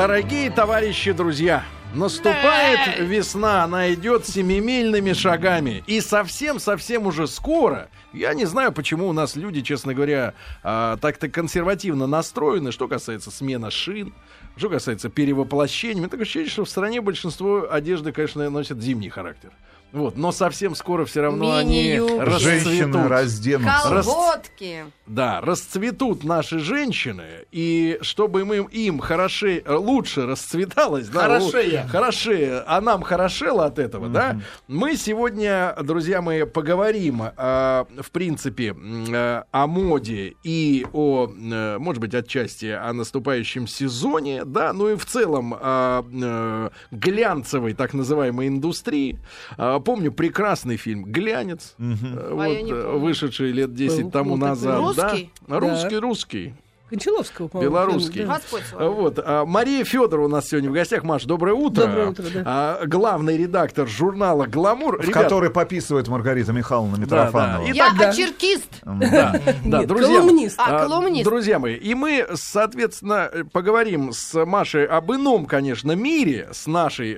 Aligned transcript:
Дорогие 0.00 0.50
товарищи, 0.50 1.12
друзья, 1.12 1.62
наступает 1.92 2.98
весна, 3.00 3.64
она 3.64 3.92
идет 3.92 4.26
семимильными 4.26 5.12
шагами. 5.12 5.84
И 5.86 6.00
совсем-совсем 6.00 7.06
уже 7.06 7.26
скоро, 7.26 7.90
я 8.14 8.32
не 8.32 8.46
знаю, 8.46 8.72
почему 8.72 9.08
у 9.08 9.12
нас 9.12 9.36
люди, 9.36 9.60
честно 9.60 9.92
говоря, 9.92 10.32
а, 10.62 10.96
так-то 10.96 11.28
консервативно 11.28 12.06
настроены, 12.06 12.72
что 12.72 12.88
касается 12.88 13.30
смены 13.30 13.70
шин, 13.70 14.14
что 14.56 14.70
касается 14.70 15.10
перевоплощения. 15.10 15.96
У 15.96 15.98
меня 15.98 16.08
такое 16.08 16.22
ощущение, 16.22 16.48
что 16.48 16.64
в 16.64 16.70
стране 16.70 17.02
большинство 17.02 17.70
одежды, 17.70 18.10
конечно, 18.12 18.48
носит 18.48 18.80
зимний 18.80 19.10
характер. 19.10 19.50
Вот, 19.92 20.16
но 20.16 20.30
совсем 20.32 20.74
скоро 20.74 21.04
все 21.04 21.22
равно 21.22 21.56
они 21.56 21.98
расцветут. 21.98 22.40
Женщины 22.40 23.08
разденутся. 23.08 24.04
Колготки. 24.04 24.84
Да, 25.06 25.40
расцветут 25.40 26.22
наши 26.22 26.60
женщины, 26.60 27.44
и 27.50 27.98
чтобы 28.00 28.44
мы 28.44 28.58
им 28.70 29.00
хороше, 29.00 29.58
э, 29.58 29.74
лучше 29.74 30.24
расцветалось, 30.26 31.08
да, 31.08 31.22
Хорошее. 31.22 31.86
хорошее, 31.90 32.62
а 32.66 32.80
нам 32.80 33.02
хорошело 33.02 33.62
от 33.62 33.80
этого, 33.80 34.08
да, 34.08 34.40
мы 34.68 34.96
сегодня, 34.96 35.74
друзья 35.82 36.22
мои, 36.22 36.44
поговорим, 36.44 37.22
э, 37.22 37.84
в 37.98 38.10
принципе, 38.12 38.76
э, 38.76 39.42
о 39.50 39.66
моде 39.66 40.34
и 40.44 40.86
о, 40.92 41.26
э, 41.26 41.78
может 41.78 42.00
быть, 42.00 42.14
отчасти 42.14 42.66
о 42.66 42.92
наступающем 42.92 43.66
сезоне, 43.66 44.44
да, 44.44 44.72
ну 44.72 44.90
и 44.90 44.94
в 44.94 45.04
целом 45.06 45.54
о 45.58 46.04
э, 46.04 46.70
глянцевой, 46.92 47.74
так 47.74 47.94
называемой 47.94 48.46
индустрии. 48.46 49.18
А, 49.56 49.79
Помню 49.80 50.12
прекрасный 50.12 50.76
фильм 50.76 51.04
«Глянец», 51.04 51.74
А 51.78 51.82
я 51.82 51.94
вот, 52.34 52.58
помню. 52.58 52.98
вышедший 52.98 53.52
лет 53.52 53.74
10 53.74 54.04
Был, 54.04 54.10
тому 54.10 54.36
назад. 54.36 54.78
Русский? 54.78 55.30
Да? 55.46 55.60
Русский, 55.60 55.96
русский. 55.96 56.54
Кончаловского, 56.90 57.48
по-моему. 57.48 57.72
Белорусский. 57.72 58.24
да. 58.24 58.40
Вами. 58.72 58.88
Вот. 58.88 59.18
а, 59.24 59.44
Мария 59.46 59.84
Федорова 59.84 60.26
у 60.26 60.28
нас 60.28 60.48
сегодня 60.48 60.70
в 60.70 60.72
гостях. 60.72 61.04
Маш, 61.04 61.24
доброе 61.24 61.54
утро. 61.54 61.86
Доброе 61.86 62.06
утро, 62.08 62.24
да. 62.34 62.42
А, 62.44 62.86
главный 62.86 63.36
редактор 63.38 63.86
журнала 63.86 64.46
«Гламур». 64.46 64.98
В 64.98 65.02
Ребят, 65.02 65.14
который 65.22 65.50
пописывает 65.50 66.08
Маргарита 66.08 66.52
Михайловна 66.52 66.96
да. 66.96 67.02
Митрофанова. 67.02 67.64
И- 67.66 67.72
Я 67.72 67.90
да. 67.98 68.08
очеркист. 68.10 68.68
Да, 68.84 69.40
да, 69.64 69.82
друзья. 69.84 70.18
колумнист. 70.20 70.56
А, 70.58 70.86
колумнист. 70.86 71.24
Друзья 71.24 71.58
мои, 71.60 71.76
и 71.76 71.94
мы, 71.94 72.26
соответственно, 72.34 73.30
поговорим 73.52 74.12
с 74.12 74.44
Машей 74.44 74.84
об 74.84 75.12
ином, 75.12 75.46
конечно, 75.46 75.92
мире 75.92 76.48
с 76.52 76.66
нашей 76.66 77.14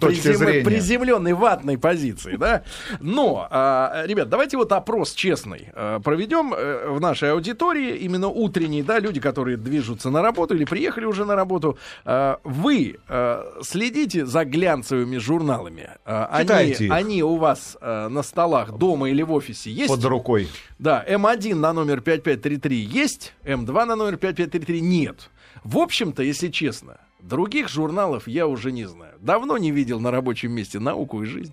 призем- 0.00 0.34
зрения. 0.36 0.64
приземленной 0.64 1.34
ватной 1.34 1.76
позиции, 1.78 2.36
да. 2.36 2.62
Но, 3.00 3.46
э, 3.50 4.06
ребят, 4.06 4.28
давайте 4.28 4.56
вот 4.56 4.72
опрос 4.72 5.12
честный 5.12 5.68
проведем 6.02 6.54
э, 6.56 6.88
в 6.88 7.00
нашей 7.00 7.32
аудитории, 7.32 7.96
именно 7.98 8.28
утренней, 8.28 8.82
да, 8.82 8.93
люди, 8.98 9.20
которые 9.20 9.56
движутся 9.56 10.10
на 10.10 10.22
работу 10.22 10.54
или 10.54 10.64
приехали 10.64 11.04
уже 11.04 11.24
на 11.24 11.34
работу. 11.36 11.78
Э, 12.04 12.36
Вы 12.44 12.98
э, 13.08 13.42
следите 13.62 14.26
за 14.26 14.44
глянцевыми 14.44 15.18
журналами? 15.18 15.90
Э, 16.04 16.26
Они, 16.30 16.90
они 16.90 17.22
у 17.22 17.36
вас 17.36 17.76
на 17.80 18.22
столах 18.22 18.72
дома 18.78 19.10
или 19.10 19.22
в 19.22 19.32
офисе 19.32 19.70
есть? 19.70 19.88
Под 19.94 20.04
рукой. 20.04 20.48
Да, 20.78 21.04
М1 21.08 21.54
на 21.54 21.72
номер 21.72 22.00
5533 22.00 22.76
есть, 22.76 23.34
М2 23.44 23.84
на 23.84 23.96
номер 23.96 24.16
5533 24.16 24.80
нет. 24.80 25.30
В 25.62 25.78
общем-то, 25.78 26.22
если 26.22 26.48
честно, 26.48 26.98
других 27.28 27.68
журналов 27.68 28.28
я 28.28 28.46
уже 28.46 28.70
не 28.72 28.84
знаю. 28.84 29.12
Давно 29.20 29.56
не 29.56 29.70
видел 29.70 30.00
на 30.00 30.10
рабочем 30.10 30.52
месте 30.52 30.78
науку 30.78 31.22
и 31.22 31.26
жизнь, 31.26 31.52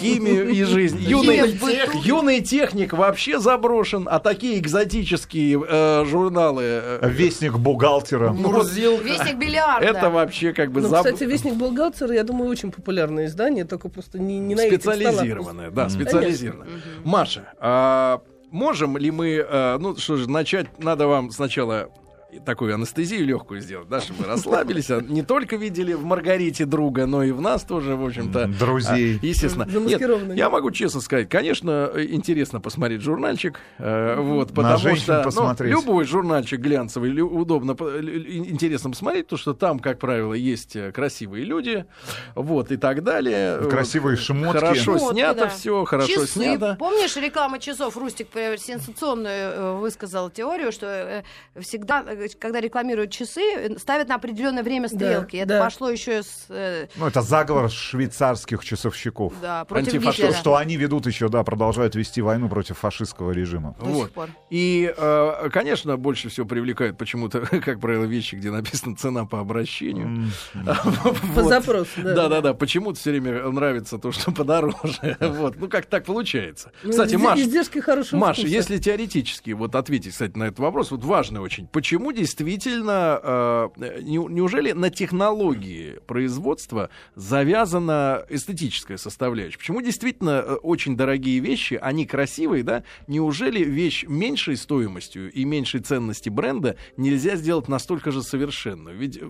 химию 0.00 0.48
и 0.50 0.62
жизнь. 0.64 0.98
Юный, 1.00 1.54
быту. 1.54 1.98
юный 2.04 2.40
техник 2.42 2.92
вообще 2.92 3.38
заброшен, 3.38 4.06
а 4.10 4.18
такие 4.18 4.58
экзотические 4.58 5.64
э, 5.66 6.04
журналы... 6.06 6.62
э, 6.64 7.08
Вестник 7.08 7.56
бухгалтера. 7.56 8.32
ну, 8.32 8.50
вот 8.52 8.70
Вестник 8.72 9.38
бильярда. 9.38 9.86
это 9.86 10.10
вообще 10.10 10.52
как 10.52 10.70
бы 10.70 10.82
Ну, 10.82 10.88
заб- 10.88 10.96
кстати, 10.98 11.24
Вестник 11.24 11.54
Бухгалтера, 11.54 12.12
я 12.14 12.24
думаю, 12.24 12.50
очень 12.50 12.70
популярное 12.70 13.26
издание, 13.26 13.64
только 13.64 13.88
просто 13.88 14.18
не, 14.18 14.38
не 14.38 14.54
на 14.54 14.60
этих 14.66 14.80
столах. 14.80 14.98
Специализированная, 15.00 15.70
да, 15.70 15.88
специализированная. 15.88 16.68
Маша, 17.04 17.52
а 17.58 18.20
можем 18.50 18.96
ли 18.98 19.10
мы, 19.10 19.44
а, 19.48 19.78
ну 19.78 19.96
что 19.96 20.16
же, 20.16 20.28
начать, 20.28 20.66
надо 20.78 21.06
вам 21.06 21.30
сначала 21.30 21.88
такую 22.44 22.74
анестезию 22.74 23.24
легкую 23.24 23.60
сделать, 23.60 23.88
да, 23.88 24.00
чтобы 24.00 24.24
расслабились, 24.24 24.90
а 24.90 25.00
не 25.00 25.22
только 25.22 25.56
видели 25.56 25.94
в 25.94 26.04
Маргарите 26.04 26.66
друга, 26.66 27.06
но 27.06 27.22
и 27.22 27.30
в 27.32 27.40
нас 27.40 27.62
тоже, 27.62 27.96
в 27.96 28.04
общем-то. 28.04 28.48
Друзей. 28.48 29.18
а, 29.22 29.26
естественно. 29.26 29.64
Нет, 29.64 30.02
я 30.36 30.50
могу 30.50 30.70
честно 30.70 31.00
сказать, 31.00 31.28
конечно, 31.28 31.90
э, 31.94 32.06
интересно 32.10 32.60
посмотреть 32.60 33.00
журнальчик, 33.00 33.58
э, 33.78 34.16
вот, 34.20 34.52
потому 34.52 34.78
женщин 34.78 35.02
что 35.04 35.18
ну, 35.18 35.24
посмотреть. 35.24 35.72
любой 35.72 36.04
журнальчик 36.04 36.60
глянцевый 36.60 37.10
лю- 37.10 37.28
удобно, 37.28 37.72
интересно 37.72 38.90
посмотреть, 38.90 39.26
потому 39.26 39.38
что 39.38 39.54
там, 39.54 39.78
как 39.78 39.98
правило, 39.98 40.34
есть 40.34 40.76
э, 40.76 40.92
красивые 40.92 41.44
люди, 41.44 41.86
вот, 42.34 42.70
и 42.70 42.76
так 42.76 43.02
далее. 43.02 43.58
Красивые 43.70 44.16
шмотки. 44.16 44.58
Хорошо 44.58 44.92
Вот, 44.94 45.12
снято 45.14 45.40
да. 45.40 45.48
все, 45.48 45.84
хорошо 45.84 46.12
Часы. 46.12 46.26
снято. 46.26 46.76
Помнишь, 46.78 47.16
реклама 47.16 47.58
часов? 47.58 47.96
Рустик 47.96 48.28
сенсационную 48.58 49.78
высказал 49.78 50.28
теорию, 50.30 50.72
что 50.72 51.24
всегда, 51.58 52.02
когда 52.38 52.60
рекламируют 52.60 53.10
часы, 53.10 53.40
э, 53.56 53.78
ставят 53.78 54.08
на 54.08 54.16
определенное 54.16 54.62
время 54.62 54.88
стрелки. 54.88 55.36
Это 55.36 55.48
да. 55.58 55.64
пошло 55.64 55.90
еще 55.90 56.22
с... 56.22 56.46
э, 56.48 56.86
Ну, 56.96 57.06
это 57.06 57.22
заговор 57.22 57.70
швейцарских 57.70 58.64
часовщиков. 58.64 59.32
да, 59.40 59.64
против 59.64 59.88
Антифашист. 59.94 60.14
Что, 60.18 60.26
Гитлера. 60.26 60.40
что 60.40 60.56
они 60.56 60.76
ведут 60.76 61.06
еще, 61.06 61.28
да, 61.28 61.42
продолжают 61.44 61.94
вести 61.94 62.20
войну 62.22 62.48
против 62.48 62.78
фашистского 62.78 63.32
режима. 63.32 63.74
До 63.78 63.84
сих 63.86 63.94
Вот. 63.94 64.12
пор. 64.12 64.28
И, 64.50 64.92
э, 64.96 65.48
конечно, 65.52 65.96
больше 65.96 66.28
всего 66.28 66.46
привлекают 66.46 66.98
почему-то, 66.98 67.40
как 67.64 67.80
правило, 67.80 68.04
вещи, 68.04 68.34
где 68.36 68.50
написано 68.50 68.96
цена 68.96 69.24
по 69.24 69.40
обращению. 69.40 70.28
По 71.34 71.42
Вот. 71.42 71.48
запросу, 71.48 71.90
да. 72.02 72.14
Да, 72.14 72.28
да, 72.28 72.40
да. 72.40 72.54
Почему-то 72.54 72.98
все 72.98 73.10
время 73.10 73.48
нравится 73.50 73.98
то, 73.98 74.12
что 74.12 74.30
подороже. 74.32 75.16
Вот. 75.20 75.56
Ну, 75.56 75.68
как 75.68 75.86
так 75.86 76.04
получается. 76.04 76.72
Ну, 76.82 76.90
Кстати, 76.90 77.14
Маша, 77.16 77.44
вкуса. 78.40 78.46
если 78.46 78.78
теоретически 78.78 79.50
вот 79.50 79.74
ответить, 79.74 80.12
кстати, 80.12 80.36
на 80.36 80.44
этот 80.44 80.58
вопрос, 80.58 80.90
вот 80.90 81.04
важный 81.04 81.40
очень. 81.40 81.66
Почему 81.66 82.07
действительно, 82.12 83.20
э, 83.22 83.68
не- 84.02 84.16
неужели 84.32 84.72
на 84.72 84.90
технологии 84.90 85.98
производства 86.06 86.90
завязана 87.14 88.24
эстетическая 88.28 88.96
составляющая? 88.96 89.58
Почему 89.58 89.80
действительно 89.80 90.42
э, 90.44 90.54
очень 90.54 90.96
дорогие 90.96 91.38
вещи, 91.40 91.78
они 91.80 92.06
красивые, 92.06 92.62
да? 92.64 92.82
Неужели 93.06 93.62
вещь 93.62 94.04
меньшей 94.08 94.56
стоимостью 94.56 95.30
и 95.30 95.44
меньшей 95.44 95.80
ценности 95.80 96.28
бренда 96.28 96.76
нельзя 96.96 97.36
сделать 97.36 97.68
настолько 97.68 98.10
же 98.10 98.22
совершенную? 98.22 98.96
Ведь 98.96 99.18
э, 99.20 99.28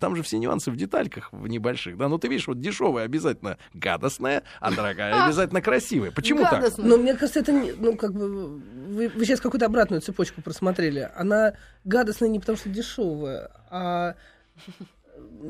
там 0.00 0.16
же 0.16 0.22
все 0.22 0.38
нюансы 0.38 0.70
в 0.70 0.76
детальках, 0.76 1.30
в 1.32 1.46
небольших, 1.46 1.96
да? 1.96 2.08
Ну 2.08 2.18
ты 2.18 2.28
видишь, 2.28 2.46
вот 2.46 2.60
дешевая 2.60 3.04
обязательно 3.04 3.58
гадостная, 3.74 4.42
а 4.60 4.72
дорогая 4.72 5.24
обязательно 5.24 5.62
красивая. 5.62 6.10
Почему 6.10 6.42
так? 6.42 6.76
Но 6.78 6.96
мне 6.96 7.14
кажется, 7.14 7.40
это 7.40 7.52
ну 7.52 7.96
как 7.96 8.12
бы 8.12 8.28
вы, 8.58 9.08
вы 9.08 9.24
сейчас 9.24 9.40
какую-то 9.40 9.66
обратную 9.66 10.00
цепочку 10.00 10.42
просмотрели. 10.42 11.08
Она 11.16 11.54
гадостная 11.84 12.07
не 12.26 12.38
потому, 12.40 12.58
что 12.58 12.68
дешевая, 12.68 13.50
а 13.70 14.14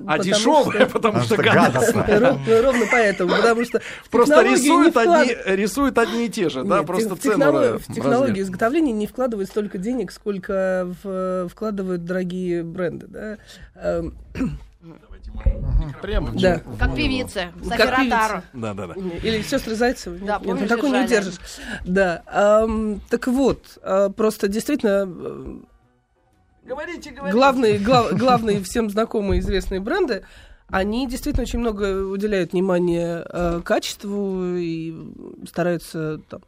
А 0.06 0.16
потому 0.16 0.22
дешевая, 0.22 0.80
что- 0.86 0.92
потому 0.92 1.20
что 1.20 1.34
что 1.34 1.42
гадостная. 1.42 2.04
гадостная. 2.04 2.20
Ровно, 2.20 2.62
ровно 2.62 2.86
поэтому, 2.90 3.30
потому 3.36 3.64
что 3.64 3.80
Просто 4.10 4.34
технологии 4.34 4.54
рисуют 4.64 4.94
вклад- 4.96 5.20
одни, 5.22 5.56
рисуют 5.56 5.98
одни 5.98 6.26
и 6.26 6.28
те 6.28 6.48
же, 6.48 6.64
да, 6.64 6.78
Нет, 6.78 6.86
просто 6.86 7.14
в, 7.14 7.18
цену 7.20 7.34
технолог- 7.36 7.78
в 7.78 7.86
технологию 7.94 8.28
размер. 8.28 8.42
изготовления 8.42 8.92
не 8.92 9.06
вкладывают 9.06 9.48
столько 9.50 9.78
денег, 9.78 10.10
сколько 10.12 10.88
в- 11.02 11.48
вкладывают 11.48 12.04
дорогие 12.04 12.62
бренды. 12.62 13.06
Да? 13.08 13.36
Эм, 13.76 14.14
Прямо 16.02 16.32
да. 16.32 16.60
Как 16.78 16.94
певица. 16.96 17.52
Как 17.76 17.96
певица. 17.98 18.42
Да, 18.52 18.74
да, 18.74 18.86
да. 18.88 18.94
Или 18.94 19.42
сестры 19.42 19.74
Зайцевы. 19.74 20.18
Да, 20.18 20.34
Нет, 20.38 20.42
помнишь, 20.44 20.60
нет, 20.62 20.68
такой 20.68 20.90
не 20.90 21.04
удержишь. 21.04 21.34
Да. 21.84 22.22
ам, 22.26 23.00
так 23.10 23.26
вот, 23.28 23.78
а, 23.82 24.08
просто 24.10 24.48
действительно 24.48 25.60
э, 26.64 26.68
Говорите, 26.68 27.10
главные, 27.32 27.78
глав- 27.78 28.12
главные 28.16 28.62
всем 28.62 28.90
знакомые 28.90 29.40
известные 29.40 29.80
бренды, 29.80 30.24
они 30.68 31.06
действительно 31.08 31.42
очень 31.44 31.58
много 31.60 32.04
уделяют 32.06 32.52
внимания 32.52 33.24
э, 33.28 33.60
качеству 33.64 34.54
и 34.56 34.94
стараются 35.48 36.20
там, 36.28 36.40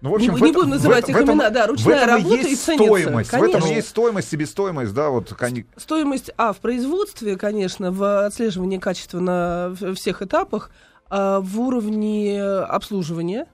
Ну, 0.00 0.10
в 0.10 0.14
общем, 0.14 0.32
Не- 0.32 0.38
в 0.38 0.42
не 0.42 0.52
буду 0.52 0.66
называть 0.66 1.04
в 1.04 1.08
их 1.10 1.16
этом- 1.16 1.34
имена, 1.36 1.50
да, 1.50 1.66
ручная 1.66 1.84
в 1.94 1.96
этом 1.98 2.08
и 2.08 2.12
работа 2.22 2.34
и 2.46 2.50
есть 2.50 2.64
ценится, 2.64 2.84
стоимость. 2.86 3.30
В 3.30 3.34
этом 3.34 3.48
и 3.48 3.52
конечно. 3.52 3.74
есть 3.74 3.88
стоимость, 3.88 4.30
себестоимость, 4.30 4.94
да, 4.94 5.10
вот 5.10 5.34
они- 5.40 5.66
стоимость, 5.76 6.30
а, 6.38 6.52
в 6.52 6.56
производстве, 6.58 7.36
конечно, 7.36 7.92
в 7.92 8.24
отслеживании 8.26 8.78
качества 8.78 9.20
на 9.20 9.74
всех 9.94 10.22
этапах, 10.22 10.70
а 11.10 11.40
в 11.40 11.60
уровне 11.60 12.42
обслуживания, 12.42 13.46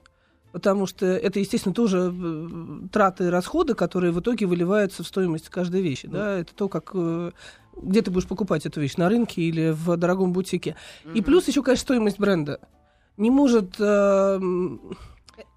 потому 0.57 0.87
что 0.87 1.05
это, 1.05 1.39
естественно, 1.39 1.75
тоже 1.75 2.11
э, 2.11 2.87
траты 2.91 3.25
и 3.25 3.27
расходы, 3.27 3.75
которые 3.75 4.11
в 4.11 4.19
итоге 4.21 4.47
выливаются 4.47 5.03
в 5.03 5.07
стоимость 5.07 5.49
каждой 5.49 5.81
вещи. 5.83 6.07
Да? 6.07 6.39
Это 6.39 6.55
то, 6.55 6.67
как 6.67 6.89
э, 6.95 7.31
где 7.79 8.01
ты 8.01 8.09
будешь 8.09 8.27
покупать 8.27 8.65
эту 8.65 8.81
вещь, 8.81 8.95
на 8.97 9.07
рынке 9.07 9.43
или 9.43 9.69
в 9.69 9.95
дорогом 9.97 10.33
бутике. 10.33 10.75
И 11.13 11.21
плюс 11.21 11.47
еще, 11.47 11.61
конечно, 11.61 11.83
стоимость 11.83 12.17
бренда. 12.17 12.59
Не 13.17 13.29
может... 13.29 13.75
э, 13.77 14.39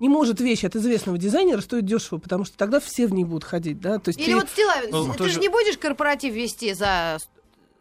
не 0.00 0.08
может 0.10 0.38
вещь 0.40 0.64
от 0.64 0.76
известного 0.76 1.16
дизайнера 1.16 1.62
стоить 1.62 1.86
дешево, 1.86 2.18
потому 2.18 2.44
что 2.44 2.58
тогда 2.58 2.78
все 2.78 3.06
в 3.06 3.14
ней 3.14 3.24
будут 3.24 3.44
ходить, 3.44 3.80
да, 3.80 3.98
то 3.98 4.10
есть 4.10 4.20
Или 4.20 4.32
ты- 4.32 4.34
вот 4.34 4.48
Стила, 4.50 4.72
Ну, 4.90 5.12
ты 5.12 5.18
тоже- 5.18 5.32
же 5.34 5.40
не 5.40 5.48
будешь 5.48 5.78
корпоратив 5.78 6.34
вести 6.34 6.74
за 6.74 7.16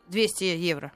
200 0.08 0.46
евро. 0.56 0.94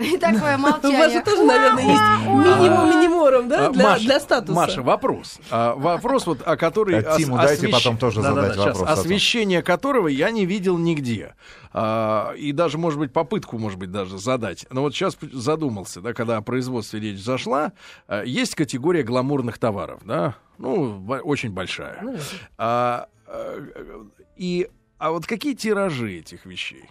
И 0.00 0.16
такое 0.16 0.56
У 0.56 0.62
вас 0.62 0.80
же 0.82 0.82
молчание. 0.82 1.22
тоже, 1.22 1.42
наверное, 1.44 1.82
есть 1.84 2.00
минимум 2.26 2.88
минимором, 2.90 3.48
да, 3.48 3.66
А, 3.66 3.70
для, 3.70 3.84
Маш- 3.84 4.00
для 4.00 4.20
статуса. 4.20 4.52
Маша, 4.52 4.82
вопрос. 4.82 5.38
А, 5.50 5.74
вопрос, 5.74 6.26
вот, 6.26 6.40
о 6.46 6.56
который... 6.56 7.00
А 7.00 7.16
Тиму 7.16 7.36
дайте 7.36 7.68
потом 7.68 7.96
тоже 7.98 8.22
задать 8.22 8.56
вопрос 8.56 8.82
освещение 8.88 9.62
которого 9.62 10.08
я 10.08 10.30
не 10.30 10.46
видел 10.46 10.78
нигде. 10.78 11.34
А, 11.72 12.32
и 12.32 12.52
даже, 12.52 12.78
может 12.78 12.98
быть, 12.98 13.12
попытку, 13.12 13.58
может 13.58 13.78
быть, 13.78 13.90
даже 13.92 14.18
задать. 14.18 14.66
Но 14.70 14.80
вот 14.82 14.94
сейчас 14.94 15.16
задумался, 15.32 16.00
да, 16.00 16.12
когда 16.14 16.38
о 16.38 16.42
производстве 16.42 16.98
речь 17.00 17.20
зашла, 17.22 17.72
а, 18.08 18.22
есть 18.24 18.54
категория 18.54 19.02
гламурных 19.02 19.58
товаров, 19.58 20.00
да, 20.04 20.34
ну, 20.58 21.04
очень 21.24 21.50
большая. 21.52 21.98
Ну, 22.02 22.16
А, 22.58 23.06
и, 24.36 24.68
а 24.98 25.10
вот 25.12 25.26
какие 25.26 25.54
тиражи 25.54 26.18
этих 26.18 26.44
вещей? 26.46 26.84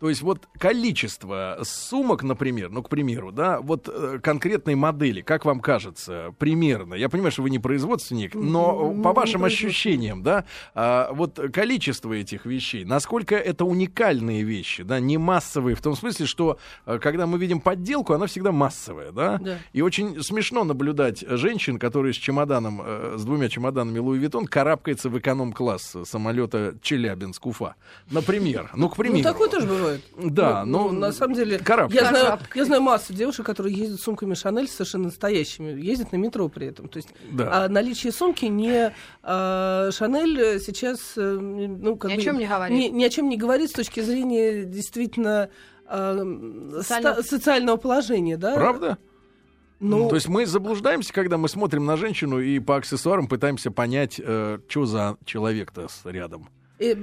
То 0.00 0.08
есть 0.08 0.22
вот 0.22 0.48
количество 0.58 1.58
сумок, 1.62 2.22
например, 2.22 2.70
ну, 2.70 2.82
к 2.82 2.88
примеру, 2.88 3.32
да, 3.32 3.60
вот 3.60 3.88
э, 3.92 4.20
конкретной 4.22 4.76
модели, 4.76 5.22
как 5.22 5.44
вам 5.44 5.60
кажется, 5.60 6.34
примерно, 6.38 6.94
я 6.94 7.08
понимаю, 7.08 7.32
что 7.32 7.42
вы 7.42 7.50
не 7.50 7.58
производственник, 7.58 8.34
но 8.34 8.90
по 8.90 9.08
не 9.08 9.14
вашим 9.14 9.44
ощущениям, 9.44 10.22
да, 10.22 10.44
а, 10.74 11.12
вот 11.12 11.40
количество 11.52 12.12
этих 12.12 12.46
вещей, 12.46 12.84
насколько 12.84 13.34
это 13.34 13.64
уникальные 13.64 14.44
вещи, 14.44 14.84
да, 14.84 15.00
не 15.00 15.18
массовые, 15.18 15.74
в 15.74 15.82
том 15.82 15.96
смысле, 15.96 16.26
что 16.26 16.58
э, 16.86 16.98
когда 17.00 17.26
мы 17.26 17.38
видим 17.38 17.60
подделку, 17.60 18.12
она 18.12 18.26
всегда 18.26 18.52
массовая, 18.52 19.10
да, 19.10 19.38
Да. 19.38 19.58
и 19.72 19.82
очень 19.82 20.22
смешно 20.22 20.62
наблюдать 20.62 21.24
женщин, 21.26 21.78
которые 21.78 22.12
с 22.12 22.16
чемоданом, 22.16 22.82
э, 22.84 23.16
с 23.18 23.24
двумя 23.24 23.48
чемоданами 23.48 23.98
Луи 23.98 24.18
Виттон 24.18 24.46
карабкается 24.46 25.08
в 25.08 25.18
эконом-класс 25.18 25.96
самолета 26.04 26.76
Челябинск-Уфа. 26.82 27.74
Например. 28.10 28.70
Ну, 28.74 28.88
к 28.88 28.96
примеру. 28.96 29.18
Ну, 29.18 29.24
такое 29.24 29.48
тоже 29.48 29.66
бывает. 29.66 29.87
Да, 30.16 30.64
ну, 30.64 30.90
ну, 30.90 30.98
на 30.98 31.12
самом 31.12 31.34
деле, 31.34 31.58
карабкается. 31.58 32.04
я 32.04 32.10
знаю, 32.10 32.38
я 32.54 32.64
знаю 32.64 32.82
массу 32.82 33.12
девушек, 33.12 33.44
которые 33.46 33.74
ездят 33.74 34.00
с 34.00 34.04
сумками 34.04 34.34
Шанель 34.34 34.68
совершенно 34.68 35.04
настоящими, 35.04 35.80
ездят 35.80 36.12
на 36.12 36.16
метро 36.16 36.48
при 36.48 36.66
этом. 36.68 36.88
То 36.88 36.96
есть 36.98 37.08
Да. 37.32 37.64
а 37.64 37.68
наличие 37.68 38.12
сумки 38.12 38.46
не 38.46 38.92
а, 39.22 39.90
Шанель 39.92 40.38
э, 40.40 40.58
сейчас 40.60 41.12
э, 41.16 41.20
ну 41.40 41.96
как 41.96 42.10
Ни 42.10 42.14
о 42.14 42.16
бы 42.16 42.22
чем 42.22 42.38
не 42.38 42.46
говорит. 42.46 42.76
Ни, 42.78 42.88
ни 42.96 43.04
о 43.04 43.10
чем 43.10 43.28
не 43.28 43.36
говорит 43.36 43.70
с 43.70 43.74
точки 43.74 44.00
зрения 44.00 44.64
действительно 44.64 45.50
а, 45.86 46.14
Социального- 46.80 47.22
ста- 47.22 47.22
социального 47.22 47.76
положения, 47.76 48.36
да? 48.36 48.54
Правда? 48.54 48.98
Ну, 49.80 50.08
То 50.08 50.16
есть 50.16 50.26
мы 50.28 50.44
заблуждаемся, 50.44 51.12
когда 51.12 51.38
мы 51.38 51.48
смотрим 51.48 51.86
на 51.86 51.96
женщину 51.96 52.40
и 52.40 52.58
по 52.58 52.76
аксессуарам 52.76 53.28
пытаемся 53.28 53.70
понять, 53.70 54.14
что 54.14 54.86
за 54.86 55.16
человек-то 55.24 55.86
с- 55.88 56.00
рядом. 56.04 56.48
Э, 56.78 56.94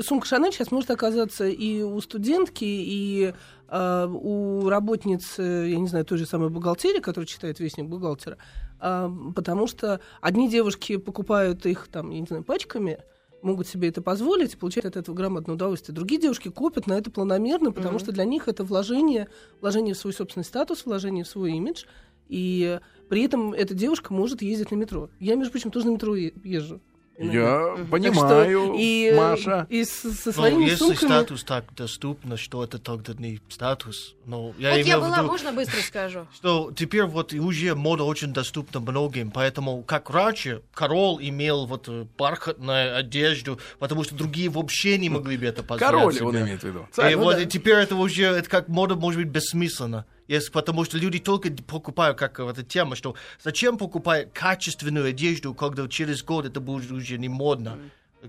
сумка 0.00 0.26
Шанель 0.26 0.52
сейчас 0.52 0.70
может 0.70 0.90
оказаться 0.90 1.46
и 1.46 1.82
у 1.82 2.00
студентки, 2.00 2.64
и 2.64 3.34
а, 3.68 4.06
у 4.06 4.68
работниц, 4.68 5.38
э, 5.38 5.68
я 5.70 5.78
не 5.78 5.88
знаю, 5.88 6.04
той 6.04 6.18
же 6.18 6.26
самой 6.26 6.50
бухгалтерии, 6.50 7.00
которая 7.00 7.26
читает 7.26 7.58
вестник 7.58 7.86
бухгалтера, 7.86 8.38
а, 8.78 9.12
потому 9.34 9.66
что 9.66 10.00
одни 10.20 10.48
девушки 10.48 10.96
покупают 10.96 11.66
их 11.66 11.88
там, 11.90 12.10
я 12.10 12.20
не 12.20 12.26
знаю, 12.26 12.44
пачками, 12.44 12.98
могут 13.42 13.66
себе 13.66 13.88
это 13.88 14.02
позволить, 14.02 14.54
и 14.54 14.56
получают 14.56 14.86
от 14.86 14.96
этого 14.96 15.14
громадное 15.14 15.54
удовольствие. 15.54 15.94
Другие 15.94 16.20
девушки 16.20 16.48
копят 16.48 16.86
на 16.86 16.94
это 16.94 17.10
планомерно, 17.10 17.72
потому 17.72 17.94
Мгм. 17.94 18.00
что 18.00 18.12
для 18.12 18.24
них 18.24 18.48
это 18.48 18.64
вложение, 18.64 19.28
вложение 19.60 19.94
в 19.94 19.98
свой 19.98 20.12
собственный 20.12 20.44
статус, 20.44 20.86
вложение 20.86 21.24
в 21.24 21.28
свой 21.28 21.52
имидж, 21.52 21.84
и 22.28 22.80
при 23.08 23.22
этом 23.24 23.52
эта 23.52 23.74
девушка 23.74 24.12
может 24.12 24.42
ездить 24.42 24.70
на 24.70 24.76
метро. 24.76 25.10
Я, 25.20 25.34
между 25.36 25.52
прочим, 25.52 25.70
тоже 25.70 25.86
на 25.86 25.90
метро 25.92 26.16
езжу. 26.16 26.80
Я 27.18 27.74
Мгм. 27.76 27.76
Так 27.76 27.78
что 27.78 27.90
понимаю, 27.90 28.74
и, 28.76 29.10
э, 29.10 29.16
Маша. 29.16 29.66
И 29.70 29.84
со 29.84 30.08
Ну, 30.08 30.32
своими 30.32 30.64
если 30.64 30.76
сумками... 30.76 31.08
статус 31.08 31.44
так 31.44 31.64
доступно, 31.74 32.36
что 32.36 32.62
это 32.62 32.78
тогда 32.78 33.14
не 33.14 33.40
статус. 33.48 34.14
Но 34.26 34.52
я 34.58 34.72
Вот 34.72 34.78
я 34.80 34.98
была, 34.98 35.16
виду, 35.16 35.26
можно 35.28 35.52
быстро 35.52 35.80
скажу? 35.80 36.26
что 36.34 36.72
теперь 36.76 37.04
вот 37.04 37.32
и 37.32 37.40
уже 37.40 37.74
мода 37.74 38.04
очень 38.04 38.32
доступна 38.32 38.80
многим, 38.80 39.30
поэтому 39.30 39.82
как 39.82 40.10
раньше 40.10 40.62
король 40.74 41.18
имел 41.20 41.66
вот 41.66 41.88
э, 41.88 42.04
бархатную 42.18 42.96
одежду, 42.98 43.58
потому 43.78 44.04
что 44.04 44.14
другие 44.14 44.50
вообще 44.50 44.98
не 44.98 45.08
могли 45.08 45.36
бы 45.36 45.46
это 45.46 45.62
позволить 45.62 45.94
Король, 45.94 46.14
себе. 46.14 46.24
он 46.26 46.36
имеет 46.42 46.60
в 46.60 46.64
виду. 46.64 46.80
И 46.90 46.94
Царь. 46.94 47.16
ну 47.16 47.22
вот 47.24 47.36
да. 47.36 47.42
и 47.42 47.46
теперь 47.46 47.76
это 47.76 47.94
уже 47.96 48.24
это 48.24 48.48
как 48.48 48.68
мода 48.68 48.94
может 48.94 49.22
быть 49.22 49.28
бессмысленно. 49.30 50.04
Если, 50.28 50.50
потому 50.50 50.84
что 50.84 50.98
люди 50.98 51.18
только 51.18 51.50
покупают, 51.66 52.18
как 52.18 52.40
эта 52.40 52.62
тема, 52.64 52.96
что 52.96 53.14
зачем 53.42 53.78
покупать 53.78 54.32
качественную 54.32 55.06
одежду, 55.06 55.54
когда 55.54 55.86
через 55.88 56.22
год 56.24 56.46
это 56.46 56.60
будет 56.60 56.90
уже 56.90 57.18
не 57.18 57.28
модно. 57.28 57.78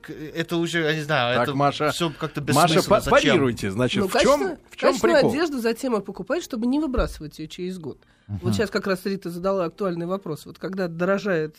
К- 0.02 0.12
Это 0.12 0.58
уже, 0.58 0.82
я 0.82 0.94
не 0.94 1.02
знаю, 1.02 1.36
Так, 1.38 1.48
это 1.48 1.58
Маша, 1.58 1.90
все 1.92 2.12
как-то 2.12 2.42
Маша, 2.42 2.76
бессмысленно. 2.76 2.84
па- 2.90 3.00
Зачем? 3.02 3.12
парируйте, 3.32 3.72
значит, 3.72 4.02
Ну, 4.04 4.08
в 4.08 4.20
чем, 4.22 4.58
в 4.70 4.76
чем 4.76 5.00
прикол? 5.00 5.32
одежду 5.32 5.60
затем 5.60 5.96
и 5.96 6.02
покупать, 6.04 6.44
чтобы 6.44 6.68
не 6.68 6.80
выбрасывать 6.80 7.40
ее 7.40 7.48
через 7.48 7.80
год. 7.80 7.98
Вот 8.28 8.54
сейчас 8.54 8.70
как 8.70 8.86
раз 8.86 9.06
Рита 9.06 9.32
задала 9.32 9.66
актуальный 9.66 10.06
вопрос. 10.06 10.46
Вот 10.46 10.60
когда 10.60 10.88
дорожает 10.88 11.56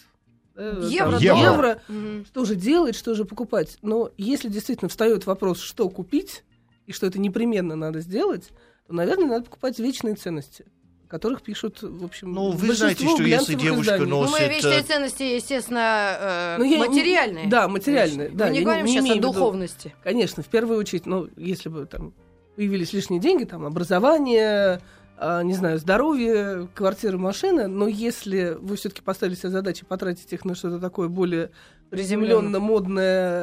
э, 0.54 0.86
Евро, 0.88 1.18
там, 1.18 1.22
доллар. 1.22 1.52
евро, 1.52 1.82
Мгм. 1.88 2.26
что 2.26 2.44
же 2.44 2.54
делать, 2.54 2.94
что 2.96 3.14
же 3.14 3.24
покупать? 3.24 3.78
Но 3.82 4.10
если 4.18 4.48
действительно 4.48 4.88
встает 4.88 5.24
вопрос, 5.26 5.60
что 5.60 5.88
купить, 5.88 6.44
и 6.86 6.92
что 6.92 7.06
это 7.06 7.18
непременно 7.18 7.74
надо 7.76 8.00
сделать, 8.00 8.50
то, 8.88 8.94
наверное, 8.94 9.26
надо 9.28 9.44
покупать 9.44 9.78
вечные 9.78 10.14
ценности, 10.14 10.64
о 11.06 11.10
которых 11.10 11.42
пишут, 11.42 11.82
в 11.82 12.04
общем, 12.04 12.32
Ну, 12.32 12.50
вы 12.52 12.72
знаете, 12.74 13.06
что 13.06 13.22
если 13.22 13.54
девушка 13.54 13.82
изданий. 13.96 14.10
носит- 14.10 14.30
Ну, 14.32 14.38
мы 14.40 14.48
вечные 14.54 14.80
э, 14.80 14.82
ценности, 14.82 15.22
естественно, 15.22 16.16
э, 16.20 16.56
Ну, 16.58 16.64
я 16.64 16.78
не- 16.78 16.88
материальные. 16.88 17.48
Да, 17.48 17.68
материальные. 17.68 18.30
Да, 18.30 18.46
Мы 18.46 18.52
не 18.52 18.58
я 18.60 18.64
говорим 18.64 18.86
не 18.86 18.92
сейчас 18.92 19.02
о 19.04 19.06
имею 19.06 19.14
в 19.14 19.18
виду- 19.18 19.32
духовности. 19.34 19.94
Конечно, 20.02 20.42
в 20.42 20.46
первую 20.48 20.78
очередь, 20.78 21.06
ну, 21.06 21.28
если 21.36 21.68
бы 21.68 21.86
там 21.86 22.12
появились 22.56 22.92
лишние 22.92 23.20
деньги, 23.20 23.44
там, 23.44 23.64
образование, 23.66 24.80
а, 25.20 25.42
не 25.42 25.54
знаю, 25.54 25.78
здоровье, 25.78 26.68
квартира, 26.74 27.18
машина, 27.18 27.68
но 27.68 27.88
если 27.88 28.56
вы 28.60 28.76
все-таки 28.76 29.02
поставили 29.02 29.34
себе 29.34 29.50
задачу 29.50 29.84
потратить 29.86 30.32
их 30.32 30.44
на 30.44 30.54
что-то 30.54 30.78
такое 30.78 31.08
более 31.08 31.50
приземленно 31.90 32.60
модное, 32.60 33.42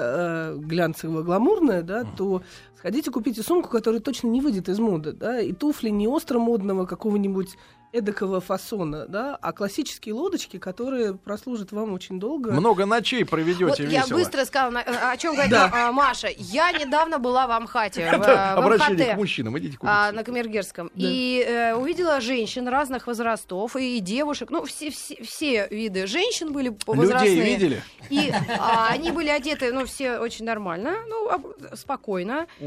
э, 0.53 0.55
глянцевое, 0.57 1.23
гламурное, 1.23 1.81
да, 1.81 2.03
то 2.17 2.41
сходите 2.85 3.09
купите 3.09 3.41
сумку, 3.41 3.67
которая 3.69 3.99
точно 3.99 4.27
не 4.27 4.41
выйдет 4.41 4.69
из 4.69 4.77
моды, 4.77 5.11
да, 5.11 5.39
и 5.41 5.53
туфли 5.53 5.89
не 5.89 6.07
остро 6.07 6.37
модного 6.37 6.85
какого-нибудь 6.85 7.57
эдакого 7.91 8.41
фасона, 8.41 9.05
да, 9.07 9.37
а 9.41 9.53
классические 9.53 10.13
лодочки, 10.15 10.57
которые 10.59 11.13
прослужат 11.15 11.71
вам 11.71 11.93
очень 11.93 12.19
долго. 12.19 12.51
Много 12.51 12.85
ночей 12.85 13.23
проведете 13.23 13.65
Вот 13.65 13.79
я 13.79 13.85
весело. 14.01 14.17
быстро 14.17 14.43
сказала, 14.43 14.79
э, 14.79 15.11
о 15.13 15.15
чем 15.15 15.31
говорит 15.33 15.51
Да. 15.51 15.71
а, 15.73 15.91
Маша. 15.93 16.27
Я 16.37 16.73
недавно 16.73 17.19
была 17.19 17.47
в 17.47 17.51
Амхате, 17.51 18.01
в, 18.01 18.13
Это 18.13 18.31
э, 18.31 18.55
в 18.55 18.65
обращение 18.65 19.05
к 19.05 19.09
МХТ. 19.11 19.17
мужчинам. 19.17 19.57
Идите 19.57 19.77
а, 19.81 20.11
на 20.11 20.25
Камергерском. 20.25 20.91
И 20.95 21.45
э, 21.47 21.73
увидела 21.73 22.19
женщин 22.19 22.67
разных 22.67 23.07
возрастов 23.07 23.77
и 23.77 23.99
девушек. 24.01 24.49
Ну, 24.51 24.65
все, 24.65 24.89
все, 24.91 25.23
все 25.23 25.67
виды 25.71 26.05
женщин 26.05 26.51
были 26.51 26.75
возрастные. 26.85 27.33
Людей 27.35 27.53
видели? 27.55 27.83
И 28.09 28.29
а, 28.59 28.89
они 28.89 29.11
были 29.11 29.29
одеты, 29.29 29.71
ну, 29.71 29.85
все 29.85 30.17
очень 30.19 30.43
нормально, 30.43 30.95
ну, 31.07 31.29
об- 31.29 31.75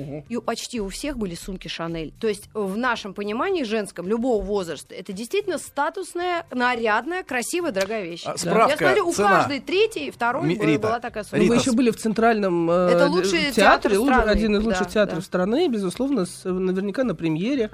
спокойно. 0.09 0.25
И 0.29 0.37
у- 0.37 0.43
почти 0.43 0.81
у 0.81 0.89
всех 0.89 1.17
были 1.19 1.35
сумки 1.35 1.69
Шанель. 1.69 2.13
То 2.21 2.29
есть 2.29 2.49
в 2.55 2.77
нашем 2.77 3.15
понимании 3.15 3.63
женском, 3.65 4.09
любого 4.09 4.43
возраста, 4.43 4.95
это 4.95 5.13
действительно 5.13 5.59
статусная, 5.59 6.47
нарядная, 6.51 7.23
красивая, 7.23 7.73
дорогая 7.73 8.05
вещь. 8.05 8.23
А, 8.25 8.37
справка, 8.37 8.71
Я 8.73 8.77
смотрю, 8.79 9.09
у 9.09 9.13
цена. 9.13 9.29
каждой 9.31 9.61
третьей, 9.61 10.11
второй 10.11 10.47
Ми- 10.47 10.57
была- 10.57 10.67
Рита, 10.67 10.87
была 10.89 11.01
такая 11.01 11.25
сумка. 11.25 11.37
Ну, 11.37 11.43
вы 11.49 11.55
Рита, 11.55 11.63
еще 11.69 11.73
были 11.77 11.91
в 11.91 11.97
центральном 11.97 12.71
э, 12.71 12.75
Это 12.93 13.07
лучший 13.09 13.53
театре, 13.53 13.53
театр 13.53 13.93
лу- 13.93 14.05
страны. 14.07 14.31
один 14.31 14.57
из 14.57 14.65
лучших 14.65 14.87
Да, 14.87 14.91
театров 14.93 15.19
да. 15.19 15.25
страны, 15.25 15.69
безусловно, 15.69 16.27
с- 16.27 16.45
наверняка 16.45 17.05
на 17.05 17.15
премьере. 17.15 17.71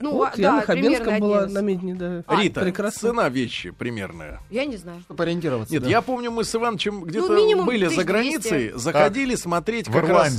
Ну, 0.00 0.12
вот, 0.12 0.32
а, 0.36 0.40
Яна 0.40 0.58
да, 0.60 0.66
Хабенская 0.66 1.04
примерно 1.04 1.26
была 1.26 1.46
на 1.46 1.60
медне, 1.60 1.94
да. 1.94 2.22
А, 2.26 2.42
Рита, 2.42 2.60
прекрасно. 2.60 3.08
цена 3.08 3.28
вещи 3.30 3.70
примерная. 3.70 4.38
Я 4.50 4.66
не 4.66 4.76
знаю. 4.76 5.00
Чтобы 5.00 5.22
ориентироваться. 5.22 5.72
Нет, 5.72 5.82
да. 5.84 5.88
я 5.88 6.02
помню, 6.02 6.30
мы 6.30 6.44
с 6.44 6.54
Ивановичем 6.54 7.04
где-то 7.04 7.34
минимум 7.34 7.64
были 7.64 7.86
за 7.86 8.02
1200. 8.02 8.06
границей, 8.06 8.72
заходили 8.78 9.34
смотреть 9.34 9.88
В 9.88 9.92
как 9.92 10.08
раз... 10.10 10.38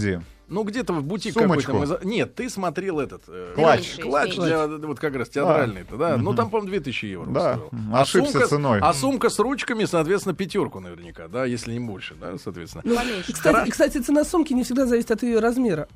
Ну, 0.50 0.64
где-то 0.64 0.94
в 0.94 1.04
бутик 1.04 1.34
Сумочку. 1.34 1.74
какой-то. 1.74 2.00
мы 2.04 2.10
Нет, 2.10 2.36
ты 2.36 2.50
смотрел 2.50 3.00
этот... 3.00 3.24
э, 3.28 3.54
Клатч. 3.56 4.36
Для 4.36 4.68
вот 4.68 5.00
как 5.00 5.16
раз 5.16 5.30
театральный-то, 5.30 5.96
да? 5.98 6.18
Ну, 6.18 6.34
там, 6.34 6.50
по-моему, 6.50 6.70
2000 6.72 7.06
евро 7.06 7.30
Да, 7.30 7.54
стоил. 7.56 7.70
м, 7.72 7.96
ошибся 7.96 8.32
сумка, 8.32 8.48
ценой. 8.48 8.80
А 8.82 8.94
сумка 8.94 9.30
с 9.30 9.40
ручками, 9.40 9.86
соответственно, 9.86 10.36
пятерку 10.36 10.80
наверняка, 10.80 11.28
да, 11.28 11.46
если 11.46 11.74
не 11.74 11.80
больше, 11.80 12.16
да, 12.20 12.38
соответственно. 12.44 12.84
Ну, 12.86 12.96
кстати, 13.32 13.70
кстати, 13.70 13.98
цена 14.00 14.24
сумки 14.26 14.54
не 14.54 14.64
всегда 14.64 14.86
зависит 14.86 15.12
от 15.12 15.24
ее 15.24 15.40
размера. 15.40 15.88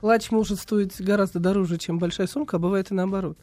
Клатч 0.00 0.30
может 0.30 0.58
стоить 0.58 1.00
гораздо 1.00 1.38
дороже, 1.38 1.76
чем 1.76 1.98
большая 1.98 2.26
сумка, 2.26 2.56
а 2.56 2.58
бывает 2.58 2.90
и 2.90 2.94
наоборот. 2.94 3.36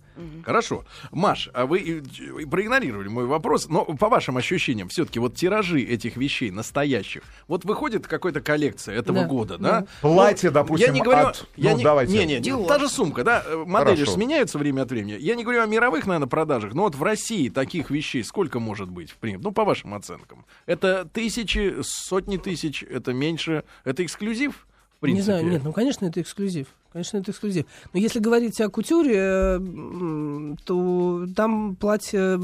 Хорошо. 0.43 0.83
Маш, 1.11 1.49
а 1.53 1.67
вы 1.67 1.79
и 1.79 2.45
проигнорировали 2.45 3.07
мой 3.07 3.25
вопрос, 3.25 3.67
но 3.69 3.85
по 3.85 4.09
вашим 4.09 4.37
ощущениям, 4.37 4.89
все-таки 4.89 5.19
вот 5.19 5.35
тиражи 5.35 5.81
этих 5.81 6.17
вещей 6.17 6.49
настоящих, 6.49 7.21
вот 7.47 7.65
выходит 7.65 8.07
какая-то 8.07 8.41
коллекция 8.41 8.95
этого 8.95 9.21
Да, 9.21 9.25
года, 9.27 9.57
да? 9.59 9.81
да. 9.81 9.87
Платье, 10.01 10.49
Ну, 10.49 10.55
допустим, 10.55 10.87
я 10.87 10.93
не 10.93 11.01
говорю, 11.01 11.27
от... 11.27 11.47
я 11.55 11.71
ну, 11.71 11.77
не, 11.77 11.83
давайте. 11.83 12.13
Не, 12.13 12.25
не, 12.25 12.39
Dior. 12.39 12.67
та 12.67 12.79
же 12.79 12.89
сумка, 12.89 13.23
да, 13.23 13.43
э, 13.45 13.63
модели 13.65 13.97
же 14.05 14.11
сменяются 14.11 14.57
время 14.57 14.81
от 14.81 14.89
времени. 14.89 15.17
Я 15.19 15.35
не 15.35 15.43
говорю 15.43 15.61
о 15.61 15.67
мировых, 15.67 16.07
наверное, 16.07 16.27
продажах, 16.27 16.73
но 16.73 16.83
вот 16.83 16.95
в 16.95 17.03
России 17.03 17.49
таких 17.49 17.91
вещей 17.91 18.23
сколько 18.23 18.59
может 18.59 18.89
быть, 18.89 19.11
в 19.11 19.17
принципе, 19.17 19.43
ну, 19.43 19.51
по 19.51 19.63
вашим 19.65 19.93
оценкам? 19.93 20.45
Это 20.65 21.05
тысячи, 21.05 21.75
сотни 21.83 22.37
тысяч, 22.37 22.83
это 22.83 23.13
меньше, 23.13 23.63
это 23.83 24.03
эксклюзив? 24.03 24.65
В 24.97 25.01
принципе. 25.01 25.17
Не 25.17 25.21
знаю, 25.21 25.51
нет, 25.51 25.61
ну, 25.63 25.73
конечно, 25.73 26.05
это 26.05 26.21
эксклюзив. 26.21 26.67
Конечно, 26.91 27.17
это 27.17 27.31
эксклюзив. 27.31 27.65
Но 27.93 27.99
если 27.99 28.19
говорить 28.19 28.59
о 28.59 28.69
кутюре, 28.69 29.15
э, 29.15 30.55
то 30.65 31.27
там 31.35 31.75
платье, 31.75 32.39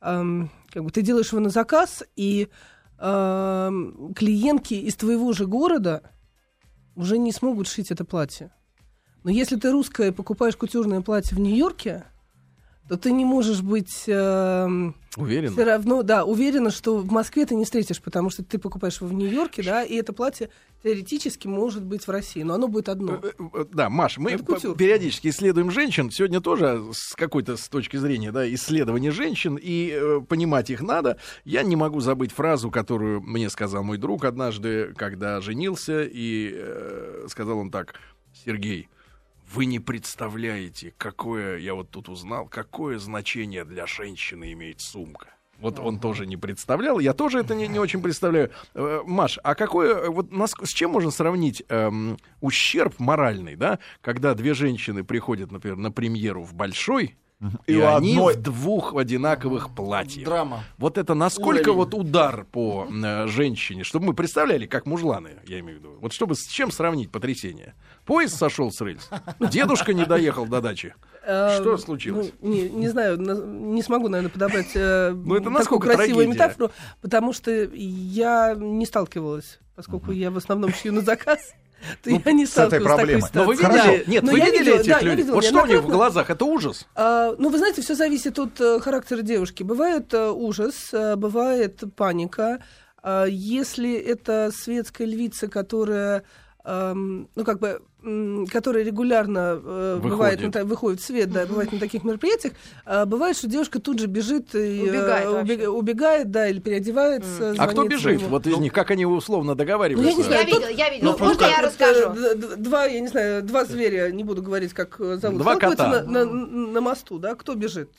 эм, 0.00 0.50
как 0.70 0.84
бы 0.84 0.90
ты 0.90 1.02
делаешь 1.02 1.30
его 1.30 1.40
на 1.40 1.50
заказ, 1.50 2.02
и 2.16 2.48
эм, 2.98 4.12
клиентки 4.14 4.74
из 4.74 4.96
твоего 4.96 5.32
же 5.32 5.46
города 5.46 6.02
уже 6.96 7.18
не 7.18 7.30
смогут 7.30 7.68
шить 7.68 7.92
это 7.92 8.04
платье. 8.04 8.50
Но 9.22 9.30
если 9.30 9.56
ты 9.56 9.70
русская 9.70 10.08
и 10.08 10.12
покупаешь 10.12 10.56
кутюрное 10.56 11.00
платье 11.00 11.36
в 11.36 11.40
Нью-Йорке, 11.40 12.04
то 12.88 12.96
ты 12.96 13.12
не 13.12 13.24
можешь 13.24 13.62
быть 13.62 14.04
эм, 14.08 14.94
Уверен? 15.16 15.52
все 15.52 15.64
равно, 15.64 16.02
да, 16.02 16.24
уверена, 16.24 16.70
что 16.70 16.98
в 16.98 17.10
Москве 17.10 17.46
ты 17.46 17.54
не 17.54 17.64
встретишь, 17.64 18.00
потому 18.00 18.28
что 18.28 18.44
ты 18.44 18.58
покупаешь 18.58 19.00
его 19.00 19.08
в 19.08 19.14
Нью-Йорке, 19.14 19.62
да, 19.62 19.82
и 19.82 19.94
это 19.94 20.12
платье 20.12 20.50
теоретически 20.82 21.46
может 21.46 21.82
быть 21.82 22.06
в 22.06 22.10
России, 22.10 22.42
но 22.42 22.54
оно 22.54 22.68
будет 22.68 22.90
одно. 22.90 23.20
Э, 23.22 23.30
э, 23.54 23.64
Да, 23.72 23.88
Маш, 23.88 24.18
мы 24.18 24.32
периодически 24.36 25.28
исследуем 25.28 25.70
женщин. 25.70 26.10
Сегодня 26.10 26.40
тоже 26.40 26.84
с 26.92 27.14
какой-то 27.14 27.56
с 27.56 27.68
точки 27.70 27.96
зрения 27.96 28.32
да, 28.32 28.52
исследования 28.52 29.10
женщин, 29.10 29.58
и 29.60 29.90
э, 29.90 30.20
понимать 30.28 30.68
их 30.68 30.82
надо. 30.82 31.18
Я 31.44 31.62
не 31.62 31.76
могу 31.76 32.00
забыть 32.00 32.32
фразу, 32.32 32.70
которую 32.70 33.22
мне 33.22 33.48
сказал 33.48 33.82
мой 33.82 33.96
друг 33.96 34.26
однажды, 34.26 34.92
когда 34.94 35.40
женился, 35.40 36.02
и 36.04 36.52
э, 36.54 37.26
сказал 37.28 37.58
он 37.58 37.70
так, 37.70 37.94
Сергей, 38.44 38.88
вы 39.54 39.66
не 39.66 39.78
представляете, 39.78 40.92
какое, 40.98 41.58
я 41.58 41.74
вот 41.74 41.90
тут 41.90 42.08
узнал, 42.08 42.48
какое 42.48 42.98
значение 42.98 43.64
для 43.64 43.86
женщины 43.86 44.52
имеет 44.52 44.80
сумка. 44.80 45.28
Вот 45.58 45.78
он 45.78 46.00
тоже 46.00 46.26
не 46.26 46.36
представлял, 46.36 46.98
я 46.98 47.12
тоже 47.12 47.38
это 47.38 47.54
не, 47.54 47.68
не 47.68 47.78
очень 47.78 48.02
представляю. 48.02 48.50
Э, 48.74 49.02
Маш, 49.06 49.38
а 49.44 49.54
какое, 49.54 50.10
вот 50.10 50.32
нас, 50.32 50.52
с 50.60 50.70
чем 50.70 50.90
можно 50.90 51.12
сравнить 51.12 51.62
эм, 51.68 52.18
ущерб 52.40 52.98
моральный, 52.98 53.54
да, 53.54 53.78
когда 54.00 54.34
две 54.34 54.54
женщины 54.54 55.04
приходят, 55.04 55.52
например, 55.52 55.76
на 55.76 55.92
премьеру 55.92 56.42
в 56.42 56.54
большой, 56.54 57.16
и, 57.66 57.72
И 57.72 57.76
у 57.76 57.86
они 57.86 58.12
одной- 58.16 58.34
в 58.34 58.42
двух 58.42 58.94
одинаковых 58.94 59.74
платьях. 59.74 60.24
Драма. 60.26 60.64
Вот 60.78 60.98
это 60.98 61.14
насколько 61.14 61.70
Уровень. 61.70 61.76
вот 61.76 61.94
удар 61.94 62.44
по 62.44 62.86
э, 62.90 63.26
женщине, 63.26 63.84
чтобы 63.84 64.06
мы 64.06 64.14
представляли, 64.14 64.66
как 64.66 64.86
мужланы, 64.86 65.30
я 65.46 65.60
имею 65.60 65.78
в 65.78 65.80
виду. 65.80 65.98
Вот 66.00 66.12
чтобы 66.12 66.34
с 66.34 66.46
чем 66.48 66.70
сравнить 66.70 67.10
потрясение? 67.10 67.74
Поезд 68.04 68.36
сошел 68.36 68.70
с 68.70 68.80
рельс, 68.80 69.08
дедушка 69.50 69.94
не 69.94 70.04
доехал 70.04 70.46
до 70.46 70.60
дачи. 70.60 70.94
Э, 71.26 71.58
Что 71.60 71.78
случилось? 71.78 72.32
ну, 72.42 72.48
не, 72.52 72.68
не 72.68 72.88
знаю, 72.88 73.20
на- 73.20 73.32
не 73.42 73.82
смогу, 73.82 74.08
наверное, 74.08 74.30
подобрать 74.30 74.72
э, 74.74 75.10
Ну, 75.14 75.34
это 75.36 75.50
такую 75.50 75.80
красивую 75.80 76.24
трагедия? 76.26 76.32
метафору, 76.32 76.70
потому 77.00 77.32
что 77.32 77.50
я 77.74 78.54
не 78.58 78.84
сталкивалась, 78.84 79.58
поскольку 79.74 80.12
я 80.12 80.30
в 80.30 80.36
основном 80.36 80.72
шью 80.72 80.92
на 80.92 81.00
заказ. 81.00 81.38
Ну, 82.04 82.22
я 82.24 82.32
не 82.32 82.46
с 82.46 82.56
этой 82.56 82.80
проблемой. 82.80 83.22
Но 83.32 83.44
вы 83.44 83.56
ситуацией. 83.56 83.96
видели, 83.96 84.10
нет, 84.10 84.22
Но 84.24 84.32
вы 84.32 84.38
я 84.38 84.44
видели 84.46 84.58
видела, 84.60 84.74
этих 84.76 84.92
да, 84.92 85.00
людей? 85.00 85.16
видела 85.16 85.34
Вот 85.34 85.44
что 85.44 85.62
у 85.62 85.66
них 85.66 85.82
в 85.82 85.88
глазах? 85.88 86.30
Это 86.30 86.44
ужас. 86.44 86.86
А, 86.94 87.34
ну, 87.38 87.48
вы 87.50 87.58
знаете, 87.58 87.82
все 87.82 87.94
зависит 87.94 88.38
от 88.38 88.60
э, 88.60 88.80
характера 88.80 89.22
девушки. 89.22 89.62
Бывает 89.62 90.12
э, 90.14 90.30
ужас, 90.30 90.90
э, 90.92 91.16
бывает 91.16 91.82
паника. 91.96 92.60
А, 93.02 93.26
если 93.26 93.94
это 93.94 94.50
светская 94.54 95.06
львица, 95.06 95.48
которая, 95.48 96.24
эм, 96.64 97.28
ну, 97.34 97.44
как 97.44 97.58
бы, 97.60 97.82
м, 98.02 98.46
которая 98.46 98.84
регулярно 98.84 99.60
э, 99.62 99.98
бывает 100.02 100.38
Выходит. 100.40 100.42
на 100.42 100.52
та- 100.52 100.64
выходит 100.64 101.00
в 101.00 101.04
свет, 101.04 101.30
да, 101.30 101.44
бывает 101.46 101.72
на 101.72 101.78
таких 101.78 102.04
мероприятиях, 102.04 102.54
а, 102.86 103.04
бывает, 103.04 103.36
что 103.36 103.46
девушка 103.48 103.80
тут 103.80 103.98
же 103.98 104.06
бежит 104.06 104.54
и 104.54 104.78
э, 104.78 104.82
Убегает 104.88 105.28
вообще. 105.28 105.54
убег- 105.54 105.68
убегает, 105.68 106.30
да, 106.30 106.48
или 106.48 106.60
переодевается. 106.60 107.54
А 107.58 107.66
кто 107.68 107.84
бежит? 107.86 108.00
своему- 108.20 108.28
Вот 108.28 108.46
из 108.46 108.56
них, 108.58 108.72
как 108.72 108.90
они 108.90 109.04
условно 109.06 109.52
Ну, 109.52 109.56
договариваются? 109.56 110.10
я 110.10 110.16
не 110.16 110.22
знаю. 110.22 110.40
Я 110.40 110.46
тут- 110.46 110.54
видела, 110.60 110.70
я 110.78 110.90
видела. 110.90 111.10
Ну, 111.12 111.16
просто- 111.18 111.46
я 111.48 111.62
расскажу? 111.62 112.00
э, 112.14 112.34
д- 112.34 112.56
Два, 112.56 112.84
я 112.86 113.00
не 113.00 113.08
знаю, 113.08 113.42
два 113.42 113.64
зверя, 113.64 114.10
не 114.10 114.24
буду 114.24 114.42
говорить, 114.42 114.72
как 114.72 114.98
э, 115.00 115.16
зовут, 115.20 115.40
Два 115.42 115.56
кота. 115.56 116.02
на, 116.06 116.24
на- 116.24 116.24
на 116.24 116.80
мосту, 116.80 117.18
да, 117.18 117.34
кто 117.34 117.54
бежит? 117.54 117.90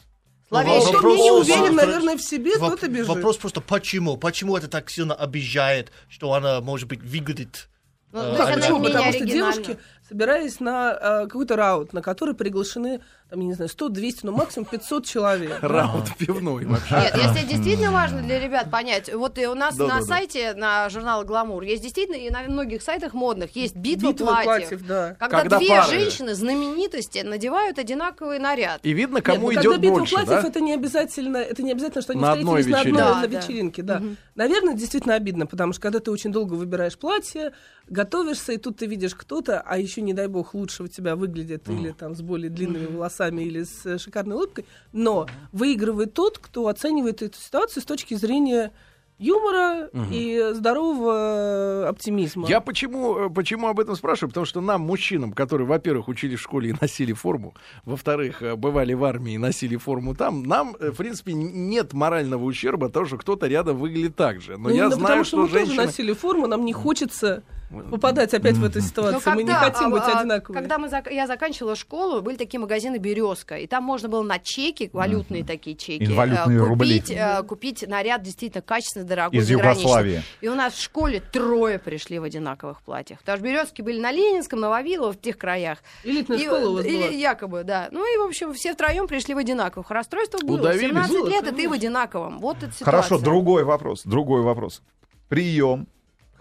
Зловеще. 0.50 0.82
Кто 0.90 0.94
Вопрос- 0.94 1.18
не 1.18 1.32
уверен, 1.32 1.76
наверное, 1.76 2.18
в 2.18 2.22
себе, 2.22 2.56
Воп- 2.58 2.70
тот 2.72 2.84
и 2.84 2.88
бежит. 2.88 3.08
Вопрос 3.08 3.38
просто 3.38 3.62
почему? 3.62 4.16
Почему 4.18 4.56
это 4.58 4.68
так 4.68 4.90
сильно 4.90 5.14
обижает, 5.16 5.92
что 6.10 6.34
она, 6.34 6.62
может 6.62 6.88
быть, 6.88 7.02
выглядит... 7.04 7.68
Ну, 8.16 8.22
э, 8.22 8.38
она 8.38 8.56
Почему? 8.56 8.82
Потому 8.82 9.12
что 9.12 9.26
девушки, 9.26 9.78
собираясь 10.08 10.62
на 10.62 10.94
э, 10.94 11.28
какой-то 11.28 11.58
раут, 11.58 11.92
на 11.92 12.02
который 12.02 12.34
приглашены, 12.34 13.02
там, 13.36 13.42
я 13.42 13.48
не 13.48 13.54
знаю, 13.54 13.70
100, 13.70 13.90
200, 13.90 14.26
ну 14.26 14.32
максимум 14.32 14.66
500 14.66 15.06
человек. 15.06 15.58
Раунд 15.62 16.16
пивной 16.18 16.66
вообще. 16.66 16.96
Нет, 16.96 17.16
если 17.18 17.46
действительно 17.48 17.92
важно 17.92 18.22
для 18.22 18.40
ребят 18.40 18.72
понять, 18.72 19.14
вот 19.14 19.38
и 19.38 19.46
у 19.48 19.56
нас 19.56 19.76
Да, 19.76 19.88
на 19.88 19.94
да, 19.96 20.00
да. 20.00 20.06
сайте, 20.06 20.54
на 20.54 20.90
журнала 20.90 21.24
«Гламур», 21.26 21.64
есть 21.64 21.84
действительно, 21.84 22.16
и 22.16 22.30
на 22.30 22.44
многих 22.44 22.82
сайтах 22.82 23.14
модных, 23.14 23.56
есть 23.56 23.76
битва, 23.76 24.12
Битва 24.14 24.26
платьев. 24.26 24.46
платьев, 24.46 24.88
да. 24.88 25.16
Когда, 25.20 25.40
Когда 25.42 25.58
две 25.60 25.68
пары. 25.70 25.90
женщины, 25.90 26.34
знаменитости, 26.34 27.20
надевают 27.20 27.78
одинаковый 27.78 28.40
наряд. 28.40 28.80
И 28.84 28.94
видно, 28.94 29.16
Нет, 29.18 29.26
кому 29.26 29.50
ну, 29.50 29.54
когда 29.56 29.62
идет 29.62 29.82
битва 29.82 29.96
больше, 29.98 30.16
платьев, 30.16 30.42
да? 30.42 30.48
это 30.48 30.62
не 30.62 30.74
обязательно, 30.74 31.38
это 31.38 31.62
не 31.64 31.72
обязательно, 31.74 32.02
что 32.02 32.14
они 32.14 32.22
На 32.22 32.36
встретились 32.36 32.66
на 32.68 32.80
одной 32.80 32.94
вечеринке. 32.94 33.04
на 33.04 33.22
Да, 33.22 33.28
вечеринке, 33.28 33.82
да. 33.84 34.02
Наверное, 34.36 34.74
действительно 34.76 35.16
обидно, 35.16 35.46
потому 35.46 35.74
что 35.74 35.82
когда 35.82 36.00
ты 36.00 36.10
очень 36.12 36.32
долго 36.32 36.54
выбираешь 36.54 36.98
платье, 36.98 37.52
готовишься, 37.90 38.54
и 38.54 38.58
тут 38.58 38.78
ты 38.78 38.86
видишь 38.86 39.14
кто-то, 39.16 39.62
а 39.62 39.78
еще, 39.78 40.02
не 40.02 40.14
дай 40.14 40.28
бог, 40.28 40.54
лучше 40.54 40.84
у 40.84 40.88
тебя 40.88 41.16
выглядит 41.16 41.68
или 41.70 41.92
там 41.92 42.16
с 42.16 42.22
более 42.22 42.50
длинными 42.50 42.86
волосами, 42.86 43.25
или 43.34 43.64
с 43.64 43.86
э, 43.86 43.98
шикарной 43.98 44.36
улыбкой, 44.36 44.66
но 44.94 45.28
выигрывает 45.52 46.14
тот, 46.14 46.38
кто 46.40 46.68
оценивает 46.68 47.22
эту 47.22 47.38
ситуацию 47.38 47.82
с 47.84 47.86
точки 47.86 48.14
зрения 48.16 48.72
юмора 49.18 49.90
и 50.12 50.52
здорового 50.54 51.86
э, 51.86 51.86
оптимизма. 51.88 52.48
Я 52.50 52.60
почему, 52.60 53.18
э, 53.18 53.30
почему 53.30 53.68
об 53.68 53.80
этом 53.80 53.96
спрашиваю? 53.96 54.30
Потому 54.30 54.46
что 54.46 54.60
нам, 54.60 54.82
мужчинам, 54.82 55.32
которые, 55.32 55.66
во-первых, 55.66 56.10
учились 56.10 56.40
в 56.40 56.42
школе 56.42 56.72
и 56.72 56.76
носили 56.82 57.14
форму, 57.14 57.54
во-вторых, 57.86 58.44
бывали 58.58 58.94
в 58.94 59.04
армии 59.06 59.36
и 59.36 59.38
носили 59.38 59.78
форму 59.78 60.16
там, 60.16 60.44
нам, 60.44 60.76
в 60.80 60.96
принципе, 60.96 61.34
нет 61.34 61.94
морального 61.94 62.44
ущерба 62.44 62.90
того, 62.90 63.06
что 63.06 63.18
кто-то 63.18 63.48
рядом 63.48 63.78
выглядит 63.78 64.16
так 64.16 64.42
же. 64.42 64.58
Но 64.58 64.70
Ну, 64.70 64.76
я 64.76 64.90
знаю, 64.90 65.02
потому 65.02 65.24
что, 65.24 65.30
что 65.30 65.38
мы 65.38 65.48
тоже 65.48 65.66
женщины... 65.66 65.86
носили 65.86 66.14
форму, 66.14 66.48
нам 66.48 66.66
не 66.66 66.74
хочется 66.74 67.44
попадать 67.84 68.34
опять 68.34 68.56
в 68.58 68.64
эту 68.64 68.80
Но 68.80 68.86
ситуацию. 68.86 69.36
Мы 69.36 69.44
не 69.44 69.54
хотим 69.54 69.92
быть 69.92 70.04
а, 70.04 70.20
одинаковыми. 70.20 70.60
Когда 70.60 70.78
мы 70.78 70.88
зак- 70.88 71.12
я 71.12 71.28
заканчивала 71.28 71.76
школу, 71.76 72.22
были 72.22 72.36
такие 72.36 72.60
магазины 72.60 72.98
«Березка», 72.98 73.58
и 73.58 73.68
там 73.68 73.84
можно 73.84 74.10
было 74.10 74.24
на 74.24 74.40
чеки, 74.40 74.90
валютные 74.94 75.44
такие 75.44 75.76
чеки, 75.76 76.04
э, 76.06 76.58
рубли. 76.58 77.00
купить, 77.00 77.12
э, 77.16 77.44
купить 77.44 77.88
наряд 77.88 78.22
действительно 78.24 78.62
качественный, 78.62 79.06
дорогой, 79.06 79.40
Из. 79.40 79.50
Югославии. 79.50 80.24
И 80.42 80.48
у 80.48 80.56
нас 80.56 80.74
в 80.74 80.82
школе 80.82 81.22
трое 81.32 81.80
пришли 81.80 82.20
в 82.20 82.24
одинаковых 82.24 82.82
платьях. 82.82 83.20
Потому 83.20 83.38
что 83.38 83.46
«Березки» 83.48 83.82
были 83.82 84.00
на 84.00 84.12
Ленинском, 84.12 84.60
на 84.60 84.70
Вавилово, 84.70 85.14
в 85.14 85.20
тех 85.22 85.38
краях. 85.38 85.80
Элитная 86.04 86.38
И, 86.38 86.46
школа 86.46 86.70
у 86.70 86.74
вас 86.76 86.86
или 86.86 86.98
была. 87.04 87.08
якобы, 87.08 87.64
да. 87.64 87.90
Ну 87.92 88.06
и, 88.14 88.18
в 88.18 88.28
общем, 88.28 88.54
все 88.54 88.74
втроем 88.74 89.08
пришли 89.08 89.34
в 89.34 89.38
одинаковых. 89.38 89.90
Расстройство 89.92 90.40
было. 90.40 90.60
Удавились? 90.60 90.90
17 90.90 91.12
Было, 91.12 91.30
лет, 91.30 91.48
и 91.52 91.56
ты 91.56 91.70
в 91.70 91.74
одинаковом. 91.74 92.40
Вот 92.40 92.58
эта 92.58 92.72
ситуация. 92.72 92.86
Хорошо, 92.86 93.20
другой 93.20 93.64
вопрос. 93.64 94.04
Другой 94.06 94.42
вопрос. 94.42 94.82
Прием. 95.30 95.88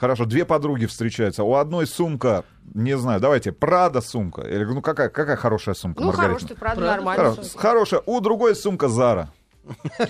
Хорошо, 0.04 0.26
две 0.26 0.44
подруги 0.44 0.84
встречаются. 0.84 1.44
У 1.44 1.54
одной 1.54 1.86
сумка, 1.86 2.44
не 2.74 2.94
знаю, 2.98 3.20
давайте, 3.20 3.52
Прада 3.52 4.02
сумка. 4.02 4.42
Я 4.42 4.56
говорю, 4.56 4.74
ну 4.74 4.82
какая, 4.82 5.08
какая 5.08 5.34
хорошая 5.36 5.74
сумка, 5.74 6.02
Ну, 6.02 6.08
Маргарита? 6.08 6.54
правда, 6.54 6.54
Правда? 6.56 6.86
нормально. 6.86 7.22
Хоро- 7.22 7.56
Хорошая. 7.58 8.02
У 8.04 8.20
другой 8.20 8.54
сумка 8.54 8.88
Зара. 8.88 9.30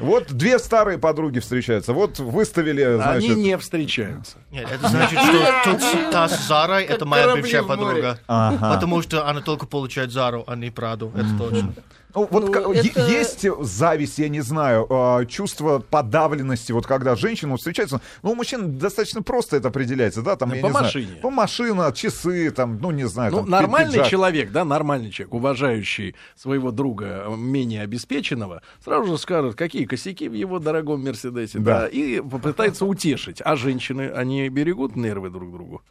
Вот 0.00 0.32
две 0.32 0.58
старые 0.58 0.98
подруги 0.98 1.38
встречаются. 1.38 1.92
Вот 1.92 2.18
выставили, 2.18 2.82
Они 2.82 2.96
значит... 2.96 3.36
не 3.36 3.56
встречаются. 3.56 4.38
Нет, 4.50 4.68
это 4.68 4.88
значит, 4.88 5.16
что 5.20 5.62
тут 5.64 6.10
та 6.10 6.28
с 6.28 6.48
Зарой, 6.48 6.82
это 6.84 7.04
моя 7.06 7.22
корабли 7.24 7.42
бывшая 7.42 7.62
в 7.62 7.66
море. 7.68 7.78
подруга. 7.80 8.18
Ага. 8.26 8.74
Потому 8.74 9.02
что 9.02 9.28
она 9.28 9.40
только 9.42 9.66
получает 9.66 10.10
Зару, 10.10 10.42
а 10.48 10.56
не 10.56 10.70
Праду. 10.70 11.12
Это 11.14 11.28
точно. 11.38 11.72
Ну, 12.20 12.28
вот 12.30 12.48
Ну, 12.54 12.72
это- 12.72 13.06
есть 13.08 13.46
зависть, 13.60 14.18
я 14.18 14.28
не 14.28 14.40
знаю, 14.40 14.86
э, 14.90 15.26
чувство 15.26 15.78
подавленности, 15.78 16.72
вот 16.72 16.86
когда 16.86 17.14
женщина 17.16 17.56
встречается, 17.56 18.00
ну, 18.22 18.32
у 18.32 18.34
мужчин 18.34 18.78
достаточно 18.78 19.22
просто 19.22 19.56
это 19.56 19.68
определяется, 19.68 20.22
да, 20.22 20.36
там, 20.36 20.48
Ну, 20.50 20.54
я 20.56 20.60
по 20.62 20.66
не 20.66 20.70
знаю, 20.72 20.84
машине. 20.86 21.16
по 21.22 21.30
машина, 21.30 21.92
часы, 21.94 22.50
там, 22.50 22.78
ну, 22.80 22.90
не 22.90 23.06
знаю, 23.06 23.32
Ну, 23.32 23.38
там, 23.38 23.50
нормальный 23.50 23.92
пиджак. 23.94 24.08
человек, 24.08 24.50
да, 24.52 24.64
нормальный 24.64 25.10
человек, 25.10 25.34
уважающий 25.34 26.14
своего 26.36 26.70
друга 26.70 27.24
э, 27.28 27.36
менее 27.36 27.82
обеспеченного, 27.82 28.62
сразу 28.84 29.06
же 29.12 29.18
скажет, 29.18 29.54
какие 29.54 29.84
косяки 29.84 30.28
в 30.28 30.32
его 30.34 30.58
дорогом 30.58 31.04
Мерседесе, 31.04 31.58
да, 31.58 31.80
Да. 31.82 31.86
и 31.88 32.20
попытается 32.20 32.84
утешить. 32.86 33.40
А 33.44 33.56
женщины, 33.56 34.10
они 34.10 34.48
берегут 34.48 34.96
нервы 34.96 35.30
друг 35.30 35.52
другу. 35.52 35.82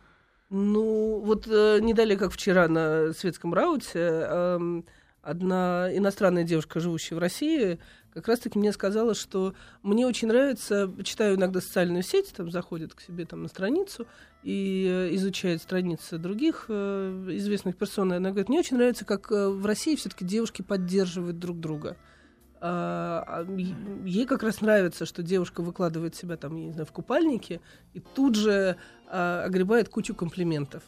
Ну, 0.49 1.21
вот 1.25 1.45
э, 1.47 1.79
не 1.81 1.93
далее, 1.93 2.15
как 2.17 2.31
вчера 2.31 2.67
на 2.69 3.11
светском 3.13 3.53
рауте, 3.53 3.99
эм, 3.99 4.85
одна 5.27 5.89
иностранная 5.93 6.43
девушка, 6.43 6.79
живущая 6.79 7.17
в 7.17 7.19
России, 7.19 7.79
как 8.13 8.29
раз-таки 8.29 8.57
мне 8.57 8.71
сказала, 8.71 9.13
что 9.13 9.53
мне 9.83 10.07
очень 10.07 10.29
нравится, 10.29 10.89
читаю 11.03 11.35
иногда 11.35 11.59
социальную 11.59 12.01
сеть, 12.01 12.33
там 12.33 12.49
заходит 12.49 12.93
к 12.93 13.01
себе 13.01 13.25
там 13.25 13.43
на 13.43 13.49
страницу 13.49 14.07
и 14.43 14.87
э, 14.89 15.15
изучает 15.15 15.61
страницы 15.61 16.17
других 16.17 16.65
э, 16.69 17.25
известных 17.33 17.75
персон, 17.75 18.13
и 18.13 18.15
она 18.15 18.29
говорит, 18.29 18.47
мне 18.47 18.59
очень 18.59 18.77
нравится, 18.77 19.03
как 19.03 19.29
э, 19.31 19.49
в 19.49 19.65
России 19.65 19.95
все-таки 19.97 20.23
девушки 20.23 20.61
поддерживают 20.61 21.37
друг 21.39 21.59
друга. 21.59 21.97
а, 22.61 23.23
а, 23.27 23.59
ей 24.05 24.25
как 24.25 24.43
раз 24.43 24.61
нравится, 24.61 25.05
что 25.05 25.21
девушка 25.23 25.61
выкладывает 25.61 26.15
себя 26.15 26.37
там, 26.37 26.55
я 26.55 26.65
не 26.67 26.71
знаю, 26.71 26.87
в 26.87 26.91
купальнике 26.93 27.59
и 27.93 27.99
тут 27.99 28.35
же 28.35 28.77
а, 29.07 29.43
огребает 29.43 29.89
кучу 29.89 30.15
комплиментов. 30.15 30.83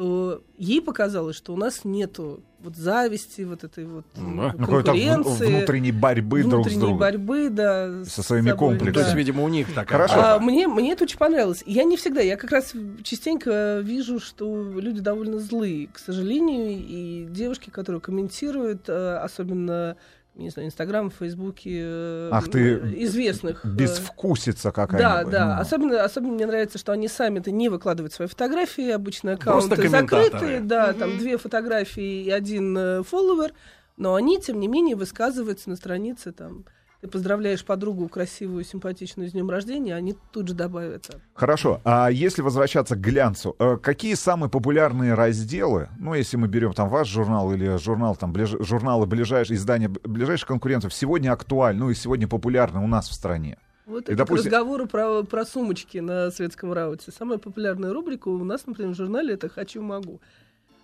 Что 0.00 0.42
ей 0.56 0.80
показалось, 0.80 1.36
что 1.36 1.52
у 1.52 1.56
нас 1.58 1.84
нету 1.84 2.42
вот 2.60 2.74
зависти, 2.74 3.42
вот 3.42 3.64
этой 3.64 3.84
вот 3.84 4.06
Да. 4.14 4.22
Ну, 4.22 4.48
в- 4.48 4.56
конкуренции, 4.56 5.46
внутренней 5.46 5.92
борьбы 5.92 6.42
друг 6.42 6.52
с 6.52 6.54
внутренней 6.54 6.80
другом. 6.80 6.98
борьбы, 6.98 7.48
да, 7.50 8.04
Со 8.06 8.22
своими 8.22 8.48
собой, 8.48 8.58
комплексами. 8.58 8.92
То 8.94 9.00
есть, 9.00 9.12
да. 9.12 9.18
видимо, 9.18 9.44
у 9.44 9.48
них 9.48 9.68
такая. 9.74 9.98
Хорошо. 10.08 10.14
А, 10.16 10.38
мне, 10.38 10.68
мне 10.68 10.92
это 10.92 11.04
очень 11.04 11.18
понравилось. 11.18 11.62
Я 11.66 11.84
не 11.84 11.98
всегда, 11.98 12.22
я 12.22 12.38
как 12.38 12.50
раз 12.50 12.72
частенько 13.02 13.80
вижу, 13.84 14.20
что 14.20 14.72
люди 14.74 15.00
довольно 15.02 15.38
злые, 15.38 15.88
к 15.88 15.98
сожалению, 15.98 16.78
и 16.78 17.26
девушки, 17.30 17.68
которые 17.68 18.00
комментируют, 18.00 18.88
э, 18.88 19.16
особенно, 19.18 19.96
не 20.34 20.50
знаю, 20.50 20.68
Инстаграм, 20.68 21.10
Фейсбуке, 21.10 21.80
э, 21.82 22.28
Ах 22.32 22.48
ты, 22.50 22.74
известных. 23.04 23.64
э, 23.64 23.68
Безвкусица 23.68 24.68
да, 24.68 24.72
какая-нибудь. 24.72 25.32
да. 25.32 25.56
Ну. 25.56 25.60
Особенно, 25.60 26.04
особенно 26.04 26.32
мне 26.32 26.46
нравится, 26.46 26.78
что 26.78 26.92
они 26.92 27.08
сами-то 27.08 27.50
не 27.50 27.68
выкладывают 27.68 28.12
свои 28.12 28.28
фотографии, 28.28 28.90
обычно 28.90 29.32
аккаунты 29.32 29.88
закрытые, 29.88 30.60
да, 30.60 30.92
там 30.92 31.10
Мгм. 31.10 31.18
две 31.18 31.36
фотографии 31.36 32.24
и 32.24 32.30
один 32.30 32.76
э, 32.78 33.02
фолловер, 33.02 33.52
но 33.96 34.14
они, 34.14 34.40
тем 34.40 34.60
не 34.60 34.68
менее, 34.68 34.96
высказываются 34.96 35.68
на 35.68 35.76
странице 35.76 36.32
там. 36.32 36.64
Ты 37.00 37.08
поздравляешь 37.08 37.64
подругу 37.64 38.08
красивую, 38.08 38.62
симпатичную 38.62 39.30
с 39.30 39.32
днем 39.32 39.48
рождения, 39.48 39.94
они 39.94 40.14
тут 40.32 40.48
же 40.48 40.54
добавятся. 40.54 41.20
Хорошо. 41.32 41.80
А 41.82 42.08
если 42.10 42.42
возвращаться 42.42 42.94
к 42.94 43.00
глянцу, 43.00 43.56
э, 43.58 43.78
какие 43.78 44.12
самые 44.14 44.50
популярные 44.50 45.14
разделы, 45.14 45.88
ну, 45.98 46.12
если 46.12 46.36
мы 46.36 46.46
берем 46.46 46.74
там 46.74 46.90
ваш 46.90 47.08
журнал 47.08 47.54
или 47.54 47.78
журнал, 47.78 48.16
там, 48.16 48.32
ближ- 48.34 48.62
журналы 48.62 49.06
ближайшие, 49.06 49.56
издания 49.56 49.88
ближайших 49.88 50.46
конкурентов, 50.46 50.92
сегодня 50.92 51.32
актуальны, 51.32 51.80
ну, 51.84 51.90
и 51.90 51.94
сегодня 51.94 52.28
популярны 52.28 52.80
у 52.80 52.86
нас 52.86 53.08
в 53.08 53.14
стране? 53.14 53.56
Вот 53.86 54.10
И, 54.10 54.14
допустим- 54.14 54.50
к 54.50 54.52
разговору 54.54 54.86
про, 54.86 55.22
про 55.22 55.46
сумочки 55.46 55.98
на 55.98 56.30
светском 56.30 56.72
рауте. 56.72 57.10
Самая 57.10 57.38
популярная 57.38 57.94
рубрика 57.94 58.28
у 58.28 58.44
нас, 58.44 58.66
например, 58.66 58.92
в 58.92 58.96
журнале 58.96 59.34
это 59.34 59.48
«Хочу, 59.48 59.80
могу». 59.80 60.20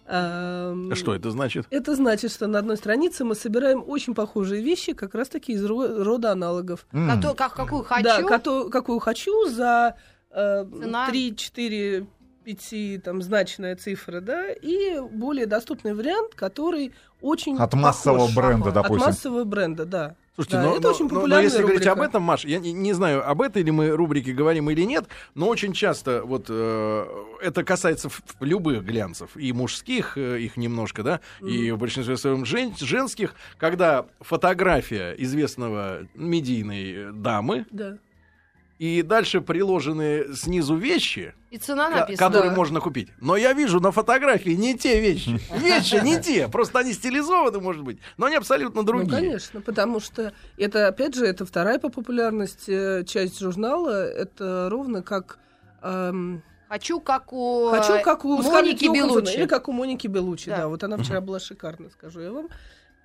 Ам, 0.09 0.95
Что 0.95 1.15
это 1.15 1.31
значит? 1.31 1.67
Это 1.71 1.95
значит, 1.97 2.31
что 2.33 2.47
на 2.47 2.59
одной 2.61 2.77
странице 2.77 3.25
мы 3.25 3.35
собираем 3.35 3.83
очень 3.87 4.15
похожие 4.15 4.63
вещи, 4.63 4.93
как 4.93 5.15
раз-таки 5.15 5.53
из 5.53 5.65
ро- 5.65 6.03
рода 6.03 6.31
аналогов. 6.33 6.87
А 6.93 7.21
то, 7.21 7.35
как, 7.35 7.55
какую 7.55 7.83
хочу. 7.83 8.05
Да, 8.05 8.23
кото- 8.23 8.71
какую 8.71 8.99
хочу 9.01 9.49
за 9.49 9.97
э, 10.31 10.65
Цена. 10.65 11.09
3, 11.09 11.35
4, 11.37 12.07
5 12.45 13.03
там, 13.03 13.23
значная 13.23 13.75
цифра, 13.75 14.21
да, 14.21 14.49
и 14.53 15.01
более 15.01 15.47
доступный 15.47 15.95
вариант, 15.95 16.35
который 16.35 16.93
очень 17.21 17.57
От 17.59 17.75
массового 17.75 18.29
похож. 18.29 18.35
бренда, 18.37 18.69
От 18.69 18.77
От 18.77 18.83
допустим. 18.85 19.07
массового 19.07 19.45
бренда, 19.45 19.85
да. 19.87 20.15
Слушайте, 20.37 20.57
Да, 20.59 20.63
но, 20.65 20.73
это 20.77 20.83
но- 20.83 20.89
очень 20.95 21.05
но- 21.07 21.09
но 21.09 21.15
популярная 21.17 21.45
если 21.45 21.59
говорить 21.63 21.79
рубрика. 21.81 21.93
об 21.93 22.01
этом, 22.09 22.23
Маш, 22.23 22.45
я 22.45 22.59
не, 22.59 22.73
не 22.73 22.93
знаю, 22.93 23.29
об 23.29 23.41
этой 23.43 23.63
ли 23.63 23.71
мы 23.71 23.89
рубрике 23.91 24.33
говорим 24.33 24.69
или 24.71 24.83
нет, 24.83 25.07
но 25.35 25.49
очень 25.49 25.73
часто 25.73 26.23
вот 26.25 26.47
э, 26.51 27.07
это 27.43 27.65
касается 27.65 28.11
любых 28.41 28.85
глянцев, 28.85 29.31
и 29.37 29.53
мужских, 29.55 30.19
э, 30.19 30.41
их 30.41 30.57
немножко, 30.59 31.03
да, 31.03 31.21
и 31.41 31.71
в 31.71 31.79
большинстве 31.79 32.17
своем 32.19 32.45
жен- 32.45 32.75
женских, 32.79 33.35
когда 33.57 34.07
фотография 34.21 35.15
известного 35.19 36.07
медийной 36.15 36.93
э, 36.93 37.13
дамы, 37.13 37.65
Да. 37.71 37.97
И 38.79 39.03
дальше 39.03 39.41
приложены 39.41 40.35
снизу 40.35 40.77
вещи, 40.77 41.35
И 41.51 41.59
цена 41.59 41.89
написана. 41.89 42.17
которые 42.29 42.51
Да. 42.51 42.57
можно 42.57 42.81
купить. 42.81 43.09
Но 43.21 43.37
я 43.37 43.53
вижу 43.55 43.81
на 43.81 43.91
фотографии 43.91 44.51
не 44.51 44.77
те 44.77 45.01
вещи. 45.01 45.41
Вещи 45.57 46.03
не 46.05 46.21
те. 46.21 46.49
Просто 46.49 46.81
они 46.81 46.93
стилизованы, 46.93 47.59
может 47.61 47.83
быть, 47.85 47.99
но 48.19 48.27
они 48.27 48.37
абсолютно 48.37 48.85
другие. 48.85 49.09
Ну, 49.11 49.17
конечно, 49.17 49.61
потому 49.63 49.99
что 50.01 50.33
это, 50.59 50.89
опять 50.89 51.15
же, 51.15 51.25
это 51.25 51.47
вторая 51.47 51.79
по 51.79 51.89
популярности 51.89 53.01
э, 53.01 53.05
часть 53.05 53.41
журнала. 53.41 54.07
Это 54.07 54.69
ровно 54.71 55.03
как... 55.03 55.39
эм, 55.83 56.43
Хочу, 56.69 56.99
как 57.01 57.33
у, 57.33 57.71
Хочу, 57.71 57.93
э, 57.95 58.03
как 58.03 58.25
у 58.25 58.43
Моники 58.43 58.87
Белуччи. 58.93 59.37
Или 59.37 59.47
как 59.47 59.69
у 59.69 59.73
Моники 59.73 60.09
Белучи, 60.09 60.51
Да. 60.51 60.57
да. 60.57 60.69
Вот 60.69 60.83
она 60.85 60.97
вчера 60.99 61.21
была 61.21 61.39
шикарна, 61.41 61.89
скажу 61.91 62.21
я 62.21 62.33
вам. 62.33 62.49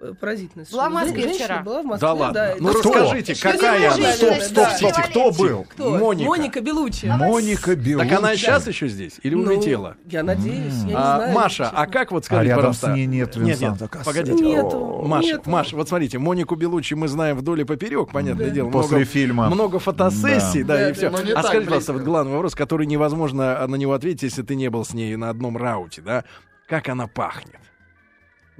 Э, 0.03 0.13
Поразительно. 0.20 0.65
Была 0.72 0.89
в 0.89 0.93
Москве 0.93 1.22
Женщина 1.22 1.46
вчера. 1.46 1.62
Была 1.62 1.81
в 1.84 1.86
Москве, 1.86 2.08
Да 2.08 2.13
ладно. 2.13 2.56
Ну 2.60 2.73
да. 2.73 2.80
Кто? 2.80 2.93
расскажите, 2.93 3.36
Что 3.36 3.52
какая 3.52 3.93
она? 3.93 4.12
Стоп, 4.13 4.34
стоп, 4.41 4.54
да. 4.56 4.69
стоп, 4.76 4.93
кто 5.10 5.32
был? 5.32 5.65
Кто? 5.69 5.89
Моника. 5.97 6.30
Моника 6.30 6.62
Белучи. 6.62 7.06
Моника 7.06 7.76
Белуччи. 7.76 8.10
Так 8.10 8.17
она 8.19 8.36
сейчас 8.36 8.67
еще 8.67 8.88
здесь? 8.88 9.19
Или 9.21 9.36
Ну, 9.36 9.43
улетела? 9.43 9.95
Я 10.10 10.23
надеюсь, 10.23 10.73
я 10.82 10.84
не 10.86 10.93
А, 10.95 11.17
знаю. 11.17 11.34
Маша, 11.36 11.69
а 11.71 11.86
как 11.86 12.12
вот 12.12 12.23
А 12.23 12.26
скажите, 12.26 12.47
рядом 12.49 12.58
пожалуйста? 12.62 12.91
с 12.91 12.95
ней 12.95 13.06
нет 13.06 13.36
Нет, 13.36 13.47
Винсента 13.47 13.84
нет, 13.84 13.91
Касселя. 13.91 14.06
погодите. 14.13 14.43
Нету, 14.43 15.02
Маша, 15.06 15.28
нету. 15.28 15.49
Маша, 15.49 15.76
вот 15.76 15.88
смотрите, 15.88 16.17
Монику 16.17 16.56
Белучи 16.56 16.95
мы 16.95 17.08
знаем 17.08 17.38
вдоль 17.38 17.62
и 17.62 17.63
поперек, 17.63 18.12
понятное 18.12 18.47
Да. 18.47 18.54
дело. 18.54 18.69
После 18.71 18.97
много, 18.97 19.06
фильма. 19.06 19.49
Много 19.49 19.78
фотосессий, 19.80 20.63
да, 20.63 20.78
Да, 20.78 20.89
и 20.89 20.93
все. 20.93 21.08
а 21.10 21.43
скажите, 21.43 21.65
пожалуйста, 21.65 21.93
вот 21.93 22.02
главный 22.02 22.34
вопрос, 22.34 22.56
который 22.56 22.88
невозможно 22.88 23.67
на 23.67 23.76
него 23.76 23.93
ответить, 23.93 24.23
если 24.23 24.41
ты 24.41 24.56
не 24.56 24.69
был 24.69 24.84
с 24.84 24.93
ней 24.95 25.15
на 25.15 25.30
одном 25.30 25.58
рауте, 25.58 26.02
да? 26.02 26.23
Как 26.67 26.89
она 26.89 27.06
пахнет? 27.06 27.61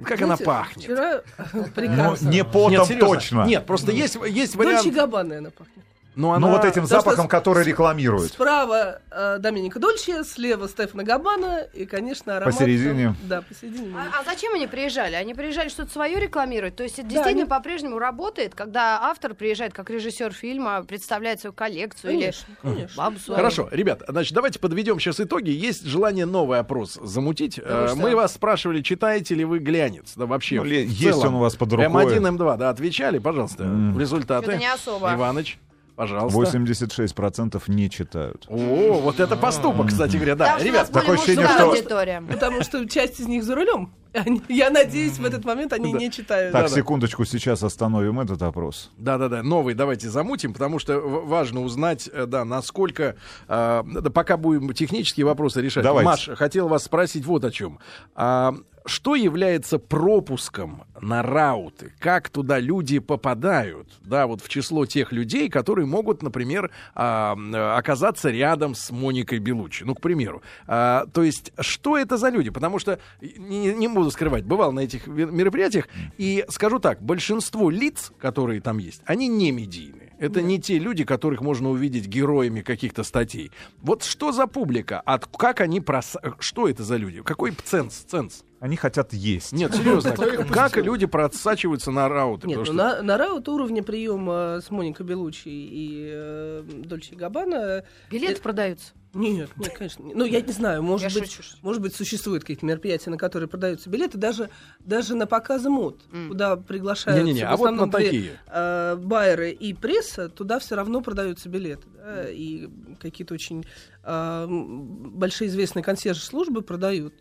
Как 0.04 0.18
она 0.22 0.36
Знаете, 0.36 0.44
пахнет? 0.44 0.84
Вчера 0.84 1.22
Ну, 1.52 1.64
прекрасно. 1.74 2.28
не 2.28 2.44
потом 2.44 2.70
Нет, 2.72 2.86
серьезно. 2.86 3.08
точно. 3.08 3.44
Нет, 3.46 3.66
просто 3.66 3.92
есть, 3.92 4.16
есть 4.28 4.56
Дольче 4.56 4.70
вариант. 4.80 4.94
Габбана 4.94 5.38
она 5.38 5.50
пахнет. 5.50 5.84
Ну, 6.14 6.28
Ну, 6.28 6.32
она... 6.34 6.48
вот 6.48 6.64
этим 6.64 6.82
Потому 6.82 6.86
что 6.86 6.96
запахом, 6.96 7.28
который 7.28 7.64
с- 7.64 7.66
рекламируют. 7.66 8.32
Справа 8.32 9.00
э, 9.10 9.38
Доминика 9.38 9.78
Дольче, 9.78 10.24
слева 10.24 10.68
Стефана 10.68 11.04
Габбана 11.04 11.66
и, 11.72 11.86
конечно, 11.86 12.36
аромат... 12.36 12.54
Посередине. 12.54 13.14
Да, 13.24 13.40
посередине. 13.42 13.94
А, 13.96 14.20
а 14.20 14.24
зачем 14.24 14.52
они 14.54 14.66
приезжали? 14.66 15.14
Они 15.14 15.32
приезжали 15.34 15.68
что-то 15.70 15.90
свое 15.90 16.20
рекламировать. 16.20 16.76
То 16.76 16.82
есть 16.82 16.98
это 16.98 17.08
действительно 17.08 17.42
они- 17.44 17.48
по-прежнему 17.50 17.98
работает, 17.98 18.54
когда 18.54 19.00
автор 19.02 19.34
приезжает 19.34 19.72
как 19.72 19.88
режиссер 19.88 20.32
фильма, 20.32 20.82
представляет 20.84 21.40
свою 21.40 21.54
коллекцию 21.54 22.12
Конечно, 22.12 22.46
или 22.62 22.74
конечно. 22.74 22.94
бабу 23.02 23.18
свою. 23.18 23.36
Хорошо, 23.36 23.68
ребят, 23.72 24.02
значит, 24.06 24.34
давайте 24.34 24.58
подведем 24.58 25.00
сейчас 25.00 25.18
итоги. 25.20 25.50
Есть 25.50 25.84
желание 25.86 26.26
новый 26.26 26.58
опрос 26.58 26.98
замутить. 27.02 27.56
Потому 27.56 27.84
Э, 27.84 27.88
что- 27.88 27.96
Мы 27.96 28.14
вас 28.16 28.34
спрашивали, 28.34 28.82
читаете 28.82 29.34
ли 29.34 29.44
вы 29.44 29.60
глянец? 29.60 30.12
Да 30.16 30.26
вообще, 30.26 30.56
Ну, 30.56 30.64
есть 30.66 30.98
целом. 31.02 31.28
он 31.28 31.34
у 31.36 31.38
вас 31.40 31.56
под 31.56 31.72
рукой. 31.72 31.86
М1, 31.86 32.36
М2, 32.36 32.56
да, 32.58 32.68
отвечали, 32.70 33.18
пожалуйста, 33.18 33.64
М. 33.64 33.98
результаты. 33.98 34.42
Что-то 34.44 34.58
не 34.58 34.66
особо. 34.70 35.14
Иваныч, 35.14 35.58
пожалуйста. 35.96 36.38
86% 36.38 37.62
не 37.68 37.90
читают. 37.90 38.46
О, 38.48 39.00
вот 39.02 39.20
это 39.20 39.36
поступок, 39.36 39.88
кстати 39.88 40.16
говоря, 40.16 40.34
да. 40.36 40.58
Ребят, 40.58 40.90
такое 40.90 41.16
ощущение, 41.16 41.46
что- 41.48 41.70
аудитория. 41.70 42.22
Потому 42.28 42.62
что 42.62 42.88
часть 42.88 43.20
из 43.20 43.26
них 43.28 43.44
за 43.44 43.54
рулем. 43.54 43.92
Они- 44.14 44.42
Я 44.48 44.68
надеюсь, 44.68 45.18
в 45.18 45.24
этот 45.24 45.44
момент 45.46 45.72
они 45.72 45.92
Да. 45.92 45.98
не 45.98 46.10
читают. 46.10 46.52
Так, 46.52 46.64
Да-да. 46.64 46.74
секундочку, 46.74 47.24
сейчас 47.24 47.62
остановим 47.62 48.20
этот 48.20 48.42
опрос. 48.42 48.90
Да-да-да, 48.98 49.42
новый 49.42 49.72
давайте 49.74 50.10
замутим, 50.10 50.52
потому 50.52 50.78
что 50.78 50.98
важно 51.00 51.62
узнать, 51.62 52.10
э, 52.12 52.26
да, 52.26 52.44
насколько... 52.44 53.16
э, 53.48 53.82
да, 53.86 54.10
пока 54.10 54.36
будем 54.36 54.72
технические 54.74 55.24
вопросы 55.24 55.62
решать. 55.62 55.82
Давайте. 55.82 56.04
Маша, 56.10 56.36
хотел 56.36 56.68
вас 56.68 56.84
спросить 56.84 57.24
вот 57.24 57.44
о 57.44 57.50
чем. 57.50 57.78
А, 58.14 58.54
что 58.84 59.14
является 59.14 59.78
пропуском 59.78 60.84
на 61.00 61.22
рауты? 61.22 61.92
Как 61.98 62.28
туда 62.28 62.58
люди 62.58 62.98
попадают? 62.98 63.88
Да, 64.00 64.26
вот 64.26 64.42
в 64.42 64.48
число 64.48 64.86
тех 64.86 65.12
людей, 65.12 65.48
которые 65.48 65.86
могут, 65.86 66.22
например, 66.22 66.70
а, 66.94 67.36
оказаться 67.76 68.30
рядом 68.30 68.74
с 68.74 68.90
Моникой 68.90 69.38
Белучи. 69.38 69.84
Ну, 69.84 69.94
к 69.94 70.00
примеру. 70.00 70.42
А, 70.66 71.06
то 71.12 71.22
есть, 71.22 71.52
что 71.60 71.96
это 71.96 72.16
за 72.16 72.28
люди? 72.28 72.50
Потому 72.50 72.78
что, 72.78 72.98
не, 73.20 73.74
не 73.74 73.88
буду 73.88 74.10
скрывать, 74.10 74.44
бывал 74.44 74.72
на 74.72 74.80
этих 74.80 75.06
мероприятиях, 75.06 75.88
и 76.18 76.44
скажу 76.48 76.78
так, 76.78 77.02
большинство 77.02 77.70
лиц, 77.70 78.12
которые 78.18 78.60
там 78.60 78.78
есть, 78.78 79.02
они 79.06 79.28
не 79.28 79.52
медийные. 79.52 80.01
Это 80.22 80.40
не 80.40 80.60
те 80.60 80.78
люди, 80.78 81.04
которых 81.04 81.40
можно 81.40 81.70
увидеть 81.70 82.06
героями 82.06 82.60
каких-то 82.60 83.02
статей. 83.02 83.50
Вот 83.80 84.04
что 84.04 84.30
за 84.32 84.46
публика? 84.46 85.00
От, 85.00 85.26
как 85.26 85.60
они 85.60 85.80
прос... 85.80 86.16
Что 86.38 86.68
это 86.68 86.84
за 86.84 86.96
люди? 86.96 87.22
Какой 87.22 87.52
ценз? 87.64 87.94
ценз? 88.08 88.44
Они 88.60 88.76
хотят 88.76 89.12
есть. 89.12 89.50
Нет, 89.52 89.74
серьезно. 89.74 90.12
Как 90.52 90.76
люди 90.76 91.06
просачиваются 91.06 91.90
на 91.90 92.08
рауты? 92.08 92.46
Нет, 92.46 92.58
ну, 92.58 92.64
что- 92.64 92.72
на, 92.74 93.02
на 93.02 93.18
раут 93.18 93.48
уровня 93.48 93.82
приема 93.82 94.60
с 94.64 94.70
Моникой 94.70 95.04
Белучи 95.04 95.48
и 95.48 96.08
э, 96.12 96.62
Дольче 96.84 97.16
Габбана... 97.16 97.82
Билеты 98.08 98.34
Э, 98.34 98.40
продаются. 98.40 98.92
Нет, 99.14 99.50
нет, 99.58 99.72
конечно. 99.76 100.02
не- 100.04 100.14
Ну, 100.14 100.24
я 100.24 100.40
не 100.40 100.52
знаю, 100.52 100.82
может 100.82 101.10
Я 101.12 101.20
быть, 101.20 101.30
шучу, 101.30 101.56
может 101.62 101.82
быть, 101.82 101.94
существуют 101.94 102.44
какие-то 102.44 102.64
мероприятия, 102.64 103.10
на 103.10 103.18
которые 103.18 103.48
продаются 103.48 103.90
билеты, 103.90 104.16
даже, 104.16 104.48
даже 104.80 105.14
на 105.14 105.26
показы 105.26 105.68
мод, 105.68 106.00
М. 106.12 106.28
куда 106.28 106.56
приглашаются 106.56 107.22
Не-не-не, 107.22 107.44
в 107.44 107.48
а 107.48 107.56
вот 107.56 107.66
основном 107.66 107.90
на 107.90 107.98
две, 107.98 108.06
такие. 108.06 108.40
э, 108.46 108.96
байеры 108.96 109.50
и 109.50 109.74
пресса, 109.74 110.28
туда 110.30 110.58
все 110.58 110.76
равно 110.76 111.00
продаются 111.02 111.48
билеты. 111.50 111.86
да, 111.94 112.24
и 112.28 112.68
какие-то 113.00 113.34
очень 113.34 113.64
э, 114.02 114.46
большие 114.48 115.48
известные 115.48 115.82
консьерж-службы 115.84 116.62
продают. 116.62 117.14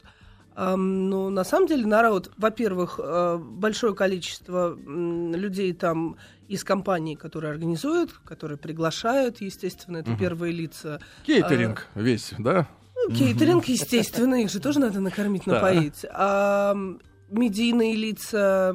Но 0.58 1.30
на 1.30 1.43
самом 1.45 1.67
деле 1.67 1.86
на 1.86 2.01
раут, 2.01 2.30
во-первых, 2.38 2.99
э, 3.01 3.38
большое 3.38 3.95
количество 3.95 4.75
людей 4.75 5.71
там 5.73 6.17
из 6.52 6.64
компаний, 6.66 7.16
которые 7.16 7.52
организуют, 7.52 8.12
которые 8.26 8.58
приглашают, 8.58 9.40
естественно, 9.40 9.98
это 9.98 10.16
первые 10.18 10.52
лица. 10.52 11.00
Кейтеринг 11.26 11.88
весь, 11.96 12.34
да? 12.38 12.68
Ну, 12.96 13.16
кейтеринг, 13.16 13.66
естественно, 13.66 14.36
их 14.36 14.52
же 14.52 14.60
тоже 14.60 14.80
надо 14.80 15.00
накормить, 15.00 15.44
Да. 15.46 15.54
напоить. 15.54 16.06
А, 16.12 16.74
м, 16.74 17.00
медийные 17.30 17.96
лица. 17.96 18.74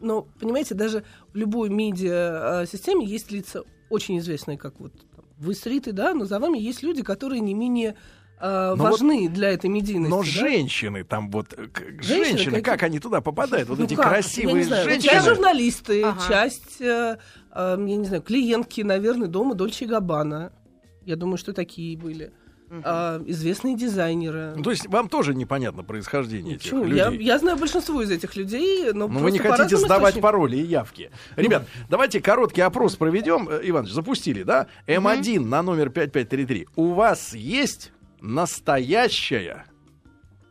Но, 0.00 0.22
понимаете, 0.40 0.74
даже 0.74 1.04
в 1.32 1.36
любой 1.36 1.68
медиа-системе 1.68 3.04
есть 3.04 3.30
лица 3.30 3.62
очень 3.90 4.18
известные, 4.18 4.56
как 4.56 4.80
вот 4.80 4.92
там, 5.14 5.24
вы 5.36 5.54
стриты, 5.54 5.92
да, 5.92 6.14
но 6.14 6.24
за 6.24 6.38
вами 6.38 6.58
есть 6.58 6.82
люди, 6.82 7.02
которые 7.02 7.40
не 7.40 7.52
менее 7.54 7.94
э, 8.40 8.74
Но 8.76 8.84
важны 8.84 9.28
для 9.28 9.50
этой 9.50 9.68
медийности. 9.70 10.10
Но 10.10 10.18
да? 10.20 10.24
женщины 10.26 11.04
там 11.04 11.30
вот, 11.30 11.52
э, 11.56 11.66
Женщины 12.00 12.38
женщины, 12.38 12.62
как 12.62 12.82
они 12.82 12.98
туда 13.00 13.20
попадают? 13.20 13.68
Вот 13.68 13.78
Ну 13.78 13.84
эти 13.84 13.94
как? 13.94 14.04
Я 14.06 14.10
красивые 14.10 14.64
вот 14.66 14.74
женщины. 14.76 15.00
Часть 15.02 15.26
журналисты, 15.26 16.02
Ага. 16.02 16.20
часть, 16.28 16.80
э, 16.80 17.18
э, 17.54 17.76
я 17.78 17.96
не 17.96 18.04
знаю, 18.06 18.22
клиентки, 18.22 18.80
наверное, 18.82 19.28
дома 19.28 19.54
Дольче 19.54 19.84
и 19.84 19.88
Габбана. 19.88 20.52
Я 21.04 21.16
думаю, 21.16 21.38
что 21.38 21.52
такие 21.52 21.96
были. 21.96 22.32
А, 22.84 23.22
известные 23.24 23.76
дизайнеры. 23.76 24.52
Ну, 24.54 24.62
то 24.62 24.70
есть 24.70 24.86
вам 24.88 25.08
тоже 25.08 25.34
непонятно 25.34 25.82
происхождение 25.82 26.56
этих 26.56 26.64
Почему? 26.64 26.84
людей. 26.84 26.98
Я, 26.98 27.10
я 27.34 27.38
знаю 27.38 27.56
большинство 27.56 28.02
из 28.02 28.10
этих 28.10 28.36
людей, 28.36 28.92
но 28.92 29.08
Ну, 29.08 29.20
вы 29.20 29.30
не 29.30 29.38
хотите 29.38 29.78
сдавать 29.78 30.10
источникам. 30.16 30.20
пароли 30.22 30.56
и 30.58 30.66
явки. 30.66 31.10
Ребят, 31.36 31.66
давайте 31.88 32.20
короткий 32.20 32.60
опрос 32.60 32.96
проведем. 32.96 33.48
Э, 33.48 33.60
Иваныч, 33.64 33.90
запустили, 33.90 34.42
да? 34.42 34.66
М1 34.86 35.40
на 35.46 35.62
номер 35.62 35.88
5533. 35.88 36.66
У 36.76 36.92
вас 36.92 37.32
есть 37.34 37.90
настоящая 38.20 39.66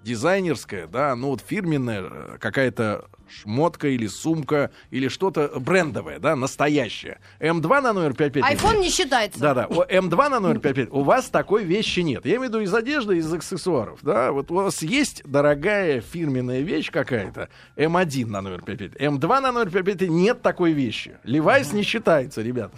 дизайнерская, 0.03 0.87
да, 0.87 1.15
ну 1.15 1.29
вот 1.29 1.41
фирменная 1.41 2.01
э, 2.03 2.37
какая-то 2.39 3.09
шмотка 3.29 3.87
или 3.87 4.07
сумка 4.07 4.71
или 4.91 5.07
что-то 5.07 5.51
брендовое, 5.59 6.19
да, 6.19 6.35
настоящее. 6.35 7.19
М2 7.39 7.81
на 7.81 7.93
номер 7.93 8.13
5533. 8.13 8.41
Айфон 8.43 8.81
не 8.81 8.89
считается. 8.89 9.39
Да-да, 9.39 9.67
у 9.67 9.83
М2 9.83 10.29
на 10.29 10.39
номер 10.39 10.59
55, 10.59 10.89
у 10.91 11.03
вас 11.03 11.25
такой 11.29 11.63
вещи 11.63 12.01
нет. 12.01 12.25
Я 12.25 12.37
имею 12.37 12.41
в 12.41 12.53
виду 12.53 12.59
из 12.61 12.73
одежды, 12.73 13.17
из 13.17 13.31
аксессуаров, 13.31 13.99
да, 14.01 14.31
вот 14.31 14.51
у 14.51 14.55
вас 14.55 14.81
есть 14.81 15.21
дорогая 15.25 16.01
фирменная 16.01 16.61
вещь 16.61 16.91
какая-то, 16.91 17.49
М1 17.75 18.27
на 18.27 18.41
номер 18.41 18.61
55, 18.61 19.01
М2 19.01 19.39
на 19.41 19.51
номер 19.51 19.71
55, 19.71 20.09
нет 20.09 20.41
такой 20.41 20.71
вещи. 20.71 21.17
Levi's 21.23 21.73
не 21.73 21.83
считается, 21.83 22.41
ребята. 22.41 22.75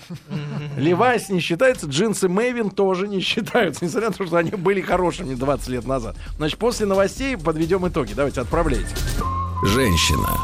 Levi's 0.77 1.29
не 1.29 1.39
считается, 1.39 1.87
джинсы 1.87 2.27
Mavin 2.27 2.69
тоже 2.69 3.07
не 3.07 3.19
считаются, 3.19 3.85
несмотря 3.85 4.09
на 4.09 4.15
то, 4.15 4.25
что 4.25 4.37
они 4.37 4.51
были 4.51 4.81
хорошими 4.81 5.35
20 5.35 5.67
лет 5.69 5.85
назад. 5.85 6.15
Значит, 6.37 6.59
после 6.59 6.85
новостей 6.85 7.37
подведем 7.37 7.87
итоги. 7.87 8.13
Давайте, 8.13 8.41
отправляйте. 8.41 8.95
Женщина. 9.61 10.37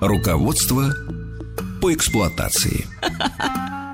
Руководство 0.00 0.92
по 1.80 1.94
эксплуатации. 1.94 2.84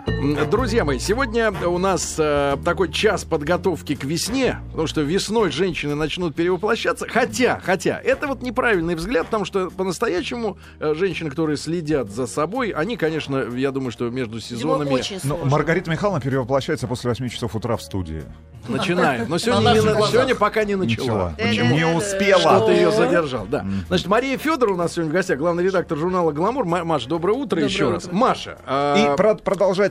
Друзья 0.09 0.85
мои, 0.87 0.99
сегодня 0.99 1.53
у 1.53 1.77
нас 1.77 2.17
э, 2.19 2.57
такой 2.65 2.91
час 2.91 3.25
подготовки 3.25 3.95
к 3.95 4.05
весне, 4.05 4.59
потому 4.71 4.87
что 4.87 5.03
весной 5.03 5.51
женщины 5.51 5.95
начнут 5.95 6.35
перевоплощаться. 6.35 7.07
Хотя, 7.07 7.61
хотя, 7.63 8.01
это 8.03 8.27
вот 8.27 8.41
неправильный 8.43 8.95
взгляд, 8.95 9.27
потому 9.27 9.45
что 9.45 9.69
по-настоящему 9.71 10.57
э, 10.81 10.95
женщины, 10.95 11.29
которые 11.29 11.59
следят 11.59 12.11
за 12.11 12.27
собой, 12.27 12.71
они, 12.71 12.97
конечно, 12.97 13.45
я 13.55 13.71
думаю, 13.71 13.93
что 13.93 14.09
между 14.09 14.41
сезонами 14.41 14.91
очень 14.91 15.21
Но. 15.25 15.37
Маргарита 15.45 15.91
Михайловна 15.91 16.23
перевоплощается 16.23 16.87
после 16.87 17.11
8 17.11 17.29
часов 17.29 17.55
утра 17.55 17.77
в 17.77 17.83
студии. 17.83 18.25
начинают. 18.67 19.29
Но 19.29 19.37
сегодня, 19.37 19.75
глазах. 19.83 20.11
сегодня 20.11 20.35
пока 20.35 20.65
не 20.65 20.75
начала. 20.75 21.07
Начала. 21.07 21.35
Да-да-да-да. 21.37 21.69
Не 21.75 21.87
успела. 21.97 22.41
Что-то 22.41 22.73
ее 22.73 22.91
задержал, 22.93 23.47
да. 23.47 23.67
Значит, 23.89 24.07
Мария 24.07 24.39
Федор 24.39 24.73
у 24.73 24.77
нас 24.77 24.95
сегодня 24.95 25.11
в 25.11 25.15
гостях, 25.15 25.39
главный 25.39 25.65
редактор 25.65 25.99
журнала 25.99 26.33
«Гламур». 26.33 26.65
Ма- 26.65 26.85
Маша, 26.85 27.09
доброе 27.09 27.35
утро 27.35 27.57
Доброе 27.57 27.65
еще 27.67 27.85
утро. 27.85 27.95
раз. 27.97 28.09
Маша, 28.11 28.53
И 28.53 28.57
а, 28.67 29.17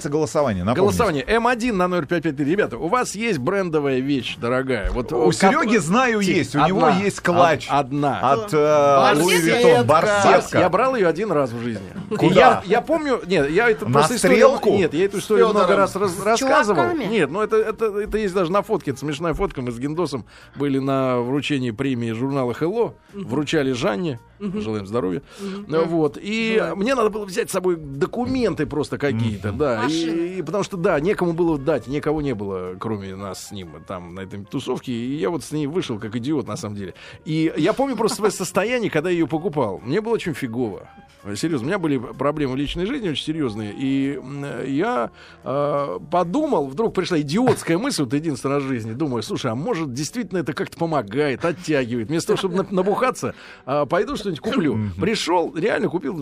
продолжается 0.07 0.09
голосование. 0.09 0.63
напомните. 0.63 0.97
голосование. 0.97 1.23
М1 1.25 1.71
на 1.73 1.87
номер 1.87 2.05
553. 2.05 2.51
Ребята, 2.51 2.77
у 2.77 2.87
вас 2.87 3.15
есть 3.15 3.39
брендовая 3.39 3.99
вещь, 3.99 4.37
дорогая? 4.37 4.91
Вот 4.91 5.11
У 5.13 5.29
э, 5.29 5.33
Сереги, 5.33 5.77
знаю, 5.77 6.21
Тих, 6.23 6.35
есть. 6.37 6.55
У 6.55 6.59
него 6.65 6.85
одна. 6.85 6.99
есть 7.01 7.19
клатч. 7.21 7.67
Од- 7.69 7.73
Одна. 7.87 8.19
От 8.19 8.53
э. 8.53 9.13
Louis 9.21 9.37
Vuitton. 9.37 9.85
Барсетка. 9.87 10.59
Я 10.59 10.69
брал 10.69 10.95
ее 10.95 11.07
один 11.07 11.31
раз 11.31 11.51
в 11.51 11.61
жизни. 11.61 11.87
Куда? 12.17 12.35
Я, 12.35 12.63
я 12.65 12.81
помню, 12.81 13.21
нет, 13.25 13.49
я 13.49 13.69
это 13.69 13.85
На 13.85 13.91
просто 13.93 14.15
историю- 14.15 14.37
стрелку? 14.37 14.69
нет, 14.77 14.93
я 14.93 15.05
эту 15.05 15.19
историю 15.19 15.49
много 15.49 15.75
раз 15.75 15.95
раз- 15.95 16.23
рассказывал. 16.23 16.75
чуваками? 16.83 17.03
Нет, 17.05 17.29
ну 17.31 17.41
это, 17.41 17.57
это, 17.57 17.85
это 17.99 18.17
есть 18.17 18.33
даже 18.33 18.51
на 18.51 18.61
фотке, 18.61 18.91
это 18.91 18.99
смешная 18.99 19.33
фотка. 19.33 19.61
Мы 19.61 19.71
с 19.71 19.79
Гендосом 19.79 20.25
были 20.55 20.79
на 20.79 21.19
вручении 21.19 21.71
премии 21.71 22.11
журнала 22.11 22.51
Hello, 22.59 22.93
вручали 23.13 23.71
Жанне, 23.71 24.19
желаем 24.39 24.85
здоровья. 24.87 25.21
Ну, 25.67 25.85
Вот. 25.85 26.17
И 26.21 26.63
мне 26.75 26.95
надо 26.95 27.09
было 27.09 27.25
взять 27.25 27.49
с 27.49 27.53
собой 27.53 27.75
документы 27.77 28.65
просто 28.65 28.97
какие-то, 28.97 29.51
да. 29.51 29.81
Машина. 29.83 29.96
И, 30.05 30.39
и 30.39 30.41
потому 30.41 30.63
что, 30.63 30.77
да, 30.77 30.99
некому 30.99 31.33
было 31.33 31.57
дать, 31.57 31.87
никого 31.87 32.21
не 32.21 32.33
было, 32.33 32.75
кроме 32.79 33.15
нас 33.15 33.47
с 33.47 33.51
ним 33.51 33.69
там 33.87 34.15
на 34.15 34.21
этой 34.21 34.43
тусовке. 34.45 34.91
И 34.91 35.15
я 35.17 35.29
вот 35.29 35.43
с 35.43 35.51
ней 35.51 35.67
вышел 35.67 35.99
как 35.99 36.15
идиот, 36.15 36.47
на 36.47 36.57
самом 36.57 36.75
деле. 36.75 36.93
И 37.25 37.51
я 37.57 37.73
помню 37.73 37.95
просто 37.95 38.17
свое 38.17 38.31
состояние, 38.31 38.89
когда 38.89 39.09
я 39.09 39.17
ее 39.17 39.27
покупал. 39.27 39.79
Мне 39.83 40.01
было 40.01 40.13
очень 40.13 40.33
фигово. 40.33 40.87
Серьезно, 41.35 41.65
у 41.65 41.67
меня 41.67 41.79
были 41.79 41.97
проблемы 41.97 42.53
в 42.53 42.55
личной 42.55 42.85
жизни 42.85 43.09
очень 43.09 43.25
серьезные. 43.25 43.73
И 43.77 44.19
я 44.67 45.11
э, 45.43 45.99
подумал, 46.09 46.67
вдруг 46.67 46.93
пришла 46.93 47.19
идиотская 47.19 47.77
мысль, 47.77 48.03
вот 48.03 48.13
единственный 48.13 48.55
раз 48.55 48.63
в 48.63 48.67
жизни. 48.67 48.93
Думаю, 48.93 49.23
слушай, 49.23 49.51
а 49.51 49.55
может 49.55 49.93
действительно 49.93 50.39
это 50.39 50.53
как-то 50.53 50.77
помогает, 50.77 51.43
оттягивает. 51.43 52.07
Вместо 52.07 52.27
того, 52.27 52.37
чтобы 52.37 52.55
на- 52.55 52.67
набухаться, 52.71 53.33
а, 53.65 53.85
пойду 53.85 54.15
что-нибудь 54.15 54.39
куплю. 54.39 54.79
Пришел, 54.99 55.53
реально 55.55 55.89
купил 55.89 56.15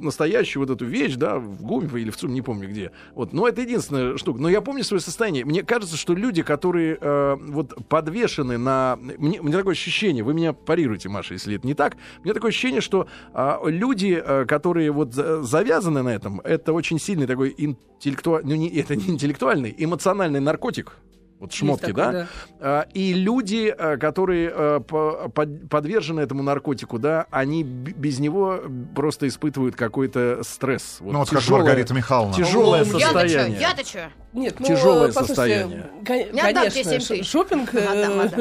настоящую 0.00 0.66
вот 0.66 0.70
эту 0.74 0.84
вещь, 0.84 1.14
да, 1.14 1.38
в 1.38 1.62
ГУМе 1.62 1.88
или 2.00 2.10
в 2.10 2.16
ЦУМ, 2.16 2.32
не 2.34 2.42
помню 2.42 2.68
где. 2.68 2.90
Вот, 3.14 3.32
но 3.32 3.48
это 3.48 3.60
единственная 3.62 4.16
штука. 4.16 4.40
Но 4.40 4.48
я 4.48 4.60
помню 4.60 4.84
свое 4.84 5.00
состояние. 5.00 5.44
Мне 5.44 5.62
кажется, 5.62 5.96
что 5.96 6.14
люди, 6.14 6.42
которые 6.42 6.98
э, 7.00 7.36
вот 7.38 7.74
подвешены 7.88 8.58
на... 8.58 8.98
Мне, 9.00 9.38
меня 9.40 9.58
такое 9.58 9.72
ощущение, 9.72 10.22
вы 10.24 10.34
меня 10.34 10.52
парируете, 10.52 11.08
Маша, 11.08 11.34
если 11.34 11.56
это 11.56 11.66
не 11.66 11.74
так. 11.74 11.96
Меня 12.22 12.34
такое 12.34 12.50
ощущение, 12.50 12.80
что 12.80 13.08
а, 13.32 13.60
люди, 13.64 14.20
э, 14.24 14.44
которые 14.46 14.90
вот 14.90 15.14
за- 15.14 15.42
завязаны 15.42 16.02
на 16.02 16.10
этом, 16.10 16.40
это 16.40 16.72
очень 16.72 16.98
сильный 16.98 17.26
такой 17.26 17.54
интеллектуальный... 17.56 18.48
Ну, 18.48 18.60
не, 18.60 18.68
это 18.68 18.96
не 18.96 19.08
интеллектуальный, 19.08 19.74
эмоциональный 19.76 20.40
наркотик. 20.40 20.96
Вот 21.40 21.52
шмотки, 21.54 21.86
такой, 21.86 21.94
да? 21.94 22.12
да. 22.12 22.26
А, 22.60 22.86
И 22.92 23.14
люди, 23.14 23.74
а, 23.76 23.96
которые 23.96 24.80
под- 24.80 25.68
подвержены 25.70 26.20
этому 26.20 26.42
наркотику, 26.42 26.98
да, 26.98 27.26
они 27.30 27.62
без 27.64 28.18
него 28.18 28.60
просто 28.94 29.26
испытывают 29.26 29.74
какой-то 29.74 30.42
стресс. 30.44 30.98
Ну, 31.00 31.18
вот 31.18 31.30
как 31.30 31.40
тяжелое- 31.40 31.60
Маргарита 31.62 31.94
Михайловна. 31.94 32.34
Тяжелое 32.34 32.84
чё? 32.84 32.98
состояние. 32.98 33.58
Я-то 33.58 33.82
чё? 33.84 34.00
Нет, 34.34 34.60
ну, 34.60 34.66
Тяжелое 34.66 35.06
послушайте, 35.08 35.26
состояние. 35.34 35.90
конечно, 36.04 36.70
7 36.70 36.98
тысяч. 37.00 37.06
ш- 37.08 37.24
шопинг, 37.24 37.74
э, 37.74 38.38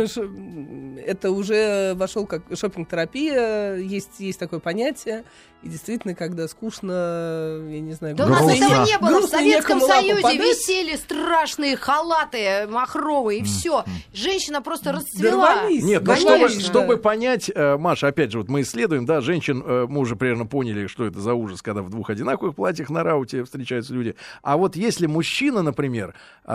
это 1.08 1.32
уже 1.32 1.94
вошел 1.96 2.26
как 2.28 2.44
шопинг-терапия, 2.54 3.76
есть, 3.76 4.20
есть 4.20 4.40
такое 4.40 4.60
понятие. 4.60 5.24
И 5.62 5.68
действительно, 5.68 6.16
когда 6.16 6.48
скучно, 6.48 7.60
я 7.68 7.82
не 7.82 7.92
знаю, 7.92 8.16
Да 8.16 8.26
у 8.26 8.30
нас 8.30 8.40
Грустно. 8.40 8.64
этого 8.64 8.86
не 8.86 8.98
было. 8.98 9.08
В 9.08 9.12
Грустно, 9.12 9.38
Советском 9.40 9.78
некому 9.78 9.92
лапу 9.92 10.02
Союзе 10.08 10.22
подать. 10.22 10.40
висели 10.40 10.96
страшные 10.96 11.76
халаты 11.76 12.68
махровые, 12.68 13.42
и 13.42 13.44
все. 13.44 13.84
Женщина 14.14 14.62
просто 14.62 14.94
расцвела. 14.94 15.56
Дорвались. 15.56 15.84
Нет, 15.84 16.04
ну 16.06 16.16
чтобы, 16.16 16.50
чтобы 16.50 16.98
понять, 16.98 17.52
э, 17.54 17.78
Маша, 17.78 18.08
опять 18.08 18.32
же, 18.32 18.38
вот 18.38 18.48
мы 18.48 18.62
исследуем, 18.62 19.06
да, 19.06 19.20
женщин, 19.20 19.62
э, 19.66 19.86
мы 19.90 20.00
уже 20.00 20.16
примерно 20.16 20.46
поняли, 20.46 20.88
что 20.88 21.06
это 21.06 21.20
за 21.20 21.34
ужас, 21.34 21.62
когда 21.62 21.82
в 21.82 21.90
двух 21.90 22.10
одинаковых 22.10 22.56
платьях 22.56 22.90
на 22.90 23.04
рауте 23.04 23.44
встречаются 23.44 23.94
люди. 23.94 24.16
А 24.42 24.56
вот 24.56 24.78
если 24.78 25.08
мужчина, 25.08 25.62
например, 25.62 26.16
э, 26.46 26.52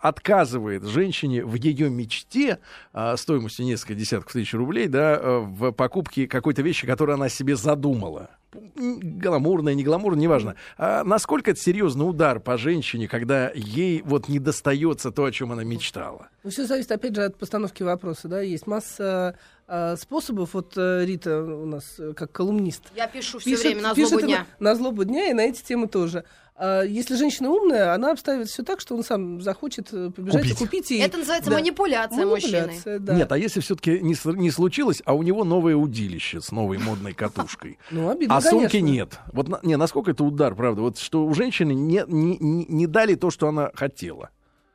отказывает 0.00 0.84
женщине 0.84 1.44
в 1.44 1.54
ее 1.54 1.90
мечте 1.90 2.60
стоимостью 3.16 3.66
несколько 3.66 3.94
десятков 3.94 4.32
тысяч 4.32 4.54
рублей, 4.54 4.88
да, 4.88 5.18
в 5.40 5.72
покупке 5.72 6.26
какой-то 6.26 6.62
вещи, 6.62 6.86
которую 6.86 7.14
она 7.14 7.28
себе 7.28 7.54
задумала. 7.54 8.30
Гламурная, 8.76 9.74
не 9.74 9.84
гламурная, 9.84 10.20
неважно. 10.22 10.54
А 10.78 11.04
насколько 11.04 11.50
это 11.50 11.60
серьезный 11.60 12.08
удар 12.08 12.40
по 12.40 12.56
женщине, 12.56 13.06
когда 13.08 13.50
ей 13.54 14.02
вот 14.02 14.28
не 14.28 14.38
достается 14.38 15.10
то, 15.10 15.24
о 15.24 15.32
чем 15.32 15.52
она 15.52 15.64
мечтала? 15.64 16.28
Ну, 16.44 16.50
все 16.50 16.64
зависит, 16.66 16.90
опять 16.92 17.14
же, 17.14 17.24
от 17.24 17.36
постановки 17.36 17.82
вопроса, 17.82 18.26
да, 18.28 18.40
есть 18.40 18.66
масса 18.66 19.36
э, 19.66 19.96
способов, 19.96 20.54
вот 20.54 20.72
э, 20.76 21.04
Рита 21.04 21.42
у 21.42 21.66
нас 21.66 21.96
э, 21.98 22.14
как 22.14 22.32
колумнист, 22.32 22.84
Я 22.96 23.06
пишу 23.06 23.38
все 23.38 23.50
пишет, 23.50 23.64
время 23.66 23.82
на 23.82 23.94
злобу 23.94 24.14
на- 24.20 24.22
дня. 24.26 24.46
на 24.58 24.74
злобу 24.74 25.04
дня 25.04 25.26
и 25.30 25.34
на 25.34 25.40
эти 25.42 25.62
темы 25.62 25.88
тоже. 25.88 26.24
А 26.60 26.82
если 26.82 27.14
женщина 27.14 27.50
умная, 27.50 27.94
она 27.94 28.10
обставит 28.10 28.48
все 28.48 28.64
так, 28.64 28.80
что 28.80 28.96
он 28.96 29.04
сам 29.04 29.40
захочет 29.40 29.92
э, 29.92 30.10
побежать 30.10 30.42
Купить. 30.42 30.60
и 30.60 30.64
купить. 30.64 30.90
И, 30.90 30.98
Это 30.98 31.18
называется 31.18 31.50
да. 31.50 31.56
манипуляция 31.56 32.26
мужчины. 32.26 32.52
Манипуляция, 32.62 32.98
да. 32.98 33.14
Нет, 33.14 33.30
а 33.30 33.38
если 33.38 33.60
все-таки 33.60 34.00
не, 34.00 34.16
не 34.34 34.50
случилось, 34.50 35.00
а 35.04 35.14
у 35.14 35.22
него 35.22 35.44
новое 35.44 35.76
удилище 35.76 36.40
с 36.40 36.50
новой 36.50 36.78
модной 36.78 37.12
катушкой, 37.12 37.78
Ну, 37.92 38.10
обидно, 38.10 38.36
а 38.36 38.40
сумки 38.40 38.72
конечно. 38.72 38.92
нет. 38.92 39.18
Вот 39.32 39.62
не, 39.62 39.76
насколько 39.76 40.10
это 40.10 40.24
удар, 40.24 40.56
правда? 40.56 40.82
Вот 40.82 40.98
что 40.98 41.24
у 41.26 41.32
женщины 41.32 41.72
не, 41.74 42.02
не, 42.08 42.36
не, 42.40 42.86
дали 42.88 43.14
то, 43.14 43.30
что 43.30 43.46
она 43.46 43.70
хотела. 43.74 44.30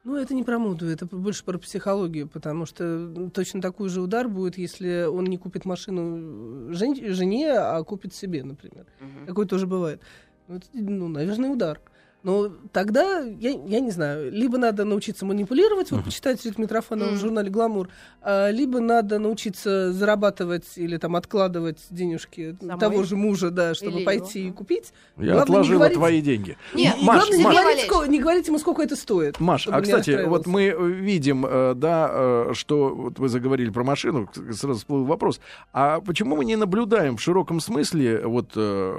Ну, 0.06 0.16
это 0.16 0.34
не 0.34 0.44
про 0.44 0.60
моду, 0.60 0.86
это 0.88 1.06
больше 1.06 1.44
про 1.44 1.58
психологию, 1.58 2.30
потому 2.30 2.66
что 2.66 3.30
точно 3.34 3.62
такой 3.62 3.90
же 3.90 4.02
удар 4.02 4.30
будет, 4.30 4.58
если 4.58 5.04
он 5.04 5.26
не 5.26 5.38
купит 5.38 5.66
машину 5.66 6.74
жен- 6.74 7.14
жене, 7.14 7.52
а 7.52 7.84
купит 7.84 8.14
себе, 8.14 8.44
например. 8.44 8.86
Такое 9.28 9.46
тоже 9.46 9.68
бывает. 9.68 10.02
Ну, 10.48 10.56
это, 10.58 10.68
ну, 10.74 11.08
наверное, 11.08 11.50
удар. 11.50 11.80
Ну, 12.24 12.52
тогда, 12.72 13.20
я, 13.20 13.52
я 13.52 13.80
не 13.82 13.92
знаю, 13.92 14.32
либо 14.32 14.58
надо 14.58 14.86
научиться 14.86 15.26
манипулировать, 15.26 15.92
вот 15.92 16.06
почитать 16.06 16.44
Рит 16.46 16.58
Митрофанова 16.58 17.10
в 17.12 17.18
журнале 17.18 17.50
«Гламур», 17.50 17.90
а, 18.22 18.50
либо 18.50 18.80
надо 18.80 19.20
научиться 19.20 19.92
зарабатывать 19.92 20.66
или 20.78 20.96
там 20.96 21.18
откладывать 21.18 21.80
денежки 21.90 22.56
Самой? 22.62 22.80
того 22.80 23.04
же 23.04 23.18
мужа, 23.18 23.50
да, 23.52 23.74
чтобы 23.74 23.98
Или 23.98 24.06
пойти 24.06 24.40
его. 24.40 24.50
и 24.50 24.52
купить. 24.54 24.94
Я 25.18 25.24
Главное, 25.34 25.42
отложила 25.44 25.78
говорить- 25.80 25.98
твои 25.98 26.22
деньги. 26.22 26.58
Нет, 26.74 26.96
И 26.98 27.04
Маш, 27.04 27.18
главное, 27.18 27.38
не 27.38 27.44
Маш, 27.44 27.56
говорить, 27.58 27.84
сколько- 27.86 28.08
не 28.10 28.20
говорить 28.22 28.48
ему, 28.48 28.58
сколько 28.60 28.82
это 28.82 28.96
стоит. 28.96 29.40
Маш, 29.42 29.68
а 29.68 29.82
кстати, 29.82 30.24
вот 30.26 30.48
мы 30.48 30.70
видим, 30.80 31.46
э, 31.46 31.74
да, 31.76 32.10
э, 32.12 32.52
что 32.54 32.96
вот 32.96 33.20
вы 33.20 33.28
заговорили 33.28 33.70
про 33.70 33.84
машину, 33.84 34.30
сразу 34.54 34.80
всплыл 34.80 35.04
вопрос. 35.04 35.42
А 35.74 36.00
почему 36.00 36.38
мы 36.38 36.46
не 36.46 36.56
наблюдаем 36.56 37.18
в 37.18 37.22
широком 37.22 37.60
смысле, 37.60 38.26
вот 38.26 38.52
э, 38.56 38.96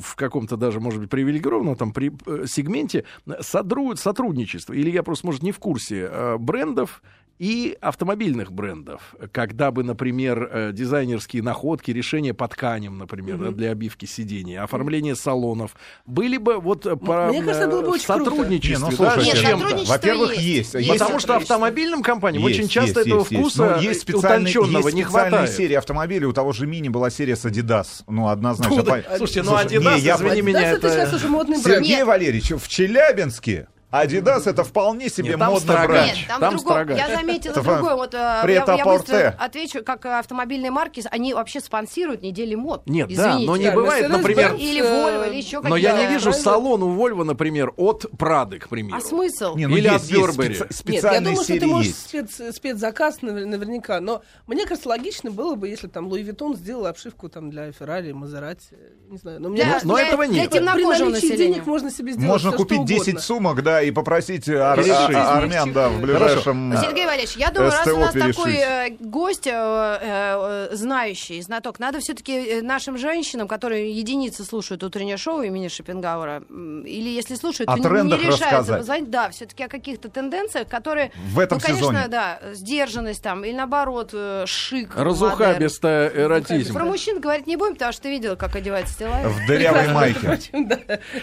в, 0.00 0.14
каком-то 0.14 0.56
даже, 0.56 0.78
может 0.78 1.00
быть, 1.00 1.10
привилегированном 1.10 1.74
там 1.74 1.92
при, 1.92 2.12
сегменте 2.52 3.04
содру- 3.40 3.96
сотрудничество? 3.96 4.72
Или 4.72 4.90
я 4.90 5.02
просто, 5.02 5.26
может, 5.26 5.42
не 5.42 5.52
в 5.52 5.58
курсе 5.58 6.08
э, 6.10 6.36
брендов 6.38 7.02
и 7.38 7.76
автомобильных 7.80 8.52
брендов, 8.52 9.14
когда 9.32 9.70
бы, 9.70 9.82
например, 9.82 10.48
э, 10.52 10.70
дизайнерские 10.72 11.42
находки, 11.42 11.90
решения 11.90 12.34
по 12.34 12.46
тканям, 12.46 12.98
например, 12.98 13.38
да, 13.38 13.50
для 13.50 13.70
обивки 13.72 14.04
сидений, 14.06 14.58
оформление 14.58 15.16
салонов, 15.16 15.74
были 16.06 16.36
бы 16.36 16.58
вот 16.60 16.86
э, 16.86 16.96
по, 16.96 17.28
мне 17.28 17.42
кажется, 17.42 17.68
было 17.68 17.80
бы 17.82 17.86
э, 17.88 17.90
очень 17.90 18.06
круто. 18.06 18.24
сотрудничестве, 18.30 18.76
Не, 18.76 18.80
ну, 18.82 18.90
да, 18.90 18.96
слушайте, 18.96 19.20
с 19.22 19.24
Нет, 19.34 19.42
чем-то. 19.42 19.58
сотрудничество 19.58 19.92
Во-первых, 19.94 20.34
есть. 20.36 20.44
есть. 20.46 20.74
Есть 20.74 20.88
Потому 20.88 21.10
что 21.18 21.20
сотрудничество. 21.20 21.36
автомобильным 21.56 22.02
компаниям 22.02 22.44
очень 22.44 22.58
Есть, 22.60 22.70
часто 22.70 23.00
есть, 23.00 23.06
этого 23.08 23.20
есть, 23.20 23.30
есть. 23.32 23.40
вкуса 23.42 23.74
Ну, 23.76 23.80
есть 23.82 24.14
утонченного 24.14 24.84
есть 24.86 24.94
не 24.96 25.02
хватает. 25.02 25.50
серии 25.50 25.74
автомобилей. 25.74 26.26
У 26.26 26.32
того 26.32 26.52
же 26.52 26.66
Мини 26.66 26.88
была 26.90 27.10
серия 27.10 27.34
с 27.36 27.44
Adidas. 27.44 28.02
Ну, 28.06 28.28
однозначно. 28.28 28.76
Ну, 28.76 28.82
да, 28.82 29.02
слушайте, 29.16 29.42
ну, 29.42 29.50
Слушай, 29.50 29.66
Adidas, 29.66 29.94
не, 29.94 30.10
извини 30.10 30.42
меня, 30.42 30.60
Да, 30.60 30.66
это 30.68 30.86
это- 30.86 30.90
сейчас 30.90 31.12
уже 31.14 31.28
модный 31.28 31.60
бренд. 31.62 31.78
Сергей 31.78 31.96
Нет. 31.96 32.06
Валерьевич, 32.06 32.50
в 32.52 32.68
Челябинске 32.68 33.66
Adidas 33.92 34.48
это 34.48 34.64
вполне 34.64 35.08
себе 35.10 35.30
Нет, 35.30 35.38
там 35.38 35.52
модный 35.52 35.64
строгач. 35.74 35.88
бренд. 35.88 36.16
Нет, 36.16 36.26
там, 36.28 36.40
Там 36.40 36.56
другое. 36.56 36.74
строгач. 36.84 36.98
Я 36.98 37.16
заметила 37.16 37.52
Это 37.52 37.62
другое. 37.62 37.94
Вот, 37.94 38.14
э, 38.14 38.16
я, 38.16 38.64
я 38.76 38.84
быстро 38.84 39.36
отвечу, 39.38 39.84
как 39.84 40.06
автомобильные 40.06 40.70
марки, 40.70 41.02
они 41.10 41.34
вообще 41.34 41.60
спонсируют 41.60 42.22
недели 42.22 42.54
мод. 42.54 42.82
Нет, 42.86 43.08
да, 43.14 43.30
Извините. 43.32 43.46
но 43.46 43.56
не 43.58 43.66
Да, 43.66 43.72
бывает, 43.74 44.08
например, 44.08 44.54
Или 44.54 44.82
Volvo, 44.82 45.28
или 45.28 45.36
еще 45.36 45.60
но 45.60 45.76
я 45.76 45.90
какие-то. 45.90 46.08
не 46.08 46.14
вижу 46.14 46.30
правильно? 46.30 46.42
салон 46.44 46.82
у 46.82 46.96
Volvo, 46.96 47.24
например, 47.24 47.72
от 47.76 48.06
Прады, 48.18 48.58
к 48.58 48.68
примеру. 48.68 48.96
А 48.96 49.00
смысл? 49.00 49.56
Не, 49.56 49.66
ну 49.66 49.76
Или 49.76 49.88
есть, 49.92 50.04
от 50.06 50.10
есть 50.10 50.20
Burberry. 50.38 50.48
специ- 50.52 50.58
Нет, 50.58 50.66
я 50.70 50.76
специальные 50.76 51.20
думаю, 51.20 51.44
что 51.44 51.60
ты 51.60 51.66
можешь 51.66 51.86
есть. 51.88 52.08
спец, 52.08 52.56
спецзаказ 52.56 53.18
навер- 53.20 53.44
наверняка, 53.46 54.00
но 54.00 54.22
мне 54.46 54.64
кажется, 54.66 54.88
логично 54.88 55.30
было 55.30 55.54
бы, 55.54 55.68
если 55.68 55.88
там 55.88 56.06
Louis 56.06 56.22
Vuitton 56.22 56.56
сделал 56.56 56.86
обшивку 56.86 57.28
там 57.28 57.50
для 57.50 57.72
Феррари, 57.72 58.12
Мазерати, 58.12 58.68
не 59.10 59.18
знаю. 59.18 59.40
Но 59.40 59.48
мне 59.50 59.56
Для- 59.58 59.64
кажется, 59.66 59.86
но 59.88 59.94
для- 59.96 60.06
этого 60.06 60.26
для 60.26 60.34
нет. 60.34 60.50
при 60.50 60.58
темнокожего 60.58 61.10
наличии 61.10 61.26
населения. 61.28 61.52
денег 61.54 61.66
можно 61.66 61.90
себе 61.90 62.12
сделать 62.12 62.28
Можно 62.30 62.48
что 62.50 62.58
купить 62.58 62.84
10 62.86 63.02
угодно. 63.08 63.20
сумок, 63.20 63.62
да, 63.62 63.81
и 63.82 63.90
попросить 63.90 64.48
ар- 64.48 64.78
а- 64.80 65.38
армян, 65.38 65.72
да, 65.72 65.88
в 65.88 66.00
ближайшем... 66.00 66.74
Сергей 66.80 67.06
Валерьевич, 67.06 67.36
я 67.36 67.50
думаю, 67.50 67.70
раз 67.72 67.86
у 67.86 67.96
нас 67.98 68.12
перешить. 68.12 68.36
такой 68.36 68.54
э, 68.54 68.90
гость, 69.00 69.46
э, 69.46 69.50
э, 69.52 70.68
э, 70.72 70.76
знающий, 70.76 71.40
знаток, 71.42 71.78
надо 71.78 72.00
все-таки 72.00 72.60
нашим 72.62 72.96
женщинам, 72.98 73.48
которые 73.48 73.90
единицы 73.92 74.44
слушают 74.44 74.82
утреннее 74.82 75.16
шоу 75.16 75.42
имени 75.42 75.68
Шопенгауэра, 75.68 76.42
или 76.48 77.08
если 77.08 77.34
слушают, 77.34 77.68
О 77.70 77.72
то 77.72 77.78
не- 77.78 77.84
не 77.84 77.88
трендах 77.90 78.20
решаются 78.20 78.44
рассказать. 78.50 78.78
позвонить, 78.78 79.10
да, 79.10 79.30
все-таки 79.30 79.64
о 79.64 79.68
каких-то 79.68 80.08
тенденциях, 80.08 80.68
которые, 80.68 81.12
В 81.32 81.38
этом 81.38 81.58
ну, 81.58 81.62
конечно, 81.66 81.88
сезоне. 81.88 82.08
да, 82.08 82.38
сдержанность 82.52 83.22
там, 83.22 83.44
или 83.44 83.52
наоборот, 83.54 84.10
э, 84.12 84.44
шик. 84.46 84.90
модерн. 84.96 85.08
Разухабистая 85.08 86.08
эротизм. 86.08 86.74
Про 86.74 86.84
мужчин 86.84 87.20
говорить 87.20 87.46
не 87.46 87.56
будем, 87.56 87.74
потому 87.74 87.92
что 87.92 88.02
ты 88.02 88.10
видел, 88.10 88.36
как 88.36 88.54
одевается 88.56 88.94
Стилаев. 88.94 89.28
В 89.32 89.46
дырявой 89.46 89.88
майке. 89.88 90.18
впрочем, 90.18 90.68
да. 90.68 90.78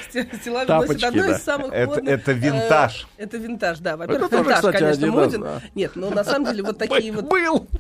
Сте- 0.10 0.30
Стилави 0.42 0.68
Тапочки, 0.68 0.92
носит 0.94 1.04
одно 1.04 1.26
из 1.32 1.44
самых 1.44 1.74
Это- 1.74 1.88
модных, 1.88 2.14
это 2.14 2.32
э, 2.32 2.34
винтаж. 2.50 3.08
Это 3.18 3.38
винтаж, 3.38 3.80
да. 3.80 3.98
Во-первых, 3.98 4.32
винтаж, 4.32 4.56
кстати, 4.56 4.78
конечно, 4.78 5.08
моден. 5.08 5.42
да. 5.42 5.62
Нет, 5.76 5.92
но 5.96 6.10
на 6.10 6.24
самом 6.24 6.50
деле 6.52 6.64
вот 6.64 6.78
такие 6.80 7.12
вот 7.12 7.30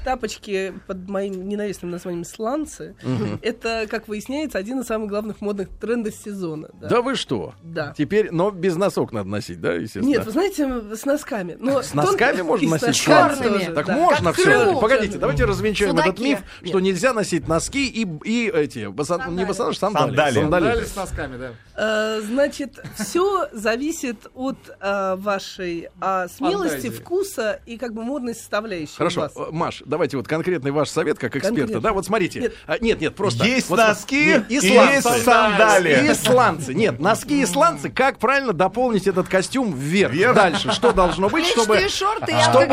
тапочки 0.03 0.73
под 0.87 1.09
моим 1.09 1.47
ненавистным 1.47 1.91
названием 1.91 2.25
сланцы, 2.25 2.95
это, 3.41 3.87
как 3.89 4.07
выясняется, 4.07 4.57
один 4.57 4.79
из 4.79 4.85
самых 4.85 5.09
главных 5.09 5.41
модных 5.41 5.69
трендов 5.69 6.13
сезона. 6.15 6.69
Да. 6.81 7.01
Вы 7.01 7.15
что? 7.15 7.53
Да. 7.63 7.93
Теперь, 7.97 8.29
но 8.31 8.51
без 8.51 8.75
носок 8.75 9.11
надо 9.11 9.29
носить, 9.29 9.61
да, 9.61 9.73
естественно? 9.73 10.05
Нет, 10.05 10.25
вы 10.25 10.31
знаете, 10.31 10.95
с 10.95 11.05
носками. 11.05 11.57
Но 11.59 11.81
С 11.81 11.93
носками 11.93 12.41
можно 12.41 12.69
носить 12.71 12.97
сланцы? 12.97 13.71
Так 13.73 13.87
можно 13.87 14.33
все. 14.33 14.79
Погодите, 14.79 15.17
давайте 15.17 15.45
развенчаем 15.45 15.97
этот 15.97 16.19
миф, 16.19 16.39
что 16.63 16.79
нельзя 16.79 17.13
носить 17.13 17.47
носки 17.47 17.87
и, 17.87 18.07
и 18.23 18.49
эти, 18.49 18.79
не 18.79 19.45
босоножки, 19.45 19.79
сандали. 19.79 20.09
Сандали. 20.09 20.33
Сандали. 20.35 20.85
с 20.85 20.95
носками, 20.95 21.37
да. 21.37 21.51
Э, 21.79 22.19
Значит, 22.21 22.77
все 22.97 23.47
зависит 23.53 24.27
от 24.35 24.57
э, 24.81 25.15
вашей 25.17 25.87
а, 26.01 26.27
смелости, 26.27 26.75
Фантазии. 26.75 26.89
вкуса 26.89 27.61
и 27.65 27.77
как 27.77 27.93
бы 27.93 28.03
модной 28.03 28.35
составляющей. 28.35 28.95
Хорошо, 28.97 29.21
вас. 29.21 29.31
э, 29.37 29.45
Маш, 29.51 29.81
давайте 29.85 30.17
вот 30.17 30.27
конкретный 30.27 30.71
ваш 30.71 30.89
совет 30.89 31.17
как 31.17 31.37
эксперта, 31.37 31.55
Конкретно. 31.55 31.81
да? 31.81 31.93
Вот 31.93 32.05
смотрите. 32.05 32.41
Нет. 32.41 32.53
А, 32.67 32.77
Нет, 32.79 32.99
нет, 32.99 33.15
просто. 33.15 33.45
Есть 33.45 33.69
вот, 33.69 33.77
носки 33.77 34.25
нет, 34.25 34.51
и 34.51 34.59
сланцы. 34.59 34.93
есть 35.09 35.23
сандали. 35.23 36.09
И 36.09 36.13
сланцы. 36.15 36.73
Нет, 36.73 36.99
носки 36.99 37.41
и 37.41 37.45
сланцы. 37.45 37.89
Как 37.89 38.19
правильно 38.19 38.51
дополнить 38.51 39.07
этот 39.07 39.29
костюм 39.29 39.73
вверх? 39.73 40.11
Вверх? 40.11 40.35
Дальше. 40.35 40.71
Что 40.71 40.91
должно 40.91 41.29
быть, 41.29 41.45
чтобы... 41.45 41.79
Шорты 41.87 42.33
и 42.33 42.41
Чтобы, 42.41 42.65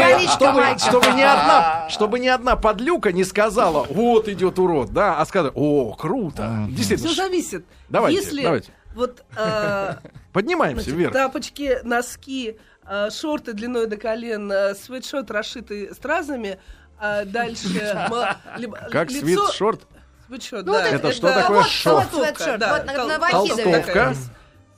чтобы, 0.78 1.06
ни 1.12 1.22
одна, 1.22 1.88
чтобы 1.90 2.18
ни 2.18 2.28
одна 2.28 2.56
подлюка 2.56 3.12
не 3.12 3.24
сказала, 3.24 3.86
вот 3.88 4.28
идет 4.28 4.58
урод, 4.58 4.92
да, 4.92 5.20
а 5.20 5.26
сказала, 5.26 5.52
о, 5.54 5.94
круто. 5.94 6.66
Действительно, 6.70 7.10
Все 7.12 7.22
зависит. 7.22 7.64
Давайте, 7.88 8.20
Если 8.20 8.42
давайте. 8.42 8.72
Вот 8.96 9.24
э, 9.36 9.94
поднимаемся 10.32 10.84
значит, 10.84 10.98
вверх. 10.98 11.12
тапочки, 11.12 11.78
носки, 11.84 12.58
э, 12.84 13.10
шорты 13.10 13.52
длиной 13.52 13.86
до 13.86 13.96
колен, 13.96 14.50
э, 14.50 14.74
свитшот, 14.74 15.30
расшитый 15.30 15.94
стразами, 15.94 16.58
а 16.98 17.24
дальше 17.24 17.68
Как 18.90 19.10
свит-шорт? 19.10 19.86
Свитшот, 20.26 20.66
Ну, 20.66 20.72
да, 20.72 20.88
Это 20.88 21.12
что 21.12 21.28
да, 21.28 21.42
такое 21.42 21.62
шорт? 21.62 22.10
Толстовка. 22.10 22.34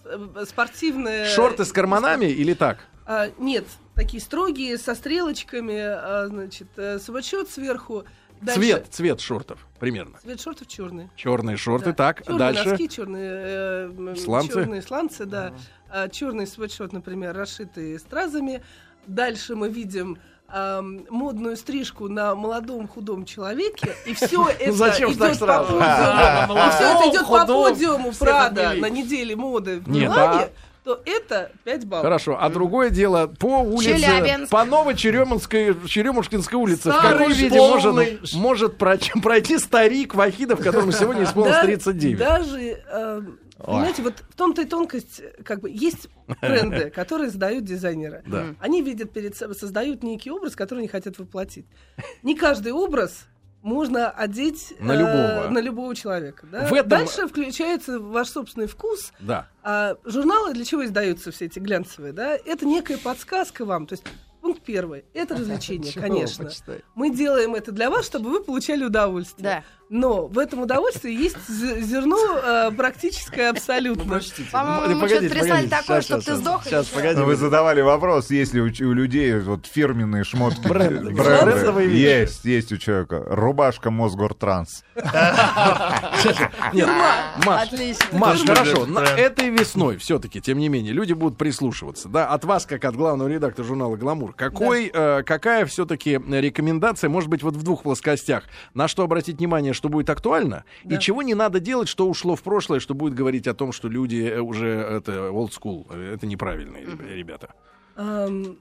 э, 0.04 0.44
спортивные... 0.46 1.26
Шорты 1.26 1.64
с 1.64 1.72
карманами 1.72 2.26
или 2.26 2.54
так? 2.54 2.78
А, 3.06 3.30
нет, 3.38 3.64
такие 3.94 4.22
строгие, 4.22 4.76
со 4.76 4.94
стрелочками, 4.94 5.78
а, 5.78 6.26
значит, 6.28 6.68
э, 6.76 6.98
свитшот 6.98 7.50
сверху. 7.50 8.04
Дальше- 8.40 8.60
Цвет, 8.60 8.86
цвет 8.90 9.20
шортов 9.20 9.66
примерно. 9.78 10.18
Цвет 10.22 10.40
шортов 10.40 10.66
черный. 10.68 11.08
Черные 11.16 11.56
шорты, 11.56 11.86
Да. 11.90 11.92
так, 11.92 12.22
Черные 12.24 12.38
дальше. 12.38 12.68
носки, 12.70 12.88
черные, 12.88 13.30
э, 13.34 14.14
Сланцы? 14.16 14.52
черные 14.52 14.82
сланцы, 14.82 15.24
да. 15.26 15.52
А, 15.90 16.08
черный 16.08 16.46
свитшот, 16.46 16.92
например, 16.92 17.34
расшитый 17.36 17.98
стразами. 17.98 18.62
Дальше 19.06 19.54
мы 19.56 19.68
видим 19.68 20.18
ам, 20.50 21.04
модную 21.10 21.56
стрижку 21.58 22.08
на 22.08 22.34
молодом 22.34 22.88
худом 22.88 23.24
человеке, 23.26 23.94
и 24.06 24.14
все 24.14 24.46
это 24.60 24.72
зачем 24.72 25.12
ж 25.12 25.16
так 25.16 25.30
идет 25.30 25.40
по 25.40 25.44
сразу? 25.46 25.66
подиуму. 25.78 25.84
И 26.66 26.70
все 26.70 26.84
это 26.84 27.10
идет 27.10 27.26
по 27.26 27.46
подиуму 27.46 28.12
Прада 28.12 28.74
на 28.74 28.88
неделе 28.90 29.36
моды 29.36 29.80
в 29.80 29.88
Милане, 29.88 30.44
а- 30.44 30.50
то 30.88 31.02
это 31.04 31.52
5 31.64 31.84
баллов. 31.84 32.04
Хорошо, 32.04 32.38
а 32.40 32.48
другое 32.48 32.88
дело, 32.88 33.26
по 33.26 33.58
улице, 33.58 33.98
Челябинск. 33.98 34.50
по 34.50 34.64
Новочеремонской, 34.64 35.76
Черемушкинской 35.86 36.58
улице, 36.58 36.88
в 36.90 36.92
Старый, 36.94 37.18
каком 37.18 37.32
виде 37.32 37.48
полный. 37.58 38.18
может, 38.22 38.32
может 38.34 38.78
пройти, 38.78 39.12
пройти 39.20 39.58
старик 39.58 40.14
Вахидов, 40.14 40.60
которому 40.62 40.92
сегодня 40.92 41.24
исполнилось 41.24 41.56
Да- 41.58 41.64
39? 41.64 42.18
Даже, 42.18 42.58
э, 42.58 43.22
понимаете, 43.58 44.02
вот 44.02 44.14
в 44.30 44.34
том-то 44.34 44.62
и 44.62 44.64
тонкость, 44.64 45.20
как 45.44 45.60
бы, 45.60 45.70
есть 45.70 46.08
бренды, 46.40 46.88
которые 46.94 47.28
создают 47.28 47.64
дизайнеры. 47.64 48.22
Да. 48.26 48.46
Они 48.58 48.80
видят 48.80 49.12
перед 49.12 49.36
собой, 49.36 49.56
создают 49.56 50.02
некий 50.02 50.30
образ, 50.30 50.56
который 50.56 50.78
они 50.78 50.88
хотят 50.88 51.18
воплотить. 51.18 51.66
Не 52.22 52.34
каждый 52.34 52.72
образ 52.72 53.26
можно 53.62 54.08
одеть 54.10 54.74
На 54.80 54.92
э, 54.92 54.96
любого. 54.98 55.48
на 55.50 55.58
любого 55.58 55.94
человека. 55.94 56.46
да. 56.50 56.66
В 56.66 56.72
этом- 56.72 56.88
Дальше 56.88 57.26
включается 57.26 57.98
ваш 58.00 58.28
собственный 58.28 58.66
вкус. 58.66 59.12
Да. 59.20 59.48
А 59.62 59.96
журналы 60.04 60.54
для 60.54 60.64
чего 60.64 60.84
издаются 60.84 61.30
все 61.30 61.46
эти 61.46 61.58
глянцевые? 61.58 62.12
Да? 62.12 62.36
Это 62.36 62.64
некая 62.66 62.98
подсказка 62.98 63.64
вам. 63.64 63.86
То 63.86 63.94
есть 63.94 64.04
пункт 64.48 64.62
первый. 64.62 65.04
Это 65.12 65.34
развлечение, 65.34 65.92
конечно. 65.92 66.48
Мы 66.94 67.14
делаем 67.14 67.54
это 67.54 67.70
для 67.70 67.90
вас, 67.90 68.06
чтобы 68.06 68.30
вы 68.30 68.42
получали 68.42 68.82
удовольствие. 68.82 69.42
Да. 69.42 69.64
Но 69.90 70.26
в 70.26 70.38
этом 70.38 70.60
удовольствии 70.60 71.12
есть 71.12 71.48
зерно 71.48 72.18
э, 72.18 72.70
практическое 72.76 73.50
абсолютно. 73.50 74.20
По-моему, 74.52 75.00
мы 75.00 75.08
что-то 75.08 75.28
прислали 75.30 75.66
погодите, 75.66 75.76
такое, 75.76 76.00
чтобы 76.02 76.22
ты 76.22 76.34
сдох. 76.34 76.64
Сейчас, 76.64 76.86
погоди. 76.88 77.18
Ну, 77.18 77.24
Вы 77.24 77.36
задавали 77.36 77.80
вопрос, 77.80 78.30
есть 78.30 78.52
ли 78.52 78.60
у, 78.60 78.68
людей 78.92 79.38
вот 79.38 79.66
фирменные 79.66 80.24
шмотки, 80.24 80.68
Бренды. 80.68 81.12
Есть, 81.90 82.44
есть 82.44 82.70
у 82.72 82.76
человека. 82.76 83.24
Рубашка 83.28 83.90
Мосгортранс. 83.90 84.84
Маш, 87.46 87.62
Отлично. 87.72 88.04
Маш, 88.12 88.40
Тоже 88.40 88.46
хорошо, 88.46 88.86
этой 89.16 89.48
весной 89.50 89.96
все-таки, 89.96 90.40
тем 90.40 90.58
не 90.58 90.68
менее, 90.68 90.92
люди 90.92 91.14
будут 91.14 91.38
прислушиваться, 91.38 92.08
да, 92.08 92.28
от 92.28 92.44
вас, 92.44 92.66
как 92.66 92.84
от 92.84 92.94
главного 92.94 93.28
редактора 93.28 93.66
журнала 93.66 93.96
«Гламур», 93.96 94.34
какой 94.50 94.88
какой, 94.88 95.18
э, 95.20 95.22
какая 95.22 95.66
все-таки 95.66 96.12
рекомендация, 96.12 97.08
может 97.10 97.30
быть, 97.30 97.42
вот 97.42 97.54
в 97.56 97.62
двух 97.62 97.82
плоскостях, 97.82 98.44
на 98.74 98.88
что 98.88 99.02
обратить 99.02 99.38
внимание, 99.38 99.72
что 99.72 99.88
будет 99.88 100.10
актуально, 100.10 100.64
Да. 100.84 100.96
и 100.96 100.98
чего 101.00 101.22
не 101.22 101.34
надо 101.34 101.60
делать, 101.60 101.88
что 101.88 102.08
ушло 102.08 102.36
в 102.36 102.42
прошлое, 102.42 102.80
что 102.80 102.94
будет 102.94 103.14
говорить 103.14 103.46
о 103.46 103.54
том, 103.54 103.72
что 103.72 103.88
люди 103.88 104.22
э, 104.28 104.40
уже 104.40 104.68
это 104.68 105.12
old 105.30 105.50
school, 105.50 105.86
э, 105.90 106.14
это 106.14 106.26
неправильные 106.26 106.84
ребя- 106.84 107.14
ребята. 107.14 107.54
Ам, 107.96 108.56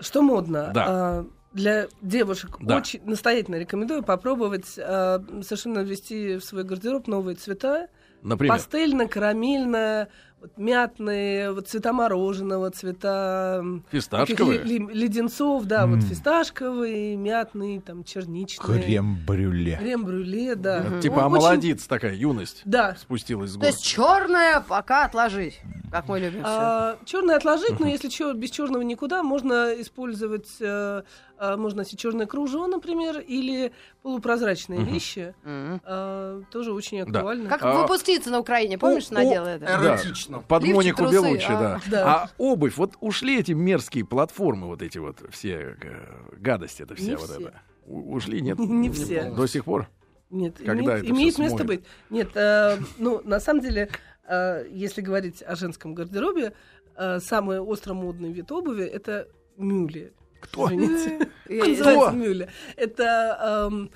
Что 0.00 0.22
модно? 0.22 0.70
Да. 0.74 0.84
А, 0.88 1.26
Для 1.52 1.86
девушек 2.02 2.58
Да. 2.60 2.76
очень 2.76 3.00
настоятельно 3.06 3.56
рекомендую 3.56 4.02
попробовать 4.02 4.78
а, 4.78 5.22
совершенно 5.42 5.78
ввести 5.78 6.36
в 6.36 6.44
свой 6.44 6.64
гардероб 6.64 7.06
новые 7.06 7.34
цвета. 7.36 7.88
Например, 8.22 8.54
Пастельно, 8.56 9.08
карамельно, 9.08 10.08
вот 10.40 10.52
мятные, 10.58 11.50
вот 11.52 11.66
цвета 11.68 11.92
мороженого, 11.92 12.70
цвета 12.70 13.62
фисташковые. 13.90 14.62
ли- 14.62 14.78
ли- 14.78 14.92
леденцов, 14.94 15.64
да, 15.64 15.86
вот 15.86 15.96
М. 15.96 16.00
фисташковые, 16.02 17.16
мятные, 17.16 17.80
там 17.80 18.04
черничные. 18.04 18.82
Крем-брюле. 18.82 19.76
Крем-брюле, 19.78 20.54
да. 20.54 20.84
Ну, 20.88 21.00
Типа 21.00 21.14
очень- 21.14 21.24
омолодец 21.26 21.86
такая, 21.86 22.14
юность 22.14 22.62
Да. 22.64 22.96
спустилась 23.00 23.50
с 23.50 23.54
То 23.54 23.60
гор. 23.60 23.68
есть 23.68 23.82
черное 23.84 24.60
пока 24.60 25.04
отложить, 25.06 25.58
как 25.90 26.08
мы 26.08 26.20
любим 26.20 26.42
всё. 26.44 26.96
черное 27.06 27.36
отложить, 27.36 27.80
но 27.80 27.88
если 27.88 28.08
чё- 28.08 28.32
без 28.34 28.50
черного 28.50 28.82
никуда, 28.82 29.22
можно 29.22 29.72
использовать, 29.80 30.48
э, 30.60 31.02
э, 31.38 31.56
можно 31.56 31.78
носить 31.78 31.98
черное 31.98 32.26
кружево, 32.26 32.66
например, 32.66 33.18
или 33.20 33.72
полупрозрачные 34.02 34.84
вещи. 34.84 35.34
Мгм. 35.44 35.80
э, 35.84 36.42
тоже 36.50 36.72
очень 36.72 37.04
Да. 37.04 37.18
актуально. 37.18 37.48
Как 37.48 37.62
А, 37.62 37.82
выпускница 37.82 38.30
на 38.30 38.38
Украине, 38.40 38.78
помнишь, 38.78 39.10
о, 39.10 39.14
надела 39.14 39.46
это? 39.46 39.64
Эротично. 39.66 40.40
Под 40.40 40.62
Лифчик, 40.62 40.76
Монику 40.76 40.96
трусы, 40.98 41.12
Белуччи, 41.14 41.50
а. 41.50 41.58
да. 41.60 41.80
Да. 41.90 42.14
А 42.14 42.30
обувь, 42.38 42.76
вот 42.76 42.94
ушли 43.00 43.38
эти 43.40 43.52
мерзкие 43.52 44.04
платформы, 44.04 44.66
вот 44.66 44.82
эти 44.82 44.98
вот 44.98 45.18
все 45.30 45.76
э, 45.82 46.06
гадости, 46.38 46.82
это 46.82 46.94
все 46.94 47.10
Не 47.10 47.16
вот 47.16 47.30
все. 47.30 47.40
это. 47.40 47.60
У- 47.86 48.14
Ушли, 48.14 48.40
нет? 48.40 48.58
Не 48.58 48.90
все. 48.90 49.30
До 49.30 49.46
сих 49.46 49.64
пор. 49.64 49.88
Нет, 50.30 50.56
Когда 50.58 50.74
имеет, 50.74 50.90
это 51.04 51.10
имеет 51.10 51.38
место 51.38 51.64
быть. 51.64 51.84
Нет, 52.10 52.30
э, 52.34 52.78
ну, 52.98 53.20
на 53.24 53.38
самом 53.38 53.60
деле, 53.60 53.88
э, 54.28 54.66
если 54.70 55.00
говорить 55.00 55.40
о 55.42 55.54
женском 55.54 55.94
гардеробе, 55.94 56.52
э, 56.96 57.20
самый 57.20 57.60
остромодный 57.60 58.32
вид 58.32 58.50
обуви— 58.50 58.84
это 58.86 59.28
мюли. 59.56 60.12
Кто? 60.46 60.66
Извините. 60.66 61.28
Я- 61.48 61.64
Называется 61.64 62.10
мюли. 62.12 62.48
Это, 62.76 63.68
эм, 63.70 63.90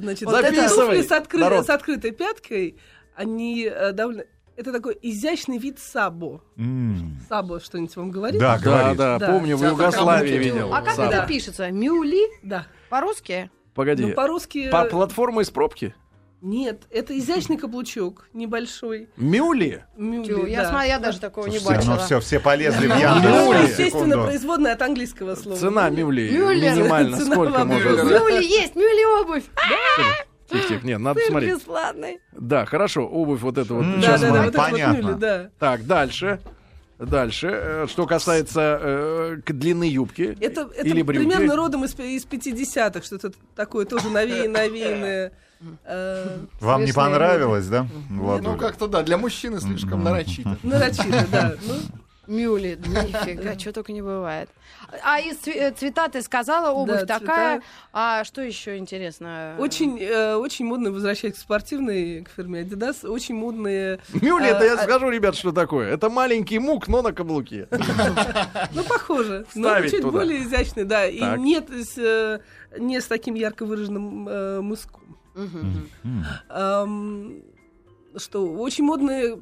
значит, 0.00 0.28
туфли 0.28 1.02
с, 1.02 1.10
откры- 1.10 1.62
с 1.62 1.70
открытой 1.70 2.10
пяткой. 2.12 2.76
Они 3.14 3.64
э, 3.70 3.92
довольно... 3.92 4.24
Это 4.56 4.72
такой 4.72 4.96
изящный 5.02 5.58
вид 5.58 5.78
сабо. 5.80 6.40
М. 6.56 7.18
Сабо 7.28 7.58
что-нибудь 7.60 7.96
вам 7.96 8.10
говорит? 8.12 8.40
Да, 8.40 8.58
Да, 8.58 8.94
да, 8.94 9.18
Да. 9.18 9.26
помню, 9.32 9.56
в 9.56 9.64
Югославии 9.64 10.36
видел. 10.38 10.72
А 10.72 10.82
как 10.82 10.98
это 10.98 11.24
пишется? 11.26 11.70
Мюли? 11.70 12.20
Да. 12.42 12.66
По-русски? 12.88 13.50
Погоди, 13.74 14.04
Ну, 14.06 14.14
по-русски... 14.14 14.70
по 14.70 14.84
платформа 14.84 15.42
из 15.42 15.50
пробки? 15.50 15.94
Нет, 16.44 16.82
это 16.90 17.18
изящный 17.18 17.56
каблучок, 17.56 18.28
небольшой. 18.34 19.08
Мюли? 19.16 19.86
Мюли, 19.96 20.26
Тю, 20.26 20.44
я 20.44 20.62
да. 20.64 20.68
смотрю, 20.68 20.88
я 20.88 20.98
даже 20.98 21.18
такого 21.18 21.46
не 21.46 21.58
Слушайте, 21.58 21.86
ну 21.86 21.92
бачила. 21.92 22.04
все, 22.06 22.20
все 22.20 22.38
полезли 22.38 22.86
в 22.86 22.90
Мюли. 22.90 23.00
Яндекс. 23.00 23.46
Мюли, 23.46 23.62
естественно, 23.70 24.22
производная 24.24 24.72
от 24.74 24.82
английского 24.82 25.36
слова. 25.36 25.56
Цена 25.58 25.88
мюли 25.88 26.30
Мюллер. 26.30 26.74
минимально 26.76 27.16
Цена 27.16 27.34
сколько 27.34 27.64
может 27.64 27.92
быть? 28.04 28.10
Мюли 28.20 28.44
есть, 28.44 28.76
мюли 28.76 29.22
обувь. 29.22 29.44
Тихо, 30.50 30.68
тихо, 30.68 30.86
нет, 30.86 30.98
надо 31.00 31.18
Сыр 31.20 31.28
посмотреть. 31.28 31.54
бесплатный. 31.56 32.20
Да, 32.32 32.66
хорошо, 32.66 33.08
обувь 33.08 33.40
вот 33.40 33.56
это 33.56 33.72
вот. 33.72 34.00
Да, 34.02 34.18
да, 34.18 34.18
да, 34.18 34.28
вот 34.28 34.36
это 34.36 34.44
вот 34.44 34.54
понятно. 34.70 34.96
мюли, 35.06 35.14
да. 35.18 35.50
Так, 35.58 35.86
дальше. 35.86 36.40
Дальше. 36.98 37.48
Э, 37.50 37.86
Что 37.88 38.06
касается 38.06 38.78
э, 38.82 39.36
к- 39.44 39.52
длины 39.52 39.84
юбки 39.84 40.36
Это, 40.40 40.68
это 40.76 40.86
или 40.86 41.00
брюки. 41.02 41.26
примерно 41.26 41.56
родом 41.56 41.84
из, 41.86 41.98
из 41.98 42.24
50-х, 42.26 43.02
что-то 43.02 43.32
такое 43.56 43.84
тоже 43.86 44.10
навеянное, 44.10 44.68
навеянное. 44.68 45.32
Э, 45.84 46.38
Вам 46.60 46.84
не 46.84 46.92
понравилось, 46.92 47.66
да, 47.68 47.86
Ну, 48.10 48.22
Владуля? 48.24 48.56
как-то 48.58 48.86
да, 48.88 49.02
для 49.02 49.16
мужчины 49.18 49.60
слишком 49.60 50.02
нарочито. 50.04 50.56
Нарочито, 50.62 51.26
да. 51.30 51.54
Ну, 51.66 51.74
Мюли, 52.26 52.78
нифига, 52.86 53.58
что 53.58 53.70
только 53.72 53.92
не 53.92 54.00
бывает. 54.00 54.48
А 55.04 55.20
из 55.20 55.36
цве- 55.36 55.58
э, 55.68 55.72
цвета 55.72 56.08
ты 56.08 56.22
сказала, 56.22 56.70
обувь 56.72 57.00
Да, 57.00 57.18
такая. 57.18 57.56
цвета. 57.58 57.66
А 57.92 58.24
что 58.24 58.40
еще 58.40 58.78
интересно? 58.78 59.54
очень, 59.58 59.98
э, 60.00 60.34
очень 60.36 60.64
модно 60.64 60.90
возвращаясь 60.90 61.34
к 61.34 61.36
спортивной, 61.38 62.22
к 62.22 62.30
фирме 62.30 62.62
Adidas, 62.62 63.06
очень 63.06 63.34
модные, 63.34 63.98
Мюли, 64.22 64.46
это 64.46 64.64
я 64.64 64.72
А, 64.72 64.80
а- 64.80 64.84
скажу, 64.84 65.10
ребят, 65.10 65.34
что 65.36 65.52
такое. 65.52 65.92
Это 65.92 66.08
маленький 66.08 66.58
мук, 66.58 66.88
но 66.88 67.02
на 67.02 67.12
каблуке. 67.12 67.68
ну, 68.72 68.82
похоже, 68.84 69.44
но 69.54 69.78
чуть 69.82 70.02
более 70.02 70.44
изящные, 70.44 70.86
да, 70.86 71.06
и 71.06 71.20
нет 71.38 71.68
э, 71.98 72.38
не 72.78 73.02
с 73.02 73.06
таким 73.06 73.34
ярко 73.34 73.66
выраженным 73.66 74.26
э, 74.30 74.60
что 78.16 78.52
очень 78.52 78.84
модные, 78.84 79.38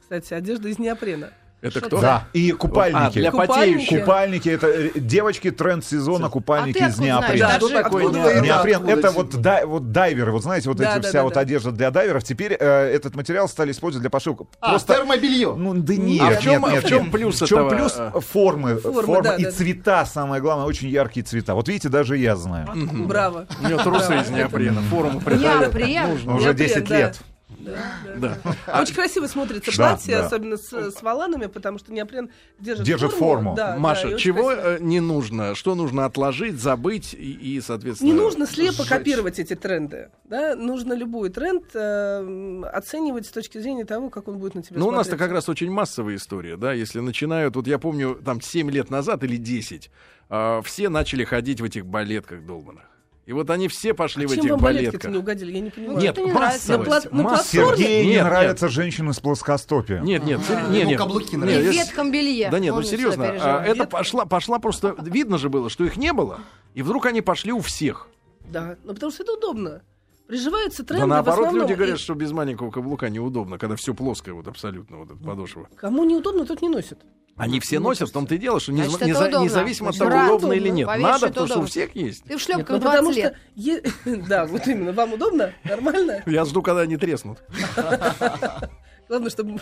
кстати, 0.00 0.34
одежда 0.34 0.68
из 0.68 0.78
неопрена. 0.78 1.32
Это 1.62 1.80
кто? 1.82 2.00
Да, 2.00 2.24
и 2.32 2.52
А, 2.52 2.56
купальники. 2.56 3.18
для 3.18 3.30
Купальники. 3.30 3.98
Купальники, 4.00 4.48
это 4.48 4.66
э, 4.68 4.90
девочки 4.94 5.50
тренд 5.50 5.84
сезона 5.84 6.30
купальники 6.30 6.78
А 6.82 6.88
из 6.88 6.98
неопрена. 6.98 7.48
Да, 7.48 7.56
Что 7.56 7.68
такое 7.68 8.04
неопрен? 8.40 8.88
это 8.88 9.10
вот, 9.10 9.30
дай- 9.42 9.66
вот 9.66 9.92
дайверы, 9.92 10.32
вот 10.32 10.42
знаете, 10.42 10.68
вот 10.70 10.78
Да, 10.78 10.94
эти 10.94 11.02
да, 11.02 11.08
вся 11.08 11.18
да, 11.18 11.24
вот 11.24 11.34
да. 11.34 11.40
одежда 11.40 11.70
для 11.72 11.90
дайверов. 11.90 12.24
Теперь 12.24 12.56
э, 12.58 12.64
этот 12.94 13.14
материал 13.14 13.46
стали 13.46 13.72
использовать 13.72 14.02
для 14.02 14.10
пошивки. 14.10 14.46
А, 14.60 14.70
Просто 14.70 14.94
термобелье. 14.94 15.54
ну 15.54 15.74
да 15.74 15.94
нет, 15.96 16.22
А 16.22 16.40
в 16.40 16.42
чём- 16.42 16.62
нет, 16.62 16.72
нет, 16.72 16.84
в 16.84 16.88
чём 16.88 17.02
нет. 17.04 17.12
плюс 17.12 17.40
В 17.42 17.46
чем 17.46 17.58
этого, 17.66 17.70
плюс 17.78 17.94
а? 17.98 18.20
формы, 18.20 18.76
Формы, 18.76 19.02
форма 19.02 19.22
да, 19.22 19.36
и 19.36 19.44
да. 19.44 19.50
цвета, 19.52 20.06
самое 20.06 20.40
главное, 20.40 20.64
очень 20.64 20.88
яркие 20.88 21.24
цвета. 21.26 21.54
Вот 21.54 21.68
видите, 21.68 21.88
даже 21.90 22.16
я 22.16 22.36
знаю. 22.36 22.68
Браво. 22.74 23.46
У 23.62 23.66
нее 23.66 23.76
трусы 23.76 24.16
из 24.18 24.30
неопрена. 24.30 24.80
Форму 24.82 25.20
придает. 25.20 25.60
Неопрен. 25.74 26.08
Нужно. 26.10 26.36
Уже 26.36 26.46
Неопрен, 26.48 26.66
10 26.68 26.88
да. 26.88 26.96
лет. 26.98 27.20
Да, 27.60 27.78
да. 28.16 28.38
Да. 28.66 28.80
Очень 28.80 28.94
красиво 28.94 29.26
смотрится 29.26 29.70
Да, 29.76 29.90
платье, 29.90 30.16
да. 30.16 30.26
особенно 30.26 30.56
с, 30.56 30.72
с 30.72 31.02
воланами, 31.02 31.46
потому 31.46 31.78
что 31.78 31.92
неопрен 31.92 32.30
держит, 32.58 32.84
Держит 32.86 33.12
форму. 33.12 33.54
Да, 33.54 33.72
да, 33.72 33.78
Маша, 33.78 34.08
очень 34.08 34.18
чего 34.18 34.48
красиво. 34.48 34.76
э, 34.76 34.78
не 34.80 35.00
нужно? 35.00 35.54
Что 35.54 35.74
нужно 35.74 36.04
отложить, 36.06 36.56
забыть 36.60 37.14
и, 37.14 37.32
и, 37.32 37.60
соответственно... 37.60 38.08
Не 38.08 38.14
нужно 38.14 38.46
слепо 38.46 38.72
сжечь? 38.72 38.88
копировать 38.88 39.38
эти 39.38 39.54
тренды. 39.54 40.10
Да? 40.24 40.56
Нужно 40.56 40.92
любой 40.94 41.28
тренд 41.30 41.64
э, 41.74 42.62
оценивать 42.72 43.26
с 43.26 43.30
точки 43.30 43.58
зрения 43.58 43.84
того, 43.84 44.10
как 44.10 44.28
он 44.28 44.38
будет 44.38 44.54
на 44.54 44.62
тебя 44.62 44.78
Ну, 44.78 44.88
у 44.88 44.90
нас-то 44.92 45.16
как 45.16 45.30
раз 45.30 45.48
очень 45.48 45.70
массовая 45.70 46.16
история, 46.16 46.56
да, 46.56 46.72
если 46.72 47.00
начинают, 47.00 47.56
вот 47.56 47.66
я 47.66 47.78
помню, 47.78 48.20
там 48.24 48.40
7 48.40 48.70
лет 48.70 48.90
назад 48.90 49.24
или 49.24 49.36
10, 49.36 49.90
а, 50.28 50.62
все 50.62 50.88
начали 50.88 51.24
ходить 51.24 51.60
в 51.60 51.64
этих 51.64 51.86
балетках 51.86 52.44
долбанных. 52.44 52.84
И 53.30 53.32
вот 53.32 53.48
они 53.48 53.68
все 53.68 53.94
пошли 53.94 54.24
А 54.24 54.28
в 54.28 54.30
чем 54.32 54.40
этих 54.40 54.50
вам 54.50 54.60
балетки 54.60 54.86
балетках. 54.86 55.10
не 55.12 55.18
угодили? 55.18 55.52
Я 55.52 55.60
не 55.60 55.70
понимаю. 55.70 55.98
Нет, 56.00 56.18
это 56.18 56.20
не 56.26 56.32
нравится. 56.32 56.78
массовость, 56.78 57.04
На 57.04 57.10
пла- 57.10 57.16
на 57.16 57.22
массовость. 57.22 57.50
платформе? 57.52 57.76
Сергею 57.84 58.04
не 58.06 58.10
Нет, 58.10 58.24
нравятся 58.24 58.68
женщины 58.68 59.14
с 59.14 59.20
плоскостопием. 59.20 60.04
Нет, 60.04 60.24
нет, 60.24 60.40
А, 60.50 60.68
нет, 60.68 60.86
нет. 60.88 60.98
каблуки 60.98 61.26
И 61.26 61.36
Нет, 61.36 61.36
в 61.36 61.38
нравятся. 61.46 61.62
если- 61.62 61.78
ветхом 61.78 62.10
белье. 62.10 62.48
Да 62.50 62.58
нет, 62.58 62.72
Он 62.74 62.80
ну 62.80 62.82
серьезно, 62.84 63.24
а, 63.40 63.64
это 63.64 63.84
пошла, 63.84 64.24
пошла 64.26 64.58
просто, 64.58 64.96
видно 64.98 65.38
же 65.38 65.48
было, 65.48 65.70
что 65.70 65.84
их 65.84 65.96
не 65.96 66.12
было, 66.12 66.40
и 66.74 66.82
вдруг 66.82 67.06
они 67.06 67.20
пошли 67.20 67.52
у 67.52 67.60
всех. 67.60 68.08
Да, 68.50 68.74
ну 68.82 68.94
потому 68.94 69.12
что 69.12 69.22
это 69.22 69.34
удобно. 69.34 69.82
Приживаются 70.26 70.84
тренды 70.84 71.02
Да 71.02 71.06
в 71.06 71.08
наоборот, 71.10 71.38
основном, 71.46 71.68
люди 71.68 71.76
говорят, 71.76 71.98
и 71.98 72.00
что 72.00 72.14
без 72.14 72.32
маленького 72.32 72.72
каблука 72.72 73.08
неудобно, 73.10 73.58
когда 73.58 73.76
все 73.76 73.94
плоское, 73.94 74.34
вот 74.34 74.48
абсолютно, 74.48 74.96
вот 74.96 75.10
эта 75.12 75.22
подошва. 75.22 75.68
Кому 75.76 76.02
неудобно, 76.02 76.46
тот 76.46 76.62
не 76.62 76.68
носит. 76.68 76.98
Они 77.40 77.58
все 77.60 77.78
носят, 77.80 78.08
в 78.08 78.12
том-то 78.12 78.34
и 78.34 78.38
дело, 78.38 78.60
что 78.60 78.72
не- 78.72 78.82
Значит, 78.82 79.00
не- 79.06 79.10
это 79.12 79.28
удобно. 79.28 79.44
независимо 79.44 79.88
от 79.90 79.94
Значит, 79.96 80.12
того, 80.14 80.34
удобно 80.36 80.52
или 80.52 80.60
удобно. 80.64 80.76
нет. 80.76 80.86
Поверь, 80.86 81.02
Надо, 81.06 81.16
что 81.18 81.26
это 81.26 81.32
потому 81.34 81.46
что 81.46 81.54
у 81.54 81.56
удобно. 81.58 81.70
всех 81.70 81.96
есть. 81.96 82.22
Ты 82.22 82.28
в 82.28 82.30
Нет, 82.32 82.40
шлепках 82.40 82.68
ну, 82.68 82.80
потому 82.80 83.12
20 83.12 83.16
лет. 83.16 83.36
что... 83.36 84.10
е- 84.10 84.22
Да, 84.28 84.46
вот 84.46 84.66
именно. 84.66 84.92
Вам 84.92 85.12
удобно? 85.14 85.52
Нормально? 85.64 86.22
Я 86.26 86.44
жду, 86.44 86.62
когда 86.62 86.82
они 86.82 86.96
треснут. 86.96 87.38
Главное, 89.08 89.30
чтобы... 89.30 89.60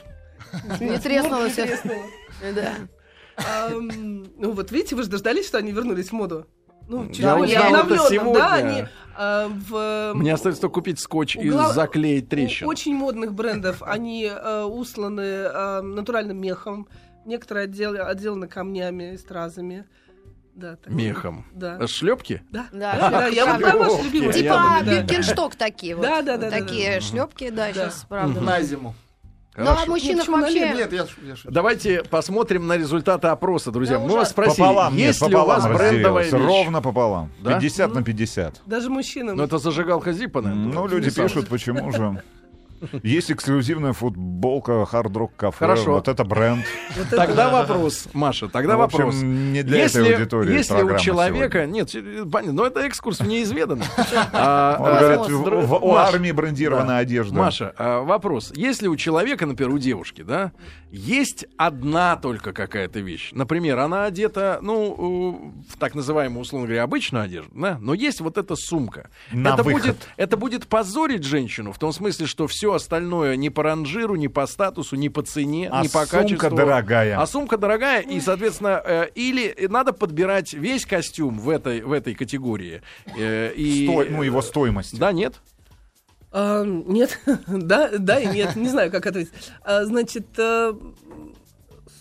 Не. 0.80 0.88
Не 0.88 0.98
треснуло. 0.98 1.48
Да. 2.54 2.74
Ам, 3.36 4.26
Ну 4.36 4.52
вот 4.52 4.70
видите, 4.72 4.96
вы 4.96 5.02
же 5.04 5.08
дождались, 5.10 5.46
что 5.46 5.58
они 5.58 5.72
вернулись 5.72 6.08
в 6.08 6.12
моду. 6.12 6.46
Ну, 6.88 7.08
Я 7.12 7.36
более 7.36 7.58
узнал 7.60 7.86
это 7.86 7.98
сегодня. 8.08 8.34
Да, 8.34 8.54
они 8.54 8.84
а, 9.14 9.48
в... 9.68 10.12
Мне 10.14 10.32
остается 10.32 10.62
только 10.62 10.74
купить 10.74 10.98
скотч 10.98 11.36
и 11.36 11.50
Угла- 11.50 11.72
заклеить 11.74 12.24
у 12.24 12.28
трещину. 12.28 12.70
очень 12.70 12.94
модных 12.94 13.34
брендов 13.34 13.82
они 13.82 14.24
э, 14.24 14.62
усланы 14.62 15.20
э, 15.20 15.80
натуральным 15.82 16.40
мехом. 16.40 16.88
Некоторые 17.28 17.64
отдел- 17.64 18.06
отделаны 18.06 18.48
камнями 18.48 19.12
и 19.12 19.18
стразами. 19.18 19.84
Да, 20.54 20.76
так. 20.76 20.92
Мехом. 20.92 21.44
Да. 21.52 21.86
Шлепки? 21.86 22.42
Да. 22.50 22.66
Да, 22.72 23.10
Да, 23.10 23.26
я 23.28 23.44
вот 23.46 23.62
про 23.62 23.76
ваши 23.76 24.02
любимые. 24.02 24.42
Я 24.42 24.80
Типа. 24.80 24.90
Биркеншток 24.90 25.54
такие 25.54 25.94
вот. 25.94 26.02
Да, 26.02 26.22
да, 26.22 26.36
да, 26.38 26.50
да, 26.50 26.58
Такие 26.58 27.00
шлепки, 27.00 27.50
да, 27.50 27.66
Да. 27.68 27.72
сейчас, 27.74 28.06
правда. 28.08 28.40
На 28.40 28.62
зиму. 28.62 28.94
Ну, 29.56 29.64
а 29.64 29.66
Хорошо. 29.74 29.90
мужчинах 29.90 30.20
почему 30.20 30.36
на 30.36 30.42
вообще... 30.42 30.68
Нет, 30.74 30.92
я, 30.92 31.06
ш- 31.06 31.12
я 31.26 31.36
шучу. 31.36 31.50
Давайте 31.50 32.04
посмотрим 32.04 32.66
на 32.68 32.76
результаты 32.76 33.26
опроса, 33.26 33.72
друзья. 33.72 33.98
Да 33.98 34.04
Мы 34.06 34.12
вас 34.14 34.30
спросили, 34.30 34.56
Пополам, 34.62 34.96
нет, 34.96 35.08
есть 35.08 35.20
ли 35.20 35.26
у 35.26 35.30
пополам 35.30 35.62
вас 35.62 35.78
брендовая 35.78 36.24
вещь? 36.24 36.32
Ровно 36.32 36.80
пополам. 36.80 37.32
Да? 37.42 37.54
50 37.58 37.92
на 37.94 38.02
50. 38.04 38.62
Даже 38.66 38.88
мужчинам. 38.88 39.36
Ну, 39.36 39.42
это 39.42 39.58
зажигалка 39.58 40.12
Зипа, 40.12 40.42
наверное. 40.42 40.72
Ну, 40.72 40.86
люди 40.86 41.10
пишут, 41.10 41.48
почему 41.48 41.90
же. 41.92 42.22
Есть 43.02 43.30
эксклюзивная 43.30 43.92
футболка 43.92 44.86
Hard 44.90 45.12
Rock 45.12 45.30
Cafe. 45.38 45.54
Хорошо. 45.58 45.92
Вот 45.92 46.08
это 46.08 46.24
бренд. 46.24 46.64
Тогда 47.10 47.50
вопрос, 47.50 48.08
Маша, 48.12 48.48
тогда 48.48 48.76
вопрос. 48.76 49.16
не 49.16 49.62
для 49.62 49.86
этой 49.86 50.14
аудитории 50.14 50.52
Если 50.52 50.82
у 50.82 50.96
человека... 50.98 51.66
Нет, 51.66 51.94
э, 51.94 52.24
понятно, 52.30 52.52
но 52.52 52.66
это 52.66 52.80
экскурс 52.80 53.20
в 53.20 53.26
неизведанное. 53.26 53.86
А, 54.32 54.76
а, 54.78 55.24
в- 55.28 55.84
у 55.84 55.94
армии 55.94 56.30
брендированная 56.32 56.98
одежда. 56.98 57.34
Маша, 57.34 57.74
а, 57.76 58.02
вопрос. 58.02 58.52
Если 58.54 58.86
у 58.88 58.96
человека, 58.96 59.46
например, 59.46 59.72
у 59.74 59.78
девушки, 59.78 60.22
да, 60.22 60.52
есть 60.90 61.46
одна 61.56 62.16
только 62.16 62.52
какая-то 62.52 63.00
вещь. 63.00 63.30
Например, 63.32 63.78
она 63.78 64.04
одета, 64.04 64.58
ну, 64.62 65.54
в 65.68 65.76
так 65.78 65.94
называемую, 65.94 66.42
условно 66.42 66.66
говоря, 66.66 66.82
обычную 66.82 67.24
одежду, 67.24 67.50
да, 67.54 67.78
но 67.80 67.94
есть 67.94 68.20
вот 68.20 68.38
эта 68.38 68.56
сумка. 68.56 69.10
На 69.30 69.54
это, 69.54 69.62
выход. 69.62 69.82
будет, 69.82 70.08
это 70.16 70.36
будет 70.36 70.66
позорить 70.66 71.24
женщину 71.24 71.72
в 71.72 71.78
том 71.78 71.92
смысле, 71.92 72.26
что 72.26 72.46
все 72.46 72.67
остальное 72.74 73.36
ни 73.36 73.48
по 73.48 73.62
ранжиру, 73.62 74.16
ни 74.16 74.26
по 74.26 74.46
статусу, 74.46 74.96
ни 74.96 75.08
по 75.08 75.22
цене, 75.22 75.68
А 75.70 75.82
ни 75.82 75.88
по 75.88 76.00
сумка 76.00 76.18
качеству. 76.18 76.50
дорогая. 76.56 77.20
А 77.20 77.26
сумка 77.26 77.56
дорогая, 77.56 78.00
и, 78.00 78.20
соответственно, 78.20 78.82
э, 78.84 79.08
или 79.14 79.66
надо 79.68 79.92
подбирать 79.92 80.52
весь 80.52 80.86
костюм 80.86 81.38
в 81.38 81.48
этой, 81.50 81.82
в 81.82 81.92
этой 81.92 82.14
категории. 82.14 82.82
э, 83.16 83.52
и, 83.54 83.86
Сто- 83.86 84.04
ну, 84.10 84.22
его 84.22 84.42
стоимость. 84.42 84.98
Да, 84.98 85.12
нет? 85.12 85.34
А, 86.30 86.62
нет, 86.64 87.18
да, 87.46 87.90
да 87.98 88.20
и 88.20 88.26
нет, 88.26 88.54
не 88.56 88.68
знаю, 88.68 88.90
как 88.90 89.06
ответить. 89.06 89.32
А, 89.64 89.84
значит, 89.84 90.26
э, 90.38 90.74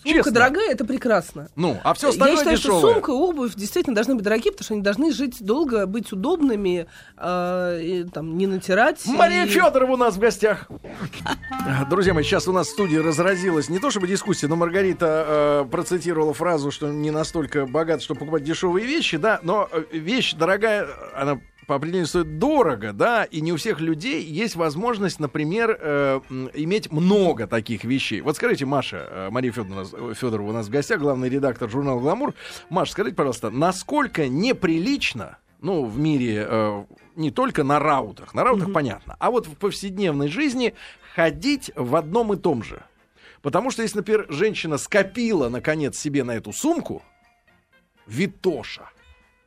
сумка 0.03 0.17
Честно. 0.17 0.31
дорогая, 0.31 0.71
это 0.71 0.85
прекрасно. 0.85 1.49
Ну, 1.55 1.77
а 1.83 1.93
все 1.93 2.09
остальное 2.09 2.35
Я 2.35 2.37
считаю, 2.39 2.57
дешевое. 2.57 2.79
что 2.79 2.93
сумка, 2.93 3.09
обувь 3.11 3.55
действительно 3.55 3.95
должны 3.95 4.15
быть 4.15 4.23
дорогие, 4.23 4.51
потому 4.51 4.63
что 4.65 4.73
они 4.75 4.83
должны 4.83 5.11
жить 5.11 5.37
долго, 5.43 5.85
быть 5.85 6.11
удобными, 6.11 6.87
а, 7.17 7.77
и, 7.79 8.03
там, 8.05 8.37
не 8.37 8.47
натирать. 8.47 9.01
Мария 9.05 9.45
и- 9.45 9.49
Федорова 9.49 9.93
у 9.93 9.97
нас 9.97 10.15
в 10.15 10.19
гостях. 10.19 10.67
Друзья 11.89 12.13
мои, 12.13 12.23
сейчас 12.23 12.47
у 12.47 12.51
нас 12.51 12.67
в 12.67 12.71
студии 12.71 12.97
разразилась 12.97 13.69
не 13.69 13.79
то 13.79 13.89
чтобы 13.91 14.07
дискуссия, 14.07 14.47
но 14.47 14.55
Маргарита 14.55 15.63
э, 15.65 15.69
процитировала 15.69 16.33
фразу, 16.33 16.71
что 16.71 16.87
не 16.89 17.11
настолько 17.11 17.65
богат, 17.65 18.01
чтобы 18.01 18.19
покупать 18.21 18.43
дешевые 18.43 18.85
вещи, 18.85 19.17
да, 19.17 19.39
но 19.43 19.67
э, 19.71 19.83
вещь 19.91 20.33
дорогая, 20.33 20.87
она 21.15 21.39
по 21.67 21.75
определению 21.75 22.07
стоит 22.07 22.39
дорого, 22.39 22.93
да, 22.93 23.25
и 23.25 23.41
не 23.41 23.51
у 23.51 23.57
всех 23.57 23.81
людей 23.81 24.23
есть 24.23 24.55
возможность, 24.55 25.19
например, 25.19 25.77
э, 25.79 26.21
иметь 26.53 26.91
много 26.91 27.45
таких 27.45 27.83
вещей. 27.83 28.21
Вот 28.21 28.37
скажите, 28.37 28.65
Маша, 28.65 29.05
э, 29.09 29.29
Мария 29.29 29.51
Федоровна, 29.51 30.15
Федорова 30.15 30.49
у 30.49 30.53
нас 30.53 30.67
в 30.67 30.69
гостях, 30.69 30.99
главный 30.99 31.29
редактор 31.29 31.69
журнала 31.69 31.99
«Гламур». 31.99 32.33
Маша, 32.69 32.93
скажите, 32.93 33.17
пожалуйста, 33.17 33.49
насколько 33.49 34.29
неприлично, 34.29 35.39
ну, 35.59 35.83
в 35.83 35.99
мире 35.99 36.47
э, 36.47 36.85
не 37.17 37.31
только 37.31 37.65
на 37.65 37.79
раутах, 37.79 38.33
на 38.33 38.45
раутах 38.45 38.71
понятно, 38.71 39.17
а 39.19 39.29
вот 39.29 39.45
в 39.45 39.55
повседневной 39.55 40.29
жизни 40.29 40.73
ходить 41.15 41.71
в 41.75 41.97
одном 41.97 42.31
и 42.31 42.37
том 42.37 42.63
же. 42.63 42.81
Потому 43.41 43.71
что 43.71 43.81
если, 43.81 43.97
например, 43.97 44.25
женщина 44.29 44.77
скопила, 44.77 45.49
наконец, 45.49 45.99
себе 45.99 46.23
на 46.23 46.31
эту 46.31 46.53
сумку, 46.53 47.03
Витоша, 48.05 48.89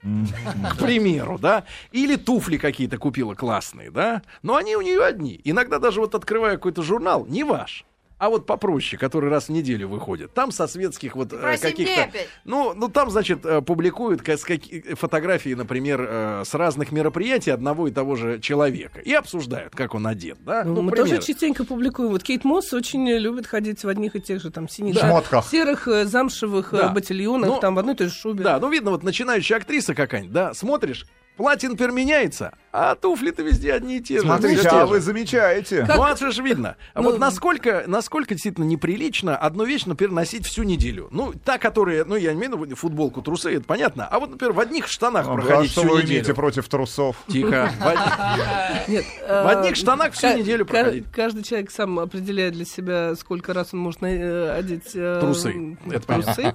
к 0.03 0.79
примеру, 0.79 1.39
да, 1.39 1.65
или 1.93 2.17
туфли 2.17 2.57
какие-то 2.57 2.99
купила 2.99 3.35
классные, 3.35 3.91
да, 3.91 4.23
но 4.43 4.57
они 4.57 4.77
у 4.77 4.81
нее 4.81 5.05
одни. 5.05 5.41
Иногда 5.45 5.79
даже 5.79 6.01
вот 6.01 6.15
открывая 6.15 6.57
какой-то 6.57 6.83
журнал, 6.83 7.27
не 7.27 7.45
ваш, 7.45 7.85
а 8.21 8.29
вот 8.29 8.47
попроще, 8.47 8.99
который 9.01 9.31
раз 9.31 9.47
в 9.47 9.49
неделю 9.49 9.89
выходит. 9.89 10.35
Там 10.35 10.53
со 10.53 10.67
светских 10.69 11.17
вот 11.17 11.33
э, 11.33 11.57
каких-то... 11.61 12.11
Ну, 12.45 12.75
ну 12.75 12.89
там, 12.89 13.11
значит, 13.11 13.45
э, 13.47 13.63
публикуют 13.63 14.21
ка- 14.23 14.37
с 14.37 14.45
каки- 14.45 14.95
фотографии, 14.95 15.55
например, 15.55 16.07
э, 16.09 16.43
с 16.45 16.53
разных 16.55 16.93
мероприятий 16.93 17.51
одного 17.51 17.89
и 17.89 17.91
того 17.91 18.17
же 18.17 18.39
человека. 18.41 19.01
И 19.01 19.13
обсуждают, 19.15 19.75
как 19.75 19.95
он 19.95 20.07
одет, 20.07 20.37
да? 20.45 20.65
Ну, 20.65 20.75
Ну, 20.75 20.83
мы 20.83 20.93
к 20.93 20.97
тоже 20.97 21.19
частенько 21.23 21.65
публикуем. 21.65 22.11
Вот 22.11 22.23
Кейт 22.23 22.45
Мосс 22.45 22.73
очень 22.75 23.09
любит 23.09 23.47
ходить 23.47 23.83
в 23.83 23.89
одних 23.89 24.15
и 24.17 24.21
тех 24.21 24.41
же 24.43 24.51
там 24.51 24.69
синих, 24.69 24.97
Да. 24.97 25.01
Шмотках. 25.09 25.47
серых 25.49 25.89
э, 25.89 26.05
замшевых 26.05 26.75
э, 26.75 26.77
Да. 26.77 26.89
ботильонах, 26.91 27.49
Ну, 27.49 27.59
там 27.59 27.75
в 27.75 27.79
одной 27.79 27.95
и 27.95 27.97
той 27.99 28.09
же 28.09 28.15
шубе. 28.15 28.45
Да, 28.45 28.59
ну 28.61 28.69
видно, 28.71 28.91
вот 28.91 29.03
начинающая 29.03 29.57
актриса 29.57 29.95
какая-нибудь, 29.95 30.33
да, 30.35 30.53
смотришь, 30.53 31.07
например, 31.39 31.91
меняется, 31.93 32.53
а 32.73 32.95
туфли-то 32.95 33.43
везде 33.43 33.73
одни 33.73 33.97
и 33.97 34.01
те 34.01 34.17
же. 34.19 34.23
Смотрите, 34.23 34.69
а 34.69 34.85
вы 34.87 35.01
замечаете. 35.01 35.85
Как- 35.87 35.97
Ну, 35.97 36.05
это 36.07 36.31
же 36.31 36.43
видно. 36.43 36.77
А 36.95 37.01
Ну, 37.01 37.11
вот 37.11 37.19
насколько, 37.19 37.85
насколько 37.87 38.35
действительно 38.35 38.65
неприлично 38.65 39.37
одну 39.37 39.65
вещь, 39.65 39.87
например, 39.87 40.13
носить 40.15 40.47
всю 40.47 40.63
неделю. 40.65 41.09
Ну, 41.11 41.33
та, 41.45 41.57
которая, 41.59 42.05
ну, 42.05 42.15
я 42.17 42.33
не 42.35 42.39
имею 42.41 42.57
в 42.59 42.65
виду 42.65 42.77
футболку, 42.77 43.23
трусы, 43.23 43.55
это 43.57 43.65
понятно. 43.65 44.07
А 44.07 44.19
вот, 44.21 44.31
например, 44.31 44.53
в 44.53 44.61
одних 44.61 44.87
штанах 44.89 45.27
А 45.29 45.35
проходить 45.35 45.73
что 45.73 45.81
всю 45.81 45.91
вы 45.91 45.97
неделю. 45.99 46.13
имеете 46.13 46.35
против 46.35 46.69
трусов? 46.69 47.17
Тихо. 47.29 47.71
В 47.81 47.87
одних- 47.87 49.05
В 49.29 49.49
одних 49.49 49.77
штанах 49.77 50.13
всю 50.13 50.37
неделю 50.37 50.67
проходить. 50.67 51.07
Каждый 51.13 51.43
человек 51.43 51.71
сам 51.71 51.99
определяет 51.99 52.53
для 52.53 52.65
себя, 52.67 53.15
сколько 53.17 53.53
раз 53.55 53.73
он 53.73 53.81
может 53.81 54.03
э, 54.03 54.51
одеть 54.59 54.91
э, 54.95 55.19
Трусы. 55.21 55.77
трусы 56.07 56.55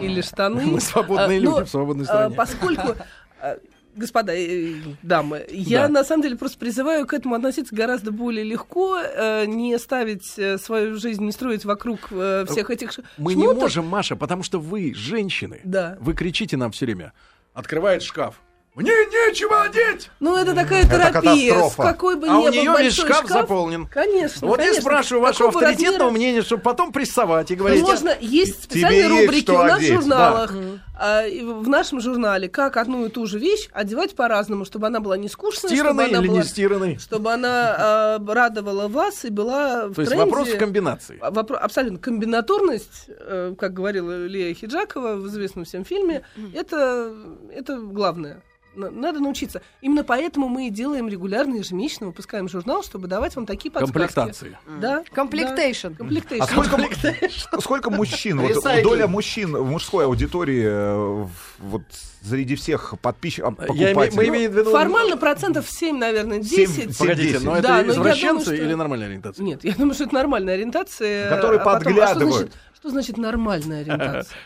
или 0.00 0.20
штаны. 0.20 0.66
Мы 0.66 0.80
свободные 0.80 1.38
А, 1.38 1.40
люди 1.40 1.64
в 1.64 1.70
свободной 1.70 2.04
а, 2.04 2.06
стране. 2.06 2.34
Поскольку 2.36 2.94
а, 3.40 3.56
Господа, 3.96 4.32
э, 4.34 4.74
дамы, 5.02 5.44
я 5.50 5.82
Да. 5.82 5.88
на 5.88 6.04
самом 6.04 6.22
деле 6.22 6.36
просто 6.36 6.58
призываю 6.58 7.06
к 7.06 7.14
этому 7.14 7.34
относиться 7.34 7.74
гораздо 7.74 8.10
более 8.12 8.44
легко, 8.44 8.98
э, 8.98 9.46
не 9.46 9.78
ставить 9.78 10.38
э, 10.38 10.58
свою 10.58 10.96
жизнь, 10.96 11.24
не 11.24 11.32
строить 11.32 11.64
вокруг 11.64 12.08
э, 12.10 12.44
всех 12.48 12.70
этих 12.70 12.92
ш- 12.92 13.02
Мы 13.16 13.34
не 13.34 13.42
шмоток. 13.42 13.62
можем, 13.62 13.86
Маша, 13.86 14.14
потому 14.16 14.42
что 14.42 14.60
вы, 14.60 14.92
женщины, 14.94 15.60
Да. 15.64 15.96
вы 16.00 16.12
кричите 16.14 16.56
нам 16.56 16.70
все 16.72 16.84
время. 16.86 17.12
Открывает 17.54 18.02
шкаф. 18.02 18.40
Мне 18.76 18.92
нечего 18.92 19.62
одеть! 19.62 20.10
Ну, 20.20 20.36
это 20.36 20.54
такая 20.54 20.82
Это 20.84 20.98
терапия, 21.10 21.52
с 21.54 21.56
катастрофа. 21.56 21.82
какой 21.92 22.16
бы 22.16 22.26
А 22.28 22.30
ни 22.30 22.34
у 22.34 22.42
был 22.42 22.50
нее 22.50 22.62
весь 22.78 22.96
большой 22.96 23.04
шкаф 23.06 23.26
заполнен. 23.28 23.86
Конечно, 23.86 24.46
Вот 24.46 24.58
я 24.58 24.64
конечно. 24.66 24.82
спрашиваю 24.82 25.22
вашего 25.22 25.46
Какого 25.48 25.64
авторитетного 25.64 26.10
размера? 26.10 26.10
мнения, 26.18 26.42
чтобы 26.42 26.62
потом 26.62 26.92
прессовать 26.92 27.50
и 27.50 27.54
Ну, 27.54 27.58
говорить. 27.60 27.82
можно, 27.82 28.10
есть 28.20 28.68
Тебе 28.68 28.80
специальные 28.86 28.98
есть 29.00 29.10
рубрики 29.48 29.50
одеть, 29.50 29.90
в 29.90 29.94
журналах. 30.02 30.52
А, 30.98 31.26
и 31.26 31.42
в 31.42 31.68
нашем 31.68 32.00
журнале, 32.02 32.48
как 32.48 32.76
одну 32.76 33.06
и 33.06 33.08
ту 33.08 33.26
же 33.26 33.38
вещь 33.38 33.68
одевать 33.72 34.14
по-разному, 34.14 34.64
чтобы 34.66 34.86
она 34.88 35.00
была 35.00 35.16
не 35.16 35.28
скучная, 35.28 35.68
чтобы 35.70 35.76
Стиранный 35.76 36.04
она, 36.08 36.18
или 36.20 36.28
была- 36.28 36.36
не 36.38 36.42
стиранный? 36.44 36.98
чтобы 36.98 37.32
она 37.32 37.76
а, 37.78 38.18
радовала 38.26 38.88
вас 38.88 39.24
и 39.24 39.30
была 39.30 39.88
в 39.88 39.94
То 39.94 40.02
есть 40.02 40.12
тренде. 40.12 40.24
вопрос 40.30 40.48
в 40.48 40.58
комбинации. 40.58 41.18
А, 41.22 41.30
вопро- 41.30 41.56
абсолютно 41.56 41.98
комбинаторность, 41.98 43.06
э, 43.08 43.54
как 43.58 43.72
говорила 43.74 44.26
Лия 44.26 44.52
Ахеджакова 44.54 45.14
в 45.16 45.26
известном 45.28 45.64
всем 45.64 45.84
фильме, 45.84 46.22
это, 46.54 47.12
это 47.54 47.76
главное. 47.78 48.42
Надо 48.76 49.20
научиться. 49.20 49.62
Именно 49.80 50.04
поэтому 50.04 50.48
мы 50.48 50.68
и 50.68 50.70
делаем 50.70 51.08
регулярно, 51.08 51.56
ежемесячно, 51.56 52.06
выпускаем 52.06 52.48
журнал, 52.48 52.82
чтобы 52.84 53.08
давать 53.08 53.34
вам 53.34 53.46
такие 53.46 53.70
подсказки. 53.70 53.92
Комплектации. 53.92 54.58
Да. 54.80 55.02
Комплектейшн. 55.12 55.88
да. 55.88 55.94
Комплектейшн. 55.96 56.44
А 56.44 56.46
сколько, 56.46 57.60
сколько 57.60 57.90
мужчин, 57.90 58.40
вот, 58.40 58.62
доля 58.82 59.06
мужчин 59.06 59.56
в 59.56 59.68
мужской 59.68 60.04
аудитории, 60.04 60.64
э, 60.66 61.26
вот 61.58 61.82
среди 62.22 62.54
всех 62.56 62.94
подписчиков, 63.00 63.54
Я 63.58 63.92
име- 63.92 63.94
покупателей? 63.94 64.16
мы 64.16 64.28
имеем 64.28 64.52
в 64.52 64.56
виду... 64.56 64.70
Формально 64.72 65.16
процентов 65.16 65.68
7, 65.70 65.96
наверное, 65.96 66.38
10. 66.40 66.74
Семь- 66.74 66.94
Погодите, 66.98 67.32
10. 67.34 67.44
но 67.44 67.52
это 67.54 67.62
Да, 67.62 67.76
но 67.78 67.82
я 67.84 67.92
извращенцы 67.92 68.26
думаю, 68.28 68.40
что- 68.44 68.54
или 68.54 68.74
нормальная 68.74 69.06
ориентация? 69.08 69.44
Нет, 69.44 69.64
я 69.64 69.74
думаю, 69.74 69.94
что 69.94 70.04
это 70.04 70.14
нормальная 70.14 70.54
ориентация. 70.54 71.30
Которые 71.30 71.60
а 71.60 71.64
потом- 71.64 71.80
а 71.80 71.84
подглядывают. 71.84 72.34
что, 72.34 72.38
значит, 72.38 72.56
что 72.76 72.90
значит 72.90 73.16
нормальная 73.16 73.80
ориентация? 73.82 74.36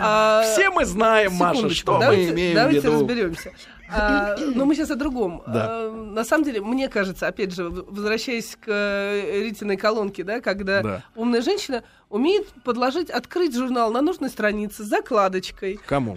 А, 0.00 0.42
Все 0.42 0.70
мы 0.70 0.84
знаем, 0.84 1.34
Маша, 1.34 1.70
что 1.70 1.98
давайте, 2.00 2.32
мы 2.32 2.34
имеем 2.34 2.54
давайте 2.56 2.80
в 2.80 2.84
виду. 2.84 2.92
разберемся. 2.94 3.52
А, 3.90 4.36
но 4.54 4.64
мы 4.64 4.74
сейчас 4.74 4.90
о 4.90 4.96
другом. 4.96 5.42
Да. 5.46 5.66
А, 5.68 5.90
на 5.90 6.24
самом 6.24 6.44
деле, 6.44 6.60
мне 6.60 6.88
кажется, 6.88 7.26
опять 7.28 7.54
же, 7.54 7.64
возвращаясь 7.68 8.56
к 8.56 8.66
э, 8.68 9.42
Ритиной 9.42 9.76
колонке, 9.76 10.24
да, 10.24 10.40
когда 10.40 10.82
Да. 10.82 11.04
умная 11.14 11.40
женщина 11.42 11.84
умеет 12.10 12.48
подложить, 12.64 13.10
открыть 13.10 13.54
журнал 13.56 13.90
на 13.92 14.00
нужной 14.02 14.30
странице 14.30 14.82
с 14.84 14.86
закладочкой, 14.86 15.78
Кому? 15.86 16.16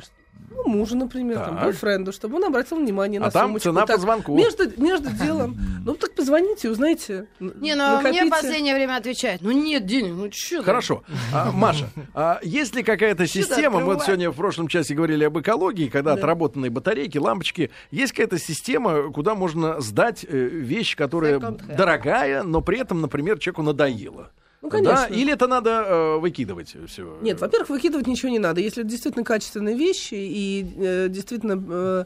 Ну, 0.52 0.68
мужу, 0.68 0.96
например, 0.96 1.40
там, 1.40 1.58
бойфренду, 1.64 2.12
чтобы 2.12 2.36
он 2.38 2.46
обратил 2.46 2.78
внимание 2.80 3.20
А 3.22 3.26
на 3.26 3.32
там 3.32 3.48
сумочку. 3.48 3.70
цена 3.70 3.82
по 3.82 3.88
Так, 3.88 4.00
звонку. 4.00 4.36
Между, 4.36 4.64
между 4.82 5.10
делом. 5.12 5.58
Ну, 5.86 5.94
так 5.96 6.14
позвоните, 6.16 6.70
узнайте. 6.70 7.28
н- 7.40 7.54
Не, 7.62 7.76
ну 7.76 7.84
а 7.84 8.02
мне 8.02 8.24
накопите. 8.24 8.26
в 8.26 8.30
последнее 8.30 8.76
время 8.76 8.98
отвечают, 8.98 9.42
ну 9.42 9.52
нет 9.52 9.86
денег, 9.86 10.14
ну 10.14 10.30
чё? 10.30 10.62
Хорошо. 10.64 11.04
А, 11.34 11.52
Маша, 11.52 11.90
а 12.14 12.40
есть 12.44 12.76
ли 12.76 12.84
какая-то 12.84 13.26
система, 13.28 13.80
мы 13.80 13.86
вот 13.96 14.04
сегодня 14.04 14.30
в 14.32 14.36
прошлом 14.36 14.68
часе 14.68 14.94
говорили 14.94 15.24
об 15.24 15.40
экологии, 15.40 15.88
когда 15.88 16.14
отработанные 16.14 16.70
батарейки, 16.72 17.18
лампочки, 17.18 17.70
есть 17.92 18.12
какая-то 18.14 18.38
система, 18.38 19.12
куда 19.14 19.36
можно 19.36 19.80
сдать 19.82 20.26
э, 20.28 20.38
вещь, 20.38 20.96
которая 20.96 21.40
дорогая, 21.40 22.44
но 22.44 22.62
при 22.62 22.80
этом, 22.80 23.02
например, 23.02 23.40
человеку 23.40 23.62
надоело? 23.64 24.32
Ну, 24.62 24.70
конечно. 24.70 25.08
Да? 25.10 25.16
Или 25.16 25.34
это 25.34 25.48
надо 25.48 25.70
э, 25.70 26.18
выкидывать 26.18 26.76
все? 26.88 27.18
Нет, 27.22 27.40
во-первых, 27.40 27.70
выкидывать 27.70 28.08
ничего 28.08 28.30
не 28.30 28.40
надо. 28.40 28.60
Если 28.60 28.84
это 28.84 28.90
действительно 28.90 29.24
качественные 29.24 29.78
вещи 29.78 30.16
и 30.16 30.74
э, 30.78 31.08
действительно 31.10 31.64
э, 31.70 32.06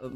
э, 0.00 0.10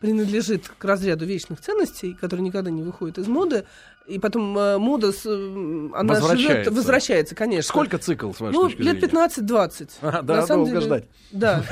принадлежит 0.00 0.68
к 0.68 0.84
разряду 0.84 1.26
вечных 1.26 1.60
ценностей, 1.60 2.14
который 2.14 2.40
никогда 2.40 2.70
не 2.70 2.82
выходит 2.82 3.18
из 3.18 3.28
моды, 3.28 3.66
И 4.08 4.18
потом 4.18 4.56
э, 4.58 4.78
мода, 4.78 5.12
с, 5.12 5.26
м, 5.26 5.94
она 5.94 6.14
Возвращается. 6.14 6.64
живет, 6.64 6.72
возвращается, 6.72 7.34
конечно. 7.34 7.68
Сколько 7.68 7.98
цикл, 7.98 8.32
с 8.32 8.40
вашей 8.40 8.54
Ну, 8.54 8.62
точки 8.64 8.80
лет 8.80 9.00
зрения? 9.00 9.28
15-20. 9.28 9.90
Ага, 10.00 10.16
На 10.16 10.22
да, 10.22 10.46
самом 10.46 10.64
долго 10.64 10.80
деле- 10.80 10.86
ждать. 10.86 11.04
Да. 11.30 11.62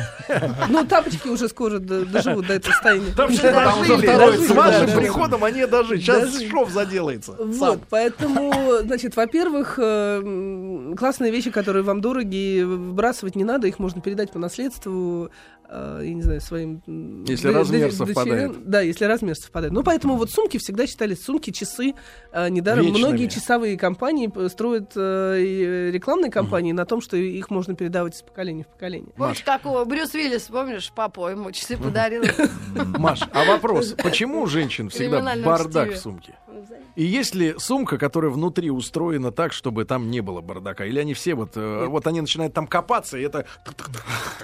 Ну, 0.68 0.84
тапочки 0.87 1.28
уже 1.28 1.49
скоро 1.49 1.78
доживут 1.78 2.47
до 2.47 2.55
этого 2.55 2.72
состояния. 2.72 3.07
Там 3.16 3.32
С 3.32 4.51
вашим 4.51 5.01
приходом 5.01 5.45
они 5.45 5.64
дожили. 5.66 5.99
Сейчас 5.99 6.39
шов 6.51 6.70
заделается. 6.70 7.32
Вот, 7.39 7.80
поэтому, 7.89 8.53
значит, 8.82 9.16
во-первых, 9.16 9.78
э, 9.82 10.95
классные 10.99 11.32
вещи, 11.32 11.51
которые 11.51 11.82
вам 11.84 12.01
дороги, 12.03 12.62
выбрасывать 12.62 13.34
не 13.37 13.45
надо, 13.45 13.66
их 13.66 13.78
можно 13.78 14.01
передать 14.03 14.30
по 14.30 14.39
наследству, 14.39 15.26
э, 15.26 15.28
я 15.70 16.14
не 16.14 16.22
знаю, 16.22 16.40
своим... 16.40 16.82
Если 17.26 17.48
д- 17.48 17.54
размер 17.54 17.88
д- 17.90 17.92
совпадает. 17.92 18.48
дочерям. 18.48 18.70
Да, 18.70 18.80
если 18.80 19.04
размер 19.04 19.34
совпадает. 19.36 19.72
Ну, 19.72 19.82
поэтому 19.82 20.16
вот 20.16 20.30
сумки 20.30 20.58
всегда 20.58 20.86
считались 20.86 21.22
сумки, 21.24 21.50
часы. 21.50 21.94
э, 22.32 22.48
Недаром 22.48 22.84
Вечными. 22.86 23.04
многие 23.04 23.26
часовые 23.28 23.76
компании 23.76 24.30
строят 24.48 24.92
э, 24.96 25.90
рекламные 25.92 26.30
компании 26.30 26.72
на 26.72 26.84
том, 26.86 27.00
что 27.00 27.16
их 27.16 27.50
можно 27.50 27.74
передавать 27.74 28.14
из 28.16 28.22
поколения 28.22 28.64
в 28.64 28.68
поколение. 28.68 29.12
Помнишь, 29.16 29.42
как 29.44 29.66
у 29.66 29.84
Брюс 29.84 30.14
Уиллис, 30.14 30.42
помнишь, 30.42 30.92
папа 30.94 31.30
ему 31.30 31.50
часы 31.52 31.76
подарил? 31.76 32.24
Маш, 32.98 33.20
а 33.32 33.44
вопрос, 33.44 33.94
почему 34.02 34.42
у 34.42 34.46
женщин 34.46 34.88
всегда 34.90 35.20
бардак 35.44 35.90
в 35.92 35.96
сумке? 35.96 36.34
И 36.94 37.04
есть 37.04 37.34
ли 37.34 37.54
сумка, 37.58 37.98
которая 37.98 38.30
внутри 38.30 38.70
устроена 38.70 39.30
так, 39.30 39.52
чтобы 39.52 39.84
там 39.84 40.10
не 40.10 40.22
было 40.22 40.40
бардака? 40.40 40.86
Или 40.86 40.98
они 40.98 41.12
все 41.12 41.34
вот, 41.34 41.52
э, 41.54 41.84
вот 41.86 42.06
они 42.06 42.22
начинают 42.22 42.54
там 42.54 42.66
копаться, 42.66 43.18
и 43.18 43.22
это... 43.22 43.44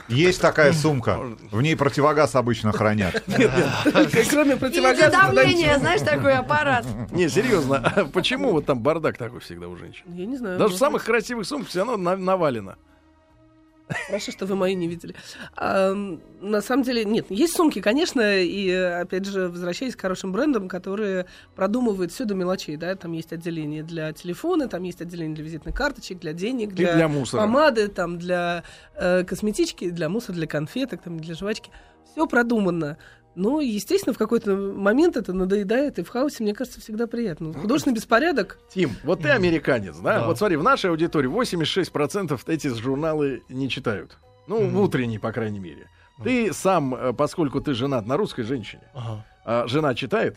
Есть 0.08 0.40
такая 0.40 0.72
сумка. 0.74 1.11
В 1.50 1.60
ней 1.62 1.76
противогаз 1.76 2.34
обычно 2.34 2.72
хранят. 2.72 3.22
Кроме 4.30 4.56
противогаза... 4.56 5.10
давления, 5.10 5.78
знаешь, 5.78 6.02
такой 6.02 6.34
аппарат. 6.34 6.86
Не, 7.10 7.28
серьезно, 7.28 7.76
а 7.76 8.04
почему 8.04 8.52
вот 8.52 8.66
там 8.66 8.80
бардак 8.80 9.18
такой 9.18 9.40
всегда 9.40 9.68
у 9.68 9.76
женщин? 9.76 10.04
Я 10.08 10.26
не 10.26 10.36
знаю. 10.36 10.58
Даже 10.58 10.74
в 10.74 10.78
самых 10.78 11.04
красивых 11.04 11.46
сумках 11.46 11.68
все 11.68 11.80
равно 11.80 11.96
на- 11.96 12.16
навалено. 12.16 12.76
Хорошо, 14.06 14.32
что 14.32 14.46
вы 14.46 14.56
мои 14.56 14.74
не 14.74 14.88
видели. 14.88 15.14
А, 15.56 15.94
на 16.40 16.60
самом 16.60 16.82
деле, 16.82 17.04
нет, 17.04 17.26
есть 17.30 17.54
сумки, 17.54 17.80
конечно, 17.80 18.40
и, 18.40 18.70
опять 18.70 19.26
же, 19.26 19.48
возвращаясь 19.48 19.96
к 19.96 20.00
хорошим 20.00 20.32
брендам, 20.32 20.68
которые 20.68 21.26
продумывают 21.54 22.12
все 22.12 22.24
до 22.24 22.34
мелочей, 22.34 22.76
да, 22.76 22.94
там 22.94 23.12
есть 23.12 23.32
отделение 23.32 23.82
для 23.82 24.12
телефона, 24.12 24.68
там 24.68 24.82
есть 24.82 25.00
отделение 25.00 25.34
для 25.34 25.44
визитных 25.44 25.74
карточек, 25.74 26.18
для 26.20 26.32
денег, 26.32 26.72
для, 26.72 26.94
для 26.94 27.08
мусора. 27.08 27.42
помады, 27.42 27.88
там, 27.88 28.18
для 28.18 28.64
э, 28.96 29.24
косметички, 29.24 29.90
для 29.90 30.08
мусора, 30.08 30.36
для 30.36 30.46
конфеток, 30.46 31.02
там, 31.02 31.18
для 31.18 31.34
жвачки. 31.34 31.70
Все 32.12 32.26
продумано. 32.26 32.98
Но, 33.34 33.60
естественно, 33.60 34.12
в 34.12 34.18
какой-то 34.18 34.54
момент 34.54 35.16
это 35.16 35.32
надоедает, 35.32 35.98
и 35.98 36.02
в 36.02 36.08
хаосе, 36.08 36.42
мне 36.42 36.52
кажется, 36.54 36.80
всегда 36.80 37.06
приятно. 37.06 37.54
Художественный 37.54 37.94
беспорядок. 37.94 38.58
Тим, 38.74 38.90
вот 39.04 39.22
ты 39.22 39.30
американец, 39.30 39.96
да? 39.96 40.20
Да. 40.20 40.26
Вот 40.26 40.36
смотри, 40.38 40.56
в 40.56 40.62
нашей 40.62 40.90
аудитории 40.90 41.30
86% 41.30 42.38
эти 42.46 42.68
журналы 42.68 43.42
не 43.48 43.68
читают. 43.70 44.18
Ну, 44.46 44.68
в 44.68 44.80
утренней, 44.80 45.18
по 45.18 45.32
крайней 45.32 45.60
мере. 45.60 45.88
Ты 46.22 46.52
сам, 46.52 46.94
э, 46.94 47.12
поскольку 47.14 47.60
ты 47.60 47.72
женат 47.74 48.06
на 48.06 48.16
русской 48.16 48.42
женщине, 48.42 48.82
Ага. 48.94 49.24
а 49.44 49.66
жена 49.66 49.94
читает? 49.94 50.36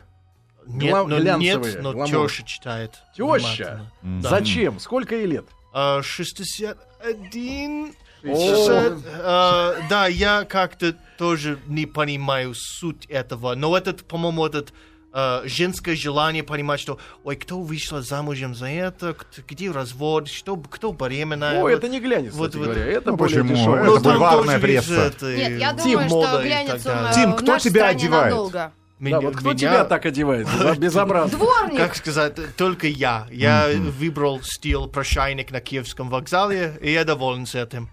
Нет, 0.65 0.91
Гла- 0.91 1.03
но, 1.05 1.19
глянцевые, 1.19 1.73
нет, 1.73 1.83
но 1.83 1.91
гламур. 1.93 2.27
теща 2.29 2.43
читает. 2.43 2.91
Теща? 3.15 3.91
Да. 4.01 4.29
Зачем? 4.29 4.79
Сколько 4.79 5.15
ей 5.15 5.25
лет? 5.27 5.45
А, 5.73 6.01
61... 6.01 7.93
О. 8.34 8.36
60, 8.36 8.93
а, 9.23 9.76
да, 9.89 10.07
я 10.07 10.43
как-то 10.45 10.95
тоже 11.17 11.59
не 11.67 11.86
понимаю 11.86 12.53
суть 12.55 13.05
этого. 13.07 13.55
Но 13.55 13.76
этот, 13.78 14.03
по-моему, 14.03 14.45
этот 14.45 14.73
а, 15.17 15.43
женское 15.45 15.95
желание 15.95 16.43
понимать, 16.43 16.80
что, 16.82 16.99
ой, 17.23 17.38
кто 17.38 17.61
вышла 17.61 18.01
замужем 18.01 18.53
за 18.53 18.67
это, 18.67 19.15
где 19.47 19.71
развод, 19.71 20.28
что, 20.28 20.57
кто 20.57 20.91
беременная. 20.91 21.59
О, 21.59 21.61
вот. 21.61 21.69
это 21.69 21.88
не 21.88 22.01
глянец, 22.01 22.34
вот- 22.34 22.49
кстати 22.49 22.57
вот- 22.65 22.73
говоря. 22.76 22.91
Это 22.91 23.11
Ну, 23.11 23.17
более 23.17 23.41
почему? 23.43 23.55
дешевое. 23.55 23.82
Это 23.82 23.89
Ну, 23.91 23.95
там 24.01 24.11
бульварная 24.13 24.59
пресса. 24.59 24.93
это, 24.93 25.36
Нет, 25.36 25.59
я 25.59 25.71
думаю, 25.73 26.09
что 26.09 26.41
глянец 26.43 26.86
э, 26.86 27.11
Тим, 27.15 27.34
кто 27.34 27.57
тебя 27.59 27.88
одевает? 27.88 28.32
надолго. 28.34 28.71
Да, 28.97 29.05
Меня- 29.07 29.19
вот 29.19 29.35
кто 29.35 29.49
меня- 29.49 29.57
тебя 29.57 29.83
так 29.83 30.05
одевает? 30.05 30.47
Безобразно. 30.77 31.37
Дворник! 31.37 31.77
Как 31.77 31.95
сказать, 31.95 32.37
только 32.55 32.87
я. 32.87 33.27
Я 33.29 33.67
выбрал 33.99 34.39
стиль 34.41 34.87
прощайник 34.87 35.51
на 35.51 35.59
Киевском 35.59 36.09
вокзале, 36.09 36.77
и 36.81 36.93
я 36.93 37.03
доволен 37.03 37.45
с 37.45 37.55
этим. 37.55 37.89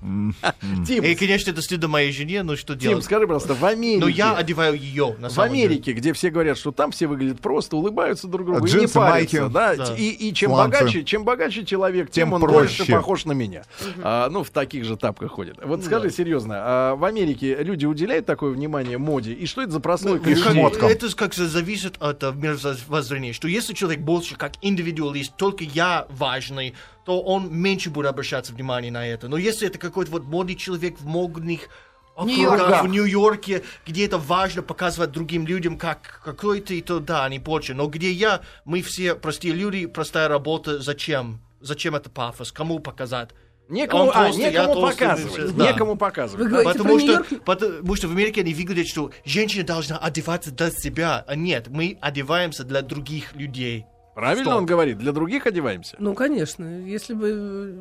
Тим, 0.86 1.02
И, 1.02 1.14
конечно, 1.16 1.50
это 1.50 1.60
стыд 1.60 1.84
моей 1.88 2.12
жене, 2.12 2.44
но 2.44 2.54
что 2.54 2.74
Тим, 2.74 2.90
делать? 2.90 3.04
скажи, 3.04 3.26
пожалуйста, 3.26 3.54
в 3.54 3.64
Америке... 3.64 3.98
Но 4.00 4.06
я 4.06 4.36
одеваю 4.36 4.74
ее, 4.78 5.16
на 5.18 5.28
В 5.28 5.32
самом 5.32 5.54
деле. 5.54 5.66
Америке, 5.66 5.92
где 5.92 6.12
все 6.12 6.30
говорят, 6.30 6.56
что 6.56 6.70
там 6.70 6.92
все 6.92 7.08
выглядят 7.08 7.40
просто, 7.40 7.76
улыбаются 7.76 8.28
друг 8.28 8.46
другу, 8.46 8.64
и 8.64 8.72
не 8.72 8.86
парятся, 8.86 9.48
да, 9.48 9.74
Да. 9.74 9.94
И, 9.96 10.08
и 10.10 10.32
чем 10.32 10.52
богаче, 10.52 11.02
чем 11.02 11.24
богаче 11.24 11.64
человек, 11.64 12.10
тем, 12.12 12.28
Тем 12.28 12.32
он 12.34 12.40
проще. 12.42 12.54
больше 12.78 12.86
похож 12.92 13.24
на 13.24 13.32
меня. 13.32 13.64
А, 14.02 14.28
ну, 14.30 14.44
в 14.44 14.50
таких 14.50 14.84
же 14.84 14.96
тапках 14.96 15.32
ходит. 15.32 15.56
Вот 15.64 15.84
скажи 15.84 16.10
серьезно, 16.10 16.54
а 16.58 16.94
в 16.94 17.04
Америке 17.04 17.56
люди 17.60 17.86
уделяют 17.86 18.24
такое 18.24 18.52
внимание 18.52 18.98
моде? 18.98 19.32
И 19.32 19.46
что 19.46 19.62
это 19.62 19.72
за 19.72 19.80
прослойка 19.80 20.34
шмоткам. 20.36 20.91
Это 20.92 21.16
как 21.16 21.32
зависит 21.32 21.96
от 22.00 22.22
э, 22.22 22.32
мировоззрения, 22.32 23.32
что 23.32 23.48
если 23.48 23.72
человек 23.72 24.00
больше 24.00 24.36
как 24.36 24.52
индивидуалист, 24.60 25.34
только 25.36 25.64
я 25.64 26.06
важный, 26.10 26.74
то 27.06 27.22
он 27.22 27.50
меньше 27.50 27.88
будет 27.88 28.08
обращаться 28.08 28.52
внимание 28.52 28.92
на 28.92 29.06
это. 29.06 29.26
Но 29.26 29.38
если 29.38 29.66
это 29.66 29.78
какой-то 29.78 30.10
вот 30.10 30.24
модный 30.24 30.54
человек 30.54 31.00
в 31.00 31.06
модных 31.06 31.70
Нью-Йорке. 32.18 32.62
округах, 32.62 32.84
в 32.84 32.88
Нью-Йорке, 32.88 33.62
где 33.86 34.04
это 34.04 34.18
важно 34.18 34.60
показывать 34.60 35.12
другим 35.12 35.46
людям, 35.46 35.78
как 35.78 36.20
какой 36.22 36.60
ты, 36.60 36.82
то 36.82 37.00
да, 37.00 37.24
они 37.24 37.38
больше. 37.38 37.72
Но 37.72 37.86
где 37.86 38.12
я, 38.12 38.42
мы 38.66 38.82
все 38.82 39.14
простые 39.14 39.54
люди, 39.54 39.86
простая 39.86 40.28
работа, 40.28 40.78
зачем? 40.78 41.40
Зачем 41.62 41.96
это 41.96 42.10
пафос? 42.10 42.52
Кому 42.52 42.80
показать? 42.80 43.30
Некому, 43.68 44.10
а, 44.14 44.30
некому 44.30 44.74
толстый, 44.74 44.98
показывать. 44.98 45.56
да. 45.56 45.64
Некому 45.64 45.96
показывать. 45.96 46.44
Вы 46.44 46.50
да. 46.50 46.62
говорите 46.62 46.78
Потому 46.78 46.94
про 46.94 47.24
что, 47.24 47.40
потому 47.44 47.96
что 47.96 48.08
в 48.08 48.12
Америке 48.12 48.42
они 48.42 48.52
выглядят, 48.52 48.86
что 48.86 49.10
женщина 49.24 49.64
должна 49.64 49.96
одеваться 49.96 50.50
для 50.50 50.70
себя. 50.70 51.24
А 51.26 51.36
нет, 51.36 51.68
мы 51.68 51.96
одеваемся 52.00 52.64
для 52.64 52.82
других 52.82 53.34
людей. 53.34 53.86
Правильно 54.14 54.44
Стоп. 54.44 54.58
он 54.58 54.66
говорит? 54.66 54.98
Для 54.98 55.12
других 55.12 55.46
одеваемся? 55.46 55.96
Ну, 55.98 56.14
конечно. 56.14 56.84
Если 56.84 57.14
бы 57.14 57.30
э, 57.30 57.80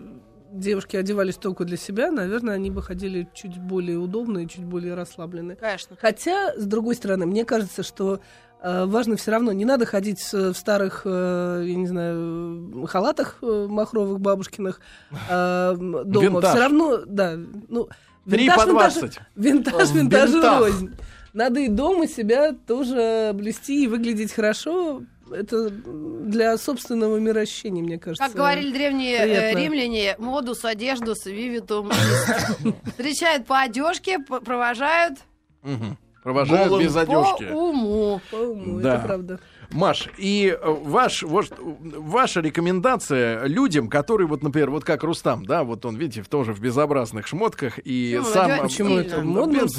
девушки 0.53 0.95
одевались 0.95 1.35
только 1.35 1.65
для 1.65 1.77
себя, 1.77 2.09
наверное, 2.11 2.55
они 2.55 2.71
бы 2.71 2.81
ходили 2.81 3.27
чуть 3.33 3.57
более 3.57 3.97
удобно 3.97 4.39
и 4.39 4.47
чуть 4.47 4.63
более 4.63 4.93
расслабленные. 4.93 5.57
Конечно. 5.57 5.97
Хотя, 5.99 6.53
с 6.57 6.65
другой 6.65 6.95
стороны, 6.95 7.25
мне 7.25 7.43
кажется, 7.43 7.83
что 7.83 8.21
важно 8.61 9.15
все 9.17 9.31
равно. 9.31 9.51
Не 9.51 9.65
надо 9.65 9.85
ходить 9.85 10.19
с- 10.19 10.51
в 10.51 10.55
старых, 10.55 11.01
э, 11.05 11.63
я 11.67 11.75
не 11.75 11.87
знаю, 11.87 12.85
халатах 12.87 13.37
э, 13.41 13.67
махровых 13.69 14.19
бабушкиных 14.19 14.79
э, 15.29 15.75
дома. 15.77 16.05
Винтаж. 16.25 16.49
Все 16.51 16.59
равно, 16.59 16.97
да. 17.05 17.37
Ну, 17.69 17.89
Три 18.29 18.43
винтаж, 18.43 18.57
по 18.57 18.69
винтаж- 18.69 18.93
20. 18.99 19.19
Винтаж, 19.35 19.91
винтаж 19.91 20.31
бинтах. 20.31 20.59
рознь. 20.59 20.91
Надо 21.33 21.59
и 21.61 21.69
дома 21.69 22.07
себя 22.07 22.53
тоже 22.67 23.31
блюсти 23.33 23.85
и 23.85 23.87
выглядеть 23.87 24.33
хорошо. 24.33 25.01
Это 25.33 25.69
для 25.69 26.57
собственного 26.57 27.17
мироощущения, 27.17 27.81
мне 27.81 27.97
кажется. 27.97 28.25
Как 28.27 28.35
говорили 28.35 28.71
древние 28.73 29.15
э, 29.15 29.23
приятно. 29.23 29.57
римляне, 29.59 30.15
модус, 30.19 30.65
одежду, 30.65 31.15
вивитум. 31.25 31.89
Встречают 32.85 33.45
по 33.45 33.59
одежке, 33.61 34.19
провожают. 34.19 35.19
Провожают 36.23 36.69
Голым 36.69 36.83
без 36.85 36.93
по 36.93 37.01
одежки. 37.01 37.51
уму. 37.51 38.21
По 38.29 38.35
уму, 38.35 38.79
Да. 38.79 38.95
это 38.95 39.07
правда. 39.07 39.39
Маш, 39.71 40.09
и 40.17 40.53
э, 40.61 40.69
ваш, 40.69 41.23
вот, 41.23 41.49
э, 41.51 41.55
ваша 41.97 42.41
рекомендация 42.41 43.45
людям, 43.45 43.87
которые, 43.87 44.27
вот, 44.27 44.43
например, 44.43 44.69
вот 44.69 44.83
как 44.83 45.01
Рустам, 45.03 45.45
да, 45.45 45.63
вот 45.63 45.85
он, 45.85 45.95
видите, 45.95 46.23
тоже 46.29 46.53
в 46.53 46.59
безобразных 46.59 47.25
шмотках 47.25 47.79
и 47.85 48.15
Ну, 48.19 48.25
сам... 48.25 48.45
одевается 48.51 48.63
Почему 48.77 48.87
Стильно. 48.99 49.01
это? 49.13 49.21
В 49.21 49.25
Ну, 49.25 49.31
модном. 49.31 49.69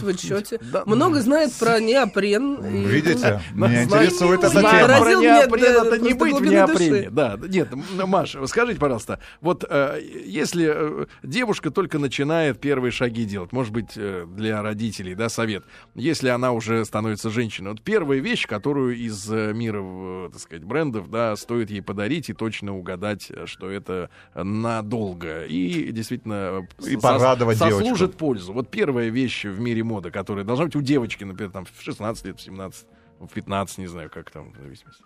Да. 0.72 0.82
Много 0.86 1.20
знает 1.20 1.53
про 1.53 1.78
неопрен. 1.78 2.55
и- 2.64 2.84
Видите? 2.86 3.40
Ну, 3.55 3.68
Меня 3.68 3.84
интересует 3.84 4.40
эта 4.40 4.49
знаем 4.49 4.86
тема. 4.86 4.99
про 4.99 5.14
неопрен, 5.14 5.86
это 5.86 5.99
не 5.99 6.14
быть 6.14 6.34
в 6.36 6.45
неопрене. 6.47 7.11
Да, 7.11 7.38
нет, 7.49 7.68
Маш, 8.07 8.34
скажите, 8.47 8.80
пожалуйста, 8.80 9.18
вот 9.43 9.62
э, 9.68 10.01
если 10.24 11.03
э, 11.03 11.07
девушка 11.22 11.70
только 11.70 11.99
начинает 11.99 12.59
первые 12.61 12.93
шаги 12.93 13.24
делать, 13.26 13.53
может 13.53 13.72
быть, 13.74 13.90
э, 13.97 14.24
для 14.26 14.62
родителей, 14.62 15.14
да, 15.14 15.28
совет, 15.28 15.64
если 15.95 16.28
она 16.35 16.53
уже 16.53 16.85
становится 16.85 17.30
женщиной, 17.30 17.70
вот 17.72 17.83
первая 17.83 18.18
вещь, 18.20 18.47
которую 18.47 18.97
из 18.97 19.30
э, 19.33 19.53
мира, 19.53 19.80
э, 19.83 20.28
так 20.33 20.41
сказать, 20.41 20.64
брендов, 20.64 21.11
да, 21.11 21.37
стоит 21.37 21.70
ей 21.70 21.80
подарить 21.83 22.28
и 22.30 22.33
точно 22.35 22.76
угадать, 22.76 23.30
э, 23.30 23.47
что 23.47 23.70
это 23.70 24.11
надолго 24.35 25.45
и 25.45 25.91
действительно 25.93 26.66
И 26.80 26.97
сос- 26.97 27.01
порадовать 27.01 27.59
сослужит 27.59 27.99
девочку. 27.99 28.18
пользу. 28.18 28.53
Вот 28.53 28.68
первая 28.70 29.09
вещь 29.09 29.45
в 29.45 29.61
мире 29.61 29.83
моды, 29.83 30.11
которая 30.11 30.45
должна 30.45 30.66
быть 30.66 30.76
у 30.76 30.83
девочки, 30.83 31.24
например, 31.24 31.51
там 31.53 31.64
в 31.64 31.83
16 31.83 32.24
лет, 32.26 32.39
в 32.39 32.43
17, 32.43 32.87
в 33.20 33.28
15, 33.33 33.78
не 33.78 33.87
знаю, 33.87 34.11
как 34.11 34.30
там, 34.30 34.53
в 34.53 34.57
зависимости. 34.59 35.03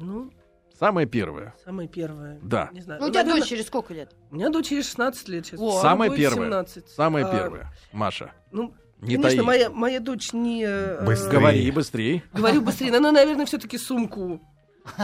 Ну, 0.00 0.30
Самое 0.78 1.08
первое. 1.08 1.54
самое 1.64 1.88
первое. 1.88 2.38
Да. 2.40 2.70
Не 2.72 2.82
знаю. 2.82 3.00
Ну, 3.00 3.08
у 3.08 3.10
тебя 3.10 3.22
наверное, 3.22 3.40
дочь 3.40 3.48
через 3.50 3.66
сколько 3.66 3.92
лет? 3.92 4.14
У 4.30 4.36
меня 4.36 4.48
дочери 4.48 4.80
16 4.80 5.28
лет 5.28 5.44
сейчас. 5.46 5.58
О. 5.60 5.80
Самое 5.82 6.14
первое. 6.14 6.44
17. 6.46 6.88
Самое 6.90 7.24
А, 7.26 7.32
первое. 7.36 7.72
Маша, 7.92 8.32
Ну, 8.52 8.72
не 9.00 9.16
конечно, 9.16 9.36
таи. 9.38 9.46
моя, 9.46 9.70
моя 9.70 10.00
дочь 10.00 10.32
не... 10.32 10.64
э, 10.66 11.04
Быстрее. 11.04 11.30
Говори 11.30 11.70
быстрее. 11.70 12.22
Говорю 12.32 12.60
быстрее. 12.62 12.90
Но, 12.90 12.98
ну, 13.00 13.12
наверное, 13.12 13.46
все-таки 13.46 13.78
сумку. 13.78 14.40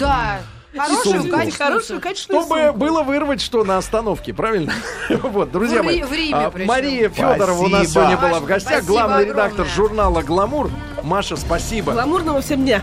Да. 0.00 0.40
Хорошую, 0.76 1.20
сумку. 1.22 1.36
качественную 1.36 1.52
Хорошую, 1.52 2.00
качественную 2.00 2.42
Чтобы 2.44 2.60
сумку. 2.62 2.78
было 2.78 3.02
вырвать 3.02 3.40
что 3.42 3.62
на 3.62 3.76
остановке, 3.76 4.32
правильно? 4.32 4.72
Вот, 5.22 5.52
друзья 5.52 5.82
В 5.82 5.84
мои. 5.84 6.02
В 6.02 6.12
Риме 6.12 6.34
а. 6.34 6.52
Мария 6.66 7.08
Федорова 7.10 7.58
у 7.58 7.68
нас 7.68 7.90
Спасибо. 7.90 8.06
сегодня 8.06 8.16
была 8.16 8.40
в 8.40 8.46
гостях, 8.46 8.72
спасибо 8.82 8.92
главный 8.92 9.24
редактор 9.26 9.50
огромное. 9.66 9.74
журнала 9.74 10.22
Гламур. 10.22 10.70
Маша, 11.02 11.36
спасибо. 11.36 11.92
Гламурного 11.92 12.40
всем 12.40 12.62
дня. 12.64 12.82